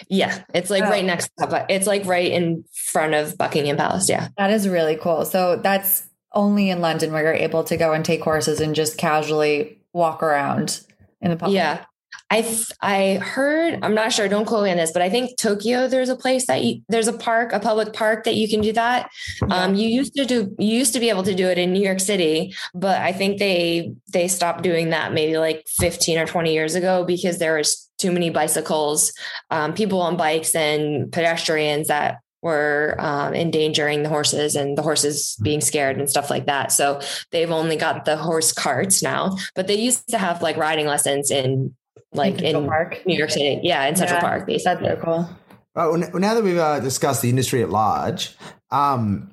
[0.07, 0.89] yeah, it's like Oh.
[0.89, 1.30] right next.
[1.39, 4.07] to It's like right in front of Buckingham Palace.
[4.07, 4.27] Yeah.
[4.38, 5.26] That is really cool.
[5.26, 8.97] So that's only in London where you're able to go and take horses and just
[8.97, 10.81] casually walk around
[11.21, 11.55] in the public.
[11.55, 11.85] Yeah.
[12.29, 15.37] I th- I heard I'm not sure don't quote me on this but I think
[15.37, 18.61] Tokyo there's a place that you, there's a park a public park that you can
[18.61, 19.09] do that
[19.49, 21.81] um you used to do you used to be able to do it in New
[21.81, 26.53] York City but I think they they stopped doing that maybe like 15 or 20
[26.53, 29.11] years ago because there was too many bicycles
[29.49, 35.38] um, people on bikes and pedestrians that were um, endangering the horses and the horses
[35.41, 36.72] being scared and stuff like that.
[36.72, 36.99] So
[37.31, 41.31] they've only got the horse carts now, but they used to have like riding lessons
[41.31, 41.76] in
[42.13, 43.01] like Central in Park.
[43.05, 43.59] New York City.
[43.63, 44.89] Yeah, in Central Yeah, Park, That's basically.
[44.89, 45.30] so cool.
[45.73, 48.35] Right, well, now that we've uh, discussed the industry at large,
[48.72, 49.31] um,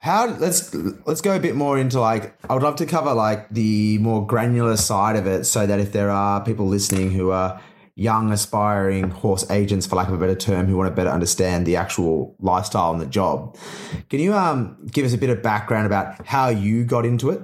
[0.00, 0.74] how let's
[1.06, 4.26] let's go a bit more into like I would love to cover like the more
[4.26, 7.60] granular side of it, so that if there are people listening who are
[7.96, 11.66] young aspiring horse agents, for lack of a better term, who want to better understand
[11.66, 13.56] the actual lifestyle and the job,
[14.08, 17.42] can you um give us a bit of background about how you got into it?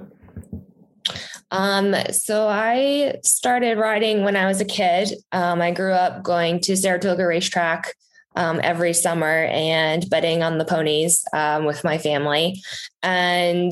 [1.51, 5.13] Um, so I started riding when I was a kid.
[5.31, 7.93] Um, I grew up going to Saratoga Racetrack
[8.35, 12.61] um, every summer and betting on the ponies um, with my family.
[13.01, 13.71] And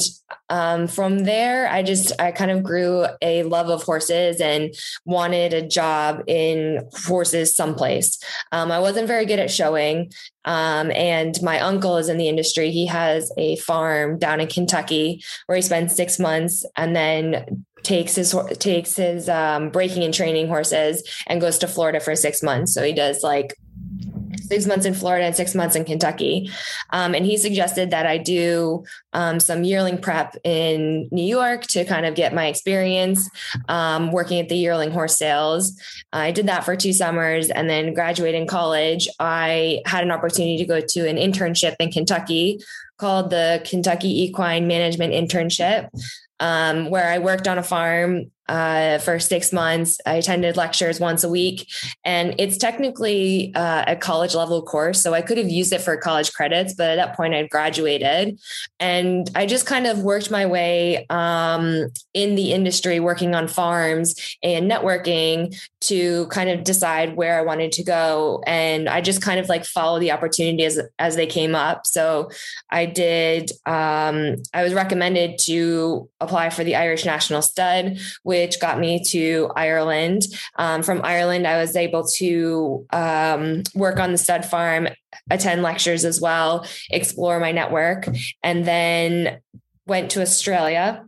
[0.50, 4.74] um, from there, I just I kind of grew a love of horses and
[5.06, 8.22] wanted a job in horses someplace.
[8.52, 10.12] Um, I wasn't very good at showing,
[10.44, 12.72] um, and my uncle is in the industry.
[12.72, 18.16] He has a farm down in Kentucky where he spends six months and then takes
[18.16, 22.74] his takes his um, breaking and training horses and goes to Florida for six months.
[22.74, 23.56] So he does like
[24.52, 26.52] six months in Florida and six months in Kentucky.
[26.90, 28.84] Um, and he suggested that I do
[29.14, 33.30] um, some yearling prep in New York to kind of get my experience
[33.70, 35.80] um, working at the yearling horse sales.
[36.12, 39.08] I did that for two summers and then graduated in college.
[39.22, 42.60] I had an opportunity to go to an internship in Kentucky
[42.98, 45.88] called the Kentucky Equine Management Internship.
[46.42, 49.98] Um, where I worked on a farm uh, for six months.
[50.06, 51.68] I attended lectures once a week,
[52.04, 55.02] and it's technically uh, a college level course.
[55.02, 58.38] So I could have used it for college credits, but at that point I'd graduated.
[58.80, 64.16] And I just kind of worked my way um, in the industry, working on farms
[64.44, 68.44] and networking to kind of decide where I wanted to go.
[68.46, 71.88] And I just kind of like follow the opportunities as they came up.
[71.88, 72.30] So
[72.70, 77.98] I did, um, I was recommended to apply for the Irish National Stud,
[78.42, 80.24] which got me to Ireland.
[80.56, 84.88] Um, from Ireland, I was able to um, work on the stud farm,
[85.30, 88.08] attend lectures as well, explore my network,
[88.44, 89.40] and then
[89.86, 91.06] went to Australia.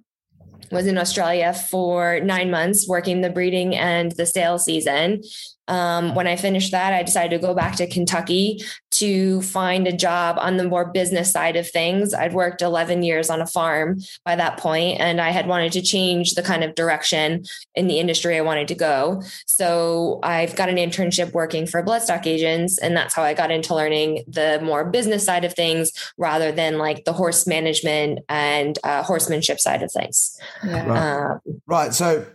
[0.71, 5.21] Was in Australia for nine months working the breeding and the sale season.
[5.67, 8.61] Um, when I finished that, I decided to go back to Kentucky
[8.91, 12.13] to find a job on the more business side of things.
[12.13, 15.81] I'd worked 11 years on a farm by that point, and I had wanted to
[15.81, 17.43] change the kind of direction
[17.75, 19.23] in the industry I wanted to go.
[19.47, 23.73] So I've got an internship working for bloodstock agents, and that's how I got into
[23.73, 29.03] learning the more business side of things rather than like the horse management and uh,
[29.03, 30.39] horsemanship side of things.
[30.63, 30.87] Yeah.
[30.87, 31.31] Right.
[31.31, 31.93] Um, Right.
[31.93, 32.25] So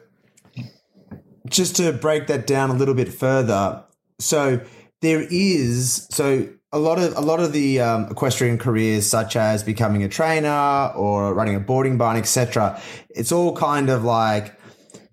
[1.48, 3.84] just to break that down a little bit further,
[4.18, 4.60] so
[5.00, 9.62] there is so a lot of a lot of the um, equestrian careers, such as
[9.62, 12.80] becoming a trainer or running a boarding barn, etc.
[13.10, 14.58] It's all kind of like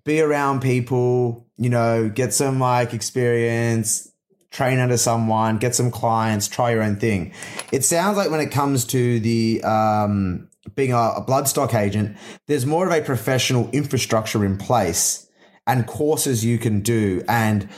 [0.04, 4.12] be around people, you know, get some like experience,
[4.50, 7.32] train under someone, get some clients, try your own thing.
[7.72, 12.66] It sounds like when it comes to the um, being a, a bloodstock agent, there's
[12.66, 15.25] more of a professional infrastructure in place
[15.66, 17.68] and courses you can do and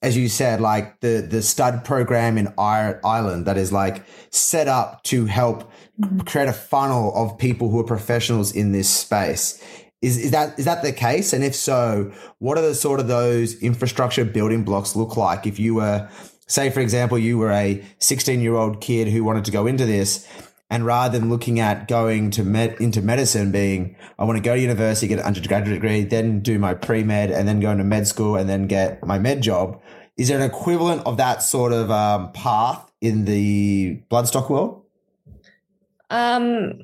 [0.00, 5.02] as you said, like the the stud program in Ireland that is like set up
[5.04, 5.70] to help
[6.00, 6.20] mm-hmm.
[6.20, 9.62] create a funnel of people who are professionals in this space.
[10.00, 11.32] Is is that is that the case?
[11.32, 15.46] And if so, what are the sort of those infrastructure building blocks look like?
[15.46, 16.08] If you were,
[16.46, 19.84] say, for example, you were a 16 year old kid who wanted to go into
[19.84, 20.28] this,
[20.70, 24.54] and rather than looking at going to med, into medicine, being I want to go
[24.54, 27.84] to university, get an undergraduate degree, then do my pre med, and then go into
[27.84, 29.80] med school, and then get my med job.
[30.16, 34.82] Is there an equivalent of that sort of um, path in the bloodstock world?
[36.10, 36.80] Um,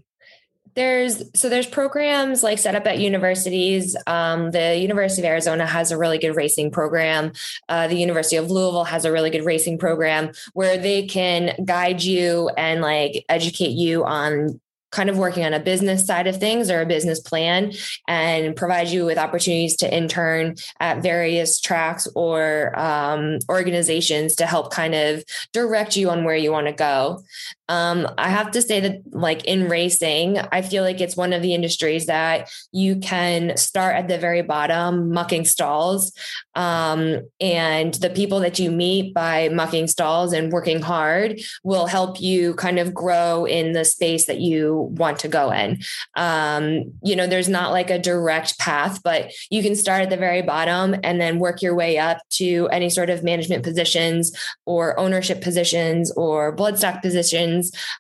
[0.74, 3.96] there's so there's programs like set up at universities.
[4.06, 7.32] Um, the University of Arizona has a really good racing program.
[7.68, 12.02] Uh, the University of Louisville has a really good racing program where they can guide
[12.02, 14.60] you and like educate you on
[14.94, 17.72] kind of working on a business side of things or a business plan
[18.06, 24.72] and provide you with opportunities to intern at various tracks or um, organizations to help
[24.72, 27.22] kind of direct you on where you want to go.
[27.68, 31.40] Um, I have to say that, like in racing, I feel like it's one of
[31.40, 36.12] the industries that you can start at the very bottom, mucking stalls.
[36.54, 42.20] Um, and the people that you meet by mucking stalls and working hard will help
[42.20, 45.80] you kind of grow in the space that you want to go in.
[46.16, 50.16] Um, you know, there's not like a direct path, but you can start at the
[50.16, 54.36] very bottom and then work your way up to any sort of management positions
[54.66, 57.53] or ownership positions or bloodstock positions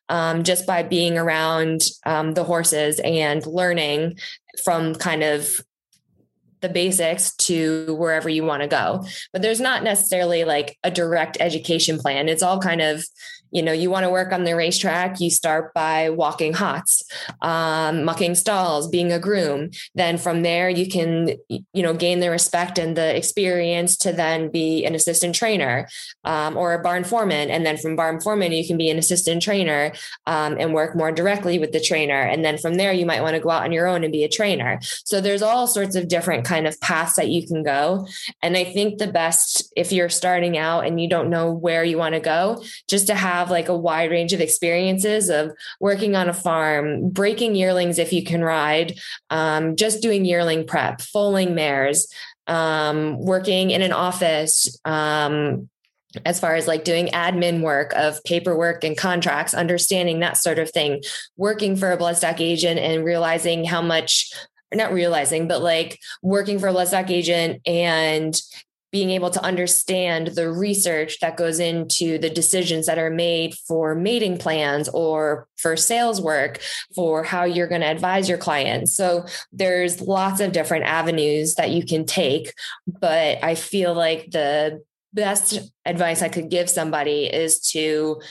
[0.08, 4.18] um, just by being around um, the horses and learning
[4.62, 5.60] from kind of
[6.60, 9.04] the basics to wherever you want to go.
[9.32, 12.28] But there's not necessarily like a direct education plan.
[12.28, 13.04] It's all kind of
[13.54, 17.02] you know you want to work on the racetrack you start by walking hots
[17.42, 19.70] um, mucking stalls being a groom.
[19.94, 24.50] Then from there you can you know gain the respect and the experience to then
[24.50, 25.88] be an assistant trainer
[26.24, 27.50] um, or a barn foreman.
[27.50, 29.92] And then from barn foreman you can be an assistant trainer
[30.26, 32.20] um, and work more directly with the trainer.
[32.20, 34.24] And then from there you might want to go out on your own and be
[34.24, 34.78] a trainer.
[35.04, 38.06] So there's all sorts of different kind of paths that you can go.
[38.42, 41.98] And i think the best if you're starting out and you don't know where you
[41.98, 46.16] want to go just to have have like a wide range of experiences of working
[46.16, 48.98] on a farm, breaking yearlings if you can ride,
[49.30, 52.08] um, just doing yearling prep, foaling mares,
[52.46, 55.68] um, working in an office, um,
[56.24, 60.70] as far as like doing admin work of paperwork and contracts, understanding that sort of
[60.70, 61.02] thing,
[61.36, 64.32] working for a bloodstock agent and realizing how much,
[64.72, 68.40] not realizing, but like working for a bloodstock agent and
[68.94, 73.92] being able to understand the research that goes into the decisions that are made for
[73.92, 76.60] mating plans or for sales work
[76.94, 78.94] for how you're going to advise your clients.
[78.94, 82.54] So there's lots of different avenues that you can take,
[82.86, 88.22] but I feel like the best advice I could give somebody is to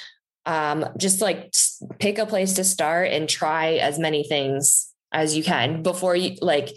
[0.45, 1.53] um, just like
[1.99, 6.37] pick a place to start and try as many things as you can before you
[6.41, 6.69] like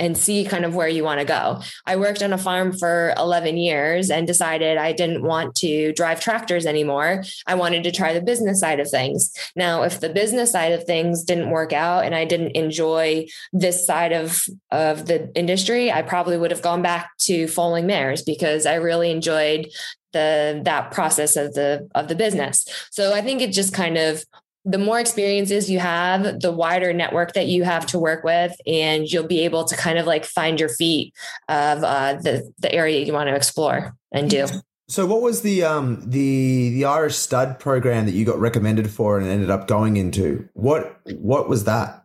[0.00, 1.60] and see kind of where you want to go.
[1.86, 6.20] I worked on a farm for 11 years and decided I didn't want to drive
[6.20, 7.22] tractors anymore.
[7.46, 9.30] I wanted to try the business side of things.
[9.54, 13.86] Now, if the business side of things didn't work out and I didn't enjoy this
[13.86, 18.64] side of, of the industry, I probably would have gone back to foaling mares because
[18.64, 19.68] I really enjoyed
[20.12, 22.66] the that process of the of the business.
[22.90, 24.24] So I think it just kind of
[24.64, 29.10] the more experiences you have, the wider network that you have to work with, and
[29.10, 31.14] you'll be able to kind of like find your feet
[31.48, 34.46] of uh, the the area you want to explore and do.
[34.88, 39.18] So, what was the um the the Irish Stud program that you got recommended for
[39.18, 40.48] and ended up going into?
[40.54, 41.99] What what was that?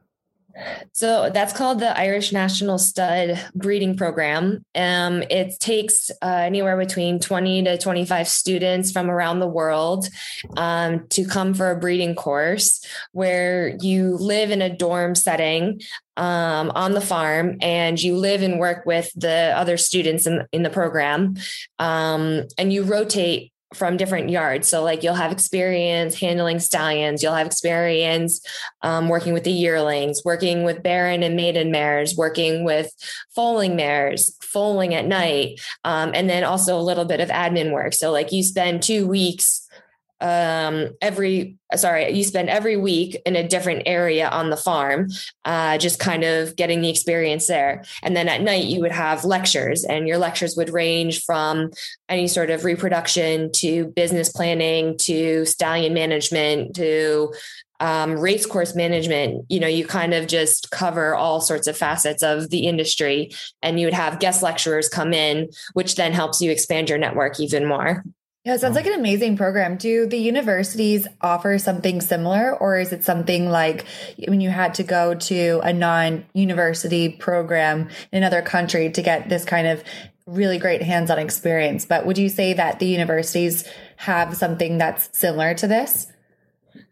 [0.93, 4.63] So that's called the Irish National Stud Breeding Program.
[4.73, 10.07] Um, it takes uh, anywhere between 20 to 25 students from around the world
[10.55, 15.81] um, to come for a breeding course where you live in a dorm setting
[16.17, 20.63] um, on the farm and you live and work with the other students in, in
[20.63, 21.35] the program.
[21.79, 24.69] Um, and you rotate from different yards.
[24.69, 28.41] So, like, you'll have experience handling stallions, you'll have experience
[28.81, 32.89] um, working with the yearlings, working with barren and maiden mares, working with
[33.35, 37.93] foaling mares, foaling at night, um, and then also a little bit of admin work.
[37.93, 39.64] So, like, you spend two weeks
[40.21, 45.09] um every sorry you spend every week in a different area on the farm
[45.43, 49.25] uh just kind of getting the experience there and then at night you would have
[49.25, 51.69] lectures and your lectures would range from
[52.07, 57.33] any sort of reproduction to business planning to stallion management to
[57.79, 62.23] um, race course management, you know, you kind of just cover all sorts of facets
[62.23, 63.31] of the industry
[63.61, 67.39] and you would have guest lecturers come in, which then helps you expand your network
[67.39, 68.03] even more.
[68.45, 69.75] Yeah, it sounds like an amazing program.
[69.75, 73.85] Do the universities offer something similar, or is it something like
[74.27, 79.29] when you had to go to a non university program in another country to get
[79.29, 79.83] this kind of
[80.27, 81.85] really great hands on experience?
[81.85, 86.05] But would you say that the universities have something that's similar to this?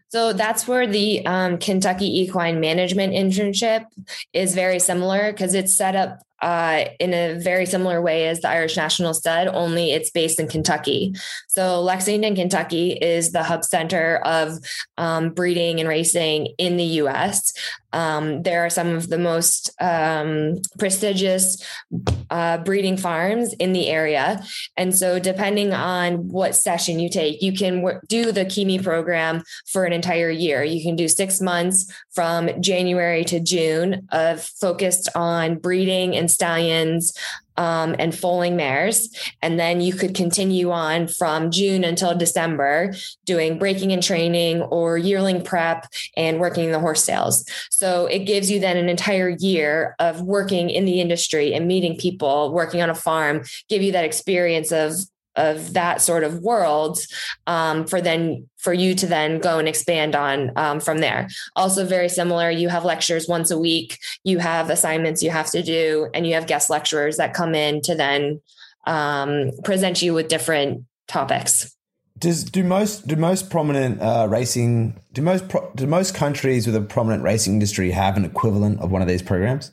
[0.09, 3.85] So that's where the um, Kentucky Equine Management Internship
[4.31, 8.49] is very similar because it's set up uh, in a very similar way as the
[8.49, 11.15] Irish National Stud, only it's based in Kentucky.
[11.47, 14.59] So Lexington, Kentucky is the hub center of
[14.97, 17.53] um, breeding and racing in the US.
[17.93, 21.63] Um, there are some of the most um, prestigious
[22.29, 24.43] uh, breeding farms in the area.
[24.75, 29.43] And so, depending on what session you take, you can w- do the KEMI program
[29.67, 30.63] for an entire year.
[30.63, 37.13] You can do six months from January to June of focused on breeding and stallions
[37.57, 39.09] um, and foaling mares.
[39.41, 42.93] And then you could continue on from June until December
[43.25, 47.45] doing breaking and training or yearling prep and working the horse sales.
[47.69, 51.97] So it gives you then an entire year of working in the industry and meeting
[51.97, 54.93] people, working on a farm, give you that experience of
[55.35, 56.99] of that sort of world
[57.47, 61.27] um, for then for you to then go and expand on um, from there.
[61.55, 65.63] Also very similar you have lectures once a week you have assignments you have to
[65.63, 68.39] do and you have guest lecturers that come in to then
[68.85, 71.75] um, present you with different topics.
[72.19, 76.75] Does do most do most prominent uh, racing do most pro, do most countries with
[76.75, 79.71] a prominent racing industry have an equivalent of one of these programs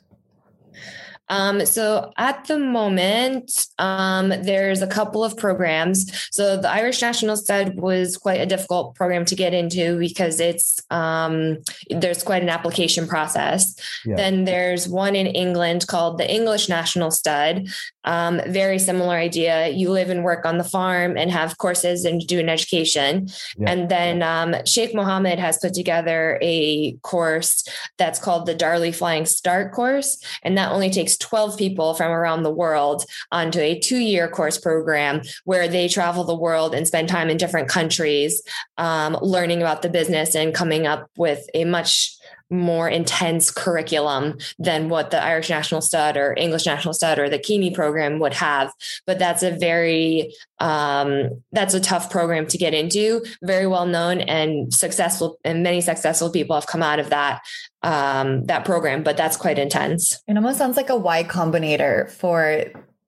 [1.31, 6.27] um, so at the moment, um, there's a couple of programs.
[6.29, 10.81] So the Irish National Stud was quite a difficult program to get into because it's
[10.91, 11.59] um,
[11.89, 13.73] there's quite an application process.
[14.05, 14.17] Yeah.
[14.17, 17.69] Then there's one in England called the English National Stud.
[18.03, 19.69] Um, very similar idea.
[19.69, 23.29] You live and work on the farm and have courses and do an education.
[23.57, 23.71] Yeah.
[23.71, 27.63] And then um, Sheikh Mohammed has put together a course
[27.97, 32.43] that's called the Darley Flying Start course, and that only takes 12 people from around
[32.43, 37.07] the world onto a two year course program where they travel the world and spend
[37.07, 38.41] time in different countries,
[38.77, 42.15] um, learning about the business and coming up with a much
[42.51, 47.39] more intense curriculum than what the Irish National Stud or English National Stud or the
[47.39, 48.71] KEMI program would have.
[49.07, 53.25] But that's a very um, that's a tough program to get into.
[53.41, 57.41] Very well known and successful, and many successful people have come out of that
[57.81, 59.03] um, that program.
[59.03, 60.21] But that's quite intense.
[60.27, 62.65] It almost sounds like a Y Combinator for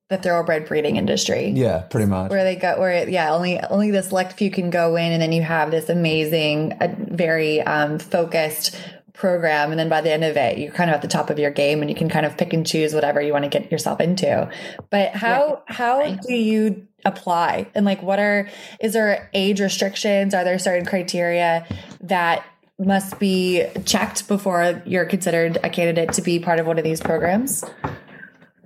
[0.09, 1.49] the thoroughbred breeding industry.
[1.49, 2.29] Yeah, pretty much.
[2.29, 5.31] Where they go, where yeah, only only the select few can go in, and then
[5.31, 8.75] you have this amazing, uh, very um, focused
[9.13, 11.37] program and then by the end of it you're kind of at the top of
[11.37, 13.71] your game and you can kind of pick and choose whatever you want to get
[13.71, 14.49] yourself into.
[14.89, 15.75] But how yeah.
[15.75, 17.67] how do you apply?
[17.75, 18.49] And like what are
[18.79, 20.33] is there age restrictions?
[20.33, 21.65] Are there certain criteria
[22.01, 22.45] that
[22.79, 26.99] must be checked before you're considered a candidate to be part of one of these
[26.99, 27.63] programs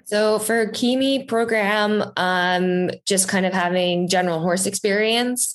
[0.07, 5.53] so for KEMI program, um, just kind of having general horse experience.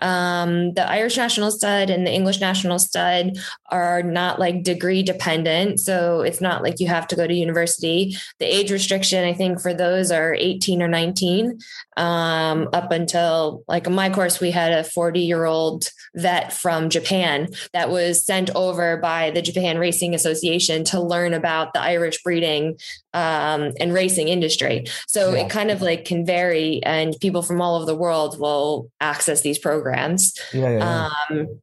[0.00, 3.38] Um, the Irish National Stud and the English National Stud
[3.70, 5.80] are not like degree dependent.
[5.80, 8.14] So it's not like you have to go to university.
[8.40, 11.58] The age restriction, I think, for those are 18 or 19.
[11.96, 17.48] Um, up until like my course, we had a 40 year old vet from Japan
[17.72, 22.76] that was sent over by the Japan Racing Association to learn about the Irish breeding
[23.14, 24.84] um, and racing industry.
[25.06, 25.44] So yeah.
[25.44, 29.40] it kind of like can vary, and people from all over the world will access
[29.40, 30.38] these programs.
[30.52, 31.60] Yeah, yeah, um,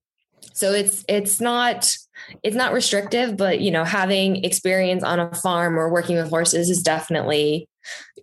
[0.54, 1.96] so it's it's not
[2.44, 6.70] it's not restrictive, but you know, having experience on a farm or working with horses
[6.70, 7.68] is definitely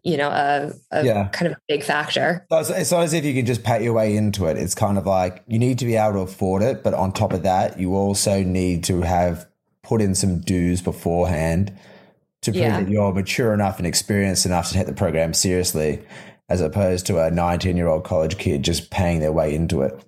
[0.05, 1.29] you know a, a yeah.
[1.29, 2.47] kind of big factor.
[2.51, 4.57] So it's not as if you can just pat your way into it.
[4.57, 7.33] It's kind of like you need to be able to afford it, but on top
[7.33, 9.47] of that, you also need to have
[9.83, 11.77] put in some dues beforehand
[12.43, 12.81] to prove yeah.
[12.81, 16.03] that you're mature enough and experienced enough to take the program seriously.
[16.49, 20.03] as opposed to a 19 year old college kid just paying their way into it?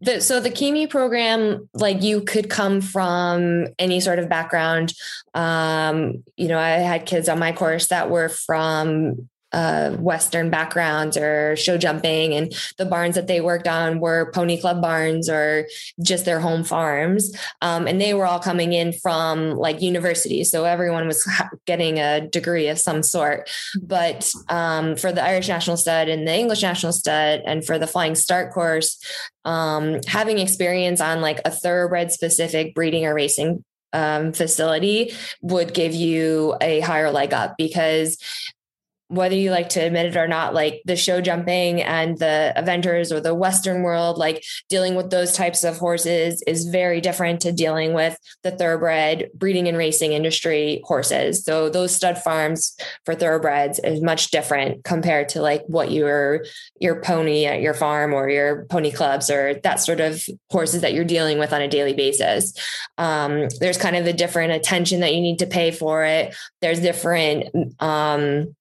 [0.00, 4.92] The, so the KEMI program, like you could come from any sort of background.
[5.32, 11.16] Um, you know, I had kids on my course that were from uh, Western backgrounds
[11.16, 15.66] or show jumping, and the barns that they worked on were pony club barns or
[16.02, 17.32] just their home farms.
[17.62, 20.50] Um, and they were all coming in from like universities.
[20.50, 21.24] So everyone was
[21.66, 23.48] getting a degree of some sort.
[23.80, 27.86] But um, for the Irish National Stud and the English National Stud, and for the
[27.86, 28.98] Flying Start course,
[29.44, 33.64] um, having experience on like a thoroughbred specific breeding or racing
[33.94, 38.18] um, facility would give you a higher leg up because
[39.08, 43.12] whether you like to admit it or not, like the show jumping and the eventers
[43.12, 47.52] or the Western world, like dealing with those types of horses is very different to
[47.52, 51.44] dealing with the thoroughbred breeding and racing industry horses.
[51.44, 56.44] So those stud farms for thoroughbreds is much different compared to like what your
[56.80, 60.94] your pony at your farm or your pony clubs or that sort of horses that
[60.94, 62.54] you're dealing with on a daily basis.
[62.96, 66.34] Um, there's kind of a different attention that you need to pay for it.
[66.62, 68.54] There's different um,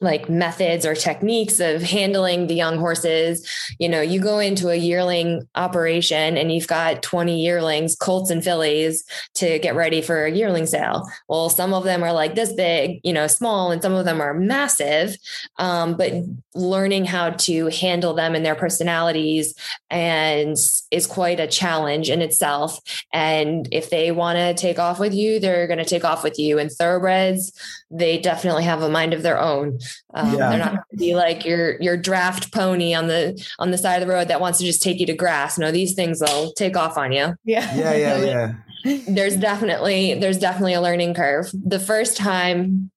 [0.00, 3.46] like methods or techniques of handling the young horses.
[3.78, 8.42] You know, you go into a yearling operation and you've got 20 yearlings, colts and
[8.42, 9.04] fillies
[9.34, 11.08] to get ready for a yearling sale.
[11.28, 14.20] Well, some of them are like this big, you know, small, and some of them
[14.20, 15.16] are massive.
[15.58, 16.12] Um, but
[16.54, 19.54] learning how to handle them and their personalities
[19.90, 20.56] and
[20.90, 22.78] is quite a challenge in itself.
[23.12, 26.38] And if they want to take off with you, they're going to take off with
[26.38, 26.58] you.
[26.58, 27.52] And thoroughbreds,
[27.90, 29.78] they definitely have a mind of their own.
[30.14, 30.50] Um, yeah.
[30.50, 34.02] They're not going to be like your your draft pony on the on the side
[34.02, 35.58] of the road that wants to just take you to grass.
[35.58, 37.34] No, these things will take off on you.
[37.44, 38.54] Yeah, yeah, yeah,
[38.84, 39.00] yeah.
[39.08, 41.50] There's definitely there's definitely a learning curve.
[41.52, 42.90] The first time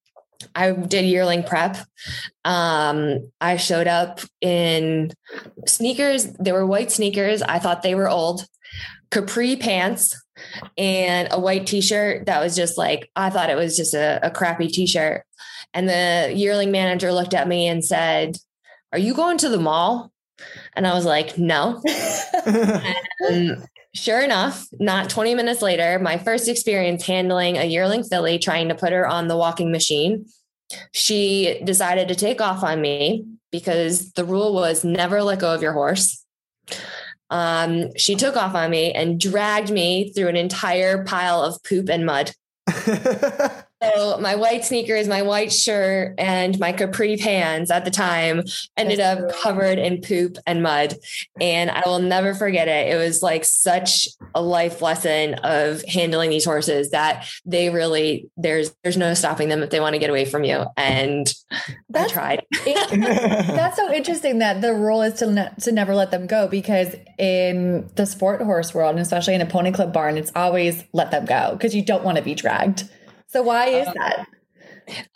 [0.56, 1.78] I did yearling prep.
[2.44, 5.12] Um, I showed up in
[5.68, 6.26] sneakers.
[6.34, 7.42] They were white sneakers.
[7.42, 8.46] I thought they were old.
[9.12, 10.16] Capri pants
[10.78, 14.32] and a white t-shirt that was just like I thought it was just a, a
[14.32, 15.24] crappy t-shirt.
[15.74, 18.38] And the yearling manager looked at me and said,
[18.92, 20.12] Are you going to the mall?
[20.74, 21.82] And I was like, No.
[23.30, 28.70] and sure enough, not 20 minutes later, my first experience handling a yearling filly trying
[28.70, 30.26] to put her on the walking machine,
[30.94, 35.62] she decided to take off on me because the rule was never let go of
[35.62, 36.26] your horse.
[37.32, 41.90] Um, she took off on me and dragged me through an entire pile of poop
[41.90, 42.32] and mud.
[43.82, 48.44] So my white sneakers, my white shirt, and my capri pants at the time
[48.78, 50.96] ended up covered in poop and mud.
[51.40, 52.94] And I will never forget it.
[52.94, 58.74] It was like such a life lesson of handling these horses that they really there's
[58.84, 60.66] there's no stopping them if they want to get away from you.
[60.78, 61.32] And
[61.90, 62.46] that's, I tried.
[62.66, 66.96] that's so interesting that the rule is to ne- to never let them go because
[67.18, 71.10] in the sport horse world, and especially in a pony club barn, it's always let
[71.10, 72.88] them go because you don't want to be dragged.
[73.32, 74.28] So why is um, that?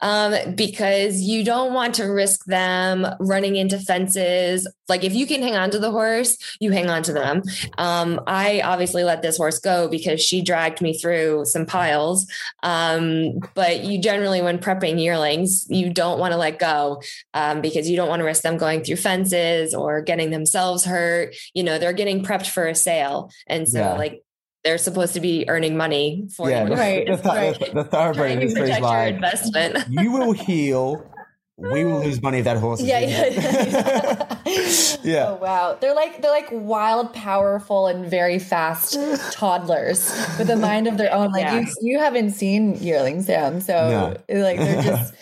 [0.01, 4.67] Um, because you don't want to risk them running into fences.
[4.87, 7.41] Like if you can hang on to the horse, you hang on to them.
[7.77, 12.31] Um, I obviously let this horse go because she dragged me through some piles.
[12.63, 17.01] Um, but you generally, when prepping yearlings, you don't want to let go
[17.33, 21.35] um, because you don't want to risk them going through fences or getting themselves hurt.
[21.53, 23.31] You know, they're getting prepped for a sale.
[23.47, 23.97] And so yeah.
[23.97, 24.24] like
[24.65, 26.73] they're supposed to be earning money for yeah, you.
[26.73, 27.07] Right.
[27.07, 27.59] The, the, right.
[27.59, 29.85] the, the thoroughbred industry is like investment.
[29.89, 31.09] you will heal.
[31.57, 34.25] We will lose money if that horse is yeah, yeah.
[34.47, 35.27] Oh, yeah.
[35.29, 35.77] Oh wow.
[35.79, 38.97] They're like they're like wild, powerful, and very fast
[39.31, 41.31] toddlers with a mind of their own.
[41.31, 41.59] Like yeah.
[41.61, 43.61] you you haven't seen yearlings down.
[43.61, 43.73] So
[44.27, 44.41] no.
[44.41, 45.13] like they're just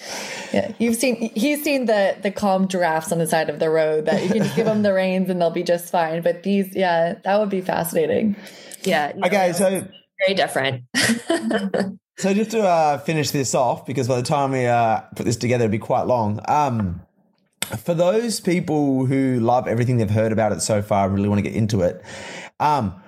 [0.53, 4.06] yeah, you've seen he's seen the the calm giraffes on the side of the road
[4.06, 6.22] that you can just give them the reins and they'll be just fine.
[6.22, 8.36] But these, yeah, that would be fascinating.
[8.85, 9.14] Yeah.
[9.15, 9.85] No, okay, so
[10.19, 10.84] very different.
[12.18, 15.35] so just to uh, finish this off, because by the time we uh, put this
[15.35, 16.39] together, it'd be quite long.
[16.47, 17.01] Um,
[17.77, 21.49] for those people who love everything they've heard about it so far, really want to
[21.49, 22.03] get into it.
[22.60, 23.01] Um,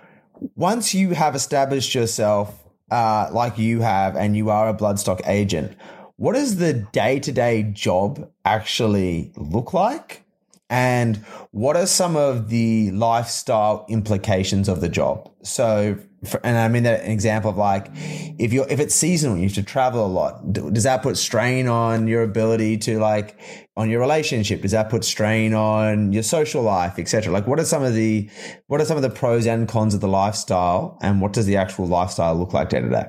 [0.55, 5.75] once you have established yourself uh, like you have, and you are a bloodstock agent,
[6.17, 10.24] what does the day to day job actually look like?
[10.69, 11.17] And
[11.51, 15.31] what are some of the lifestyle implications of the job?
[15.43, 19.37] So, for, and I mean that an example of like, if you're if it's seasonal,
[19.37, 20.53] you have to travel a lot.
[20.53, 23.37] Does that put strain on your ability to like
[23.77, 24.63] on your relationship?
[24.63, 27.31] Does that put strain on your social life, etc.?
[27.31, 28.27] Like, what are some of the
[28.65, 31.57] what are some of the pros and cons of the lifestyle, and what does the
[31.57, 33.05] actual lifestyle look like day to day?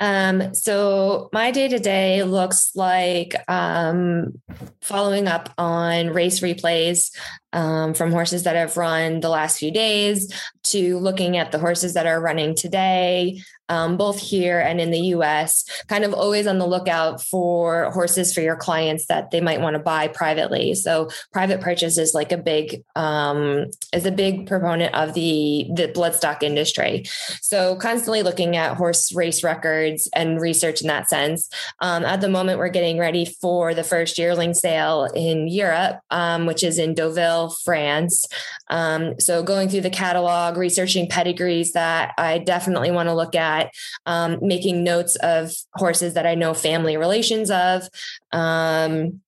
[0.00, 4.40] Um, so my day to day looks like um,
[4.80, 7.10] following up on race replays
[7.52, 10.32] um, from horses that have run the last few days
[10.64, 15.00] to looking at the horses that are running today, um, both here and in the
[15.16, 19.60] US, kind of always on the lookout for horses for your clients that they might
[19.60, 20.74] want to buy privately.
[20.74, 25.88] So private purchase is like a big um, is a big proponent of the the
[25.88, 27.04] bloodstock industry.
[27.40, 31.48] So constantly looking at horse race records and research in that sense.
[31.80, 36.46] Um, at the moment, we're getting ready for the first yearling sale in Europe, um,
[36.46, 38.24] which is in Deauville, France.
[38.68, 43.55] Um, so going through the catalog, researching pedigrees that I definitely want to look at
[43.56, 43.72] that,
[44.06, 47.88] um, making notes of horses that I know family relations of.
[48.32, 49.20] Um,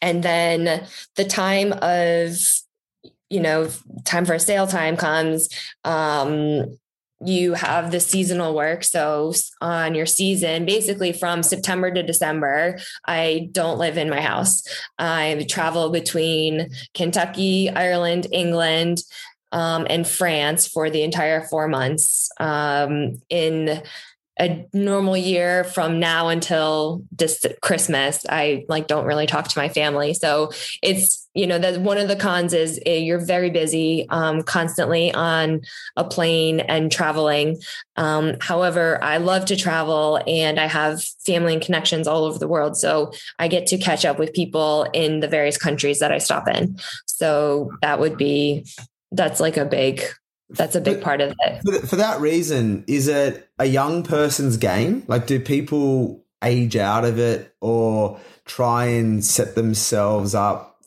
[0.00, 0.86] and then
[1.16, 2.36] the time of,
[3.30, 3.68] you know,
[4.04, 5.48] time for a sale time comes.
[5.84, 6.76] Um,
[7.24, 8.84] you have the seasonal work.
[8.84, 14.62] So on your season, basically from September to December, I don't live in my house.
[14.98, 18.98] I travel between Kentucky, Ireland, England,
[19.54, 22.30] um, France for the entire four months.
[22.38, 23.82] Um, in
[24.40, 29.68] a normal year from now until this Christmas, I like don't really talk to my
[29.68, 30.12] family.
[30.12, 30.50] So
[30.82, 35.14] it's, you know, that one of the cons is eh, you're very busy, um, constantly
[35.14, 35.60] on
[35.96, 37.58] a plane and traveling.
[37.96, 42.48] Um, however, I love to travel and I have family and connections all over the
[42.48, 42.76] world.
[42.76, 46.48] So I get to catch up with people in the various countries that I stop
[46.48, 46.76] in.
[47.06, 48.66] So that would be
[49.14, 50.02] that's like a big
[50.50, 51.62] that's a big but part of it.
[51.64, 55.02] For, for that reason, is it a young person's game?
[55.06, 60.78] Like, do people age out of it or try and set themselves up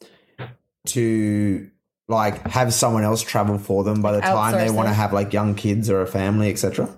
[0.87, 1.69] to
[2.07, 5.33] like have someone else travel for them by the time they want to have like
[5.33, 6.89] young kids or a family, etc.?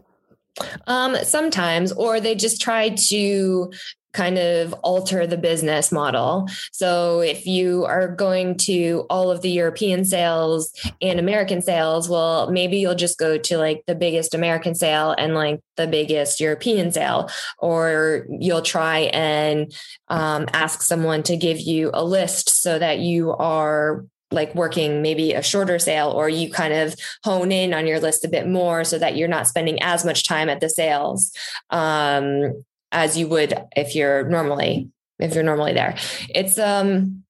[0.88, 3.72] Um, sometimes, or they just try to
[4.14, 6.48] kind of alter the business model.
[6.72, 10.72] So if you are going to all of the European sales
[11.02, 15.36] and American sales, well, maybe you'll just go to like the biggest American sale and
[15.36, 17.30] like the biggest European sale,
[17.60, 19.73] or you'll try and
[20.07, 25.34] um, ask someone to give you a list so that you are like working maybe
[25.34, 28.84] a shorter sale or you kind of hone in on your list a bit more
[28.84, 31.31] so that you're not spending as much time at the sales
[31.72, 34.89] um, as you would if you're normally
[35.19, 35.95] if you're normally there.
[36.29, 37.23] It's um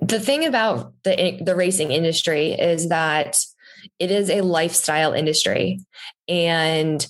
[0.00, 3.38] the thing about the the racing industry is that
[3.98, 5.80] it is a lifestyle industry
[6.28, 7.06] and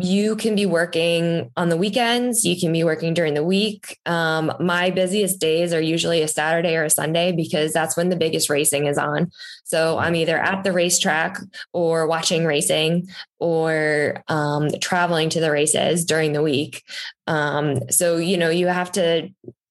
[0.00, 3.98] you can be working on the weekends you can be working during the week.
[4.06, 8.16] Um, my busiest days are usually a saturday or a sunday because that's when the
[8.16, 9.30] biggest racing is on.
[9.64, 11.38] So i'm either at the racetrack
[11.72, 13.08] or watching racing
[13.38, 16.82] or um, traveling to the races during the week.
[17.26, 19.30] Um, so you know you have to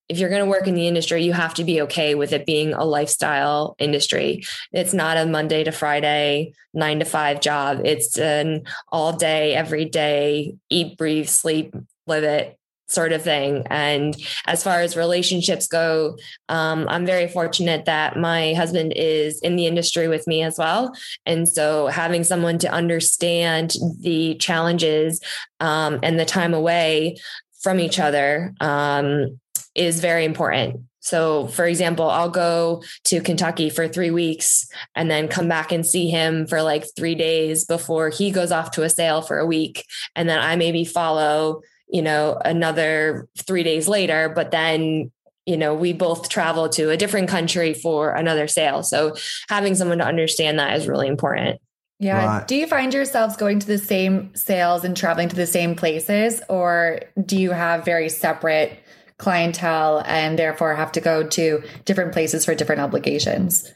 [0.10, 2.46] if you're going to work in the industry, you have to be okay with it
[2.46, 4.44] being a lifestyle industry.
[4.72, 7.82] It's not a Monday to Friday, nine to five job.
[7.84, 11.76] It's an all day, every day, eat, breathe, sleep,
[12.06, 12.58] live it
[12.90, 13.68] sort of thing.
[13.70, 14.16] And
[14.46, 16.18] as far as relationships go,
[16.48, 20.94] um, I'm very fortunate that my husband is in the industry with me as well.
[21.26, 25.20] And so having someone to understand the challenges
[25.60, 27.18] um, and the time away
[27.62, 29.38] from each other um,
[29.78, 30.82] is very important.
[31.08, 35.86] So, for example, I'll go to Kentucky for three weeks and then come back and
[35.86, 39.46] see him for like three days before he goes off to a sale for a
[39.46, 39.86] week.
[40.18, 45.12] And then I maybe follow, you know, another three days later, but then
[45.46, 49.16] you know we both travel to a different country for another sale so
[49.48, 51.62] having someone to understand that is really important
[52.00, 52.48] yeah right.
[52.50, 56.42] do you find yourselves going to the same sales and traveling to the same places
[56.50, 58.78] or do you have very separate
[59.18, 63.72] clientele and therefore have to go to different places for different obligations?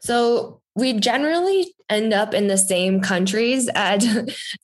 [0.00, 4.04] So we generally end up in the same countries at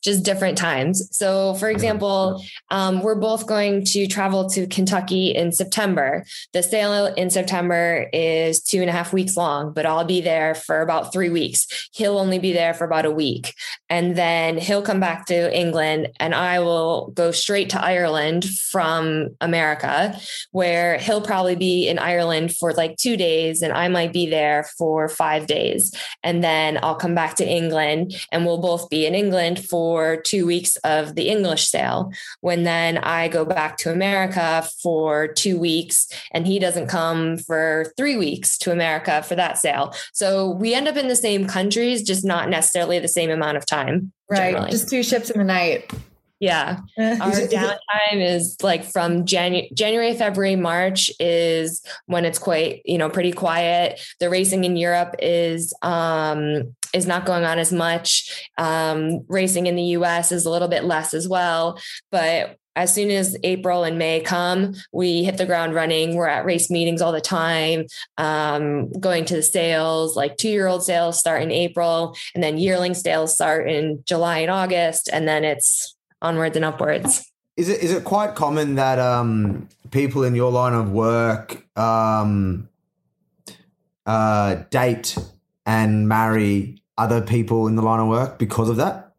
[0.01, 1.07] just different times.
[1.15, 6.25] So, for example, um, we're both going to travel to Kentucky in September.
[6.53, 10.55] The sale in September is two and a half weeks long, but I'll be there
[10.55, 11.89] for about three weeks.
[11.93, 13.53] He'll only be there for about a week.
[13.89, 19.35] And then he'll come back to England, and I will go straight to Ireland from
[19.39, 20.19] America,
[20.51, 24.63] where he'll probably be in Ireland for like two days, and I might be there
[24.77, 25.93] for five days.
[26.23, 30.45] And then I'll come back to England and we'll both be in England for two
[30.45, 32.11] weeks of the English sale.
[32.41, 37.93] When then I go back to America for two weeks and he doesn't come for
[37.97, 39.93] three weeks to America for that sale.
[40.13, 43.65] So we end up in the same countries, just not necessarily the same amount of
[43.65, 44.11] time.
[44.29, 44.51] Right.
[44.51, 44.71] Generally.
[44.71, 45.91] Just two ships in the night.
[46.43, 46.79] Yeah.
[46.99, 52.25] Our Is it- is it- downtime is like from Janu- January, February, March is when
[52.25, 54.01] it's quite, you know, pretty quiet.
[54.19, 58.49] The racing in Europe is um is not going on as much.
[58.57, 61.79] Um racing in the US is a little bit less as well,
[62.11, 66.15] but as soon as April and May come, we hit the ground running.
[66.15, 67.85] We're at race meetings all the time,
[68.17, 72.57] um, going to the sales, like two year old sales start in April, and then
[72.57, 75.92] yearling sales start in July and August, and then it's
[76.23, 77.29] onwards and upwards.
[77.55, 82.67] Is it is it quite common that um, people in your line of work um,
[84.07, 85.15] uh, date
[85.65, 89.13] and marry other people in the line of work because of that?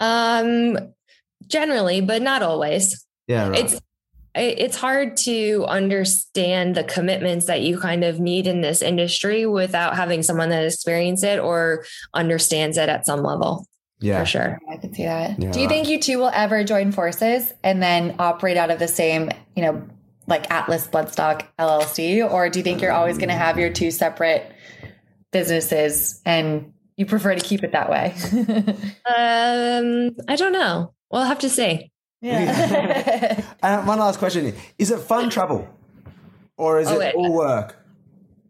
[0.00, 0.76] Um,
[1.46, 3.06] generally, but not always.
[3.28, 3.60] Yeah, right.
[3.60, 3.80] It's
[4.34, 9.96] it's hard to understand the commitments that you kind of need in this industry without
[9.96, 13.66] having someone that experienced it or understands it at some level
[14.00, 14.20] yeah.
[14.20, 14.58] for sure.
[14.70, 15.40] I can see that.
[15.40, 18.78] Yeah, Do you think you two will ever join forces and then operate out of
[18.78, 19.86] the same, you know,
[20.26, 22.28] like Atlas Bloodstock LLC?
[22.30, 24.50] Or do you think you're always going to have your two separate
[25.32, 28.14] businesses and you prefer to keep it that way?
[29.06, 30.92] Um, I don't know.
[31.10, 31.90] We'll have to see.
[32.20, 33.42] yeah.
[33.62, 35.68] And one last question: Is it fun travel,
[36.56, 37.76] or is Oh, it it- all work?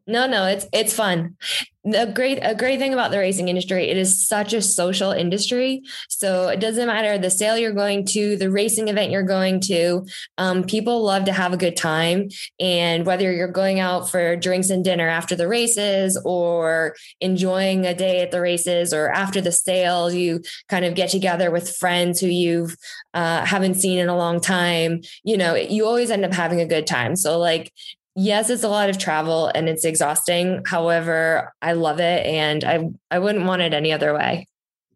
[0.07, 1.37] No, no, it's it's fun.
[1.83, 5.83] The great a great thing about the racing industry, it is such a social industry.
[6.09, 10.05] So it doesn't matter the sale you're going to, the racing event you're going to.
[10.37, 12.29] Um, people love to have a good time,
[12.59, 17.95] and whether you're going out for drinks and dinner after the races, or enjoying a
[17.95, 22.21] day at the races, or after the sale, you kind of get together with friends
[22.21, 22.77] who you've
[23.15, 25.01] uh, haven't seen in a long time.
[25.25, 27.17] You know, you always end up having a good time.
[27.17, 27.73] So like
[28.17, 30.63] yes, it's a lot of travel and it's exhausting.
[30.67, 34.47] However, I love it and I I wouldn't want it any other way.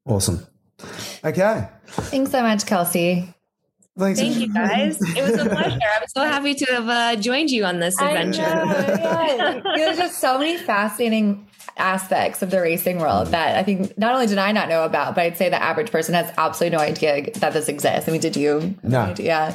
[0.06, 0.46] Awesome.
[1.24, 1.68] Okay.
[1.86, 3.32] Thanks so much, Kelsey.
[3.96, 4.18] Thanks.
[4.20, 4.98] Thank you guys.
[5.16, 5.78] It was a pleasure.
[6.00, 8.42] I'm so happy to have uh, joined you on this adventure.
[8.42, 9.60] yeah.
[9.76, 11.46] There's just so many fascinating
[11.76, 15.14] aspects of the racing world that I think not only did I not know about,
[15.14, 18.08] but I'd say the average person has absolutely no idea that this exists.
[18.08, 18.74] I mean, did you?
[18.82, 19.14] No.
[19.16, 19.54] Yeah.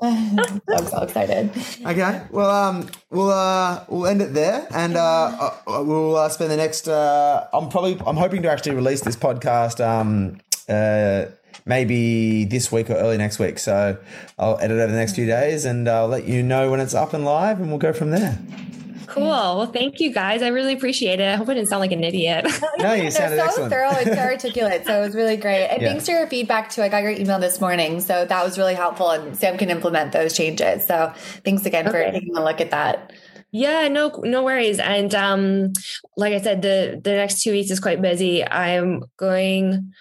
[0.02, 1.50] I'm so excited.
[1.84, 2.22] Okay.
[2.30, 6.56] Well, um, we'll uh, we'll end it there, and uh, uh, we'll uh, spend the
[6.56, 6.88] next.
[6.88, 9.84] Uh, I'm probably I'm hoping to actually release this podcast.
[9.84, 11.30] Um, uh,
[11.66, 13.58] maybe this week or early next week.
[13.58, 13.98] So
[14.38, 17.12] I'll edit over the next few days, and I'll let you know when it's up
[17.12, 18.38] and live, and we'll go from there.
[19.10, 19.24] Cool.
[19.28, 20.42] Well, thank you guys.
[20.42, 21.28] I really appreciate it.
[21.28, 22.46] I hope I didn't sound like an idiot.
[22.78, 23.72] No, you They're sounded so excellent.
[23.72, 24.86] thorough and so articulate.
[24.86, 25.66] So it was really great.
[25.66, 25.88] And Yeah.
[25.88, 26.80] thanks for your feedback too.
[26.82, 28.00] I got your email this morning.
[28.00, 30.86] So that was really helpful and Sam can implement those changes.
[30.86, 31.12] So
[31.44, 33.12] thanks again for taking a look at that.
[33.52, 34.78] Yeah, no, no worries.
[34.78, 35.72] And um,
[36.16, 38.46] like I said, the the next two weeks is quite busy.
[38.46, 39.92] I'm going,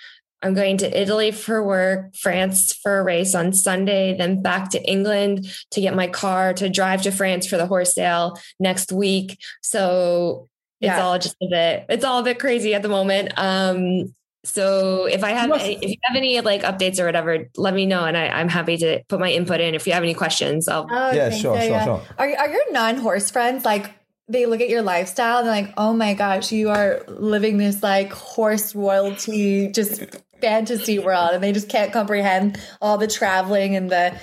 [0.41, 4.81] I'm going to Italy for work, France for a race on Sunday, then back to
[4.89, 9.37] England to get my car to drive to France for the horse sale next week.
[9.61, 10.47] So
[10.79, 11.03] it's Yeah.
[11.03, 13.33] all just a bit, it's all a bit crazy at the moment.
[13.37, 14.13] Um,
[14.45, 17.85] so if I have, any, if you have any like updates or whatever, let me
[17.85, 19.75] know, and I, I'm happy to put my input in.
[19.75, 21.41] If you have any questions, I'll Oh, Yeah, thanks.
[21.41, 22.01] sure, sure, sure.
[22.17, 23.91] Are, are your non horse friends like,
[24.29, 27.81] they look at your lifestyle and they're like, oh my gosh, you are living this
[27.83, 30.03] like horse royalty, just
[30.41, 31.31] fantasy world.
[31.33, 34.17] And they just can't comprehend all the traveling and the,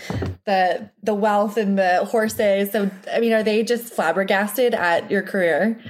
[0.45, 2.73] the, the wealth and the horses.
[2.73, 5.81] So, I mean, are they just flabbergasted at your career?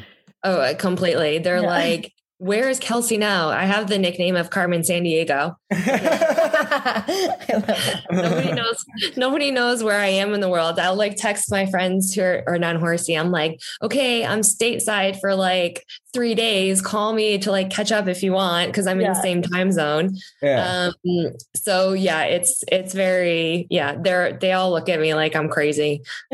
[0.43, 1.39] Oh, uh, completely.
[1.39, 1.67] They're Yeah.
[1.69, 3.49] like, where is Kelsey now?
[3.49, 5.57] I have the nickname of Carmen Sandiego.
[5.71, 7.05] I
[7.49, 8.03] love that.
[8.11, 8.85] Nobody knows.
[9.17, 10.79] Nobody knows where I am in the world.
[10.79, 13.15] I'll like text my friends who are, are non-horsey.
[13.15, 16.83] I'm like, okay, I'm stateside for like three days.
[16.83, 19.73] Call me to like catch up if you want, because I'm in the same time
[19.73, 20.17] zone.
[20.43, 20.91] Yeah.
[21.07, 23.97] Um, so yeah, it's it's very yeah.
[23.99, 26.03] They're they all look at me like I'm crazy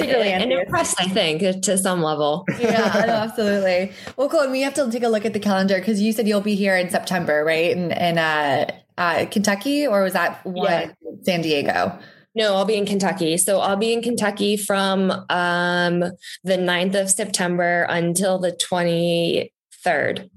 [0.00, 1.00] and, and, and impressed.
[1.00, 2.44] I think to some level.
[2.58, 3.92] yeah, no, absolutely.
[4.16, 4.40] Well, cool.
[4.40, 6.54] And we have to take a look at the calendar because you said you'll be
[6.54, 7.70] here in September, right?
[7.70, 10.90] In, in uh, uh, Kentucky, or was that one Yeah.
[11.22, 11.98] San Diego?
[12.34, 13.36] No, I'll be in Kentucky.
[13.36, 16.00] So I'll be in Kentucky from um,
[16.44, 20.30] the 9th of September until the 23rd.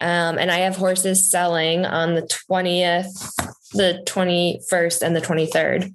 [0.00, 3.12] Um, and I have horses selling on the 20th,
[3.72, 5.94] the 21st, and the 23rd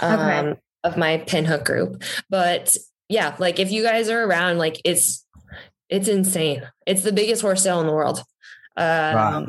[0.00, 0.60] um, Okay.
[0.84, 2.02] Of my pinhook group.
[2.28, 2.76] But
[3.08, 5.24] yeah, like if you guys are around, like it's
[5.88, 6.62] it's insane.
[6.86, 8.22] It's the biggest horse sale in the world.
[8.76, 9.46] Um, Right.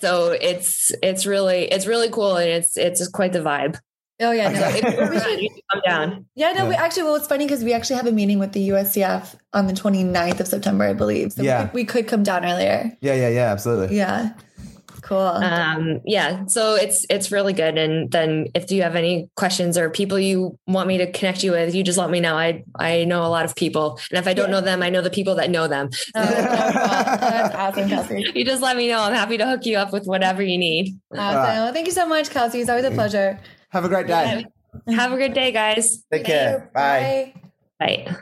[0.00, 3.78] So it's it's really it's really cool and it's it's quite the vibe.
[4.20, 4.60] Oh yeah, no.
[4.68, 6.26] If we should, you should come down.
[6.34, 6.68] yeah, no.
[6.68, 9.68] We actually, well, it's funny because we actually have a meeting with the USCF on
[9.68, 11.32] the 29th of September, I believe.
[11.32, 11.62] So Yeah.
[11.62, 12.92] we, could, we could come down earlier.
[13.00, 13.96] Yeah, yeah, yeah, absolutely.
[13.96, 14.32] Yeah.
[15.08, 15.16] Cool.
[15.16, 17.78] Um, yeah, so it's it's really good.
[17.78, 21.52] And then if you have any questions or people you want me to connect you
[21.52, 22.36] with, you just let me know.
[22.36, 25.00] I I know a lot of people, and if I don't know them, I know
[25.00, 25.88] the people that know them.
[26.14, 28.26] Oh, that's awesome, Kelsey.
[28.34, 29.00] You just let me know.
[29.00, 30.94] I'm happy to hook you up with whatever you need.
[31.12, 31.42] Awesome.
[31.42, 32.60] Well, thank you so much, Kelsey.
[32.60, 33.40] It's always a pleasure.
[33.70, 34.44] Have a great day.
[34.88, 36.04] Have a good day, guys.
[36.12, 36.70] Take care.
[36.74, 37.32] Bye.
[37.80, 38.04] Bye.
[38.04, 38.16] Bye.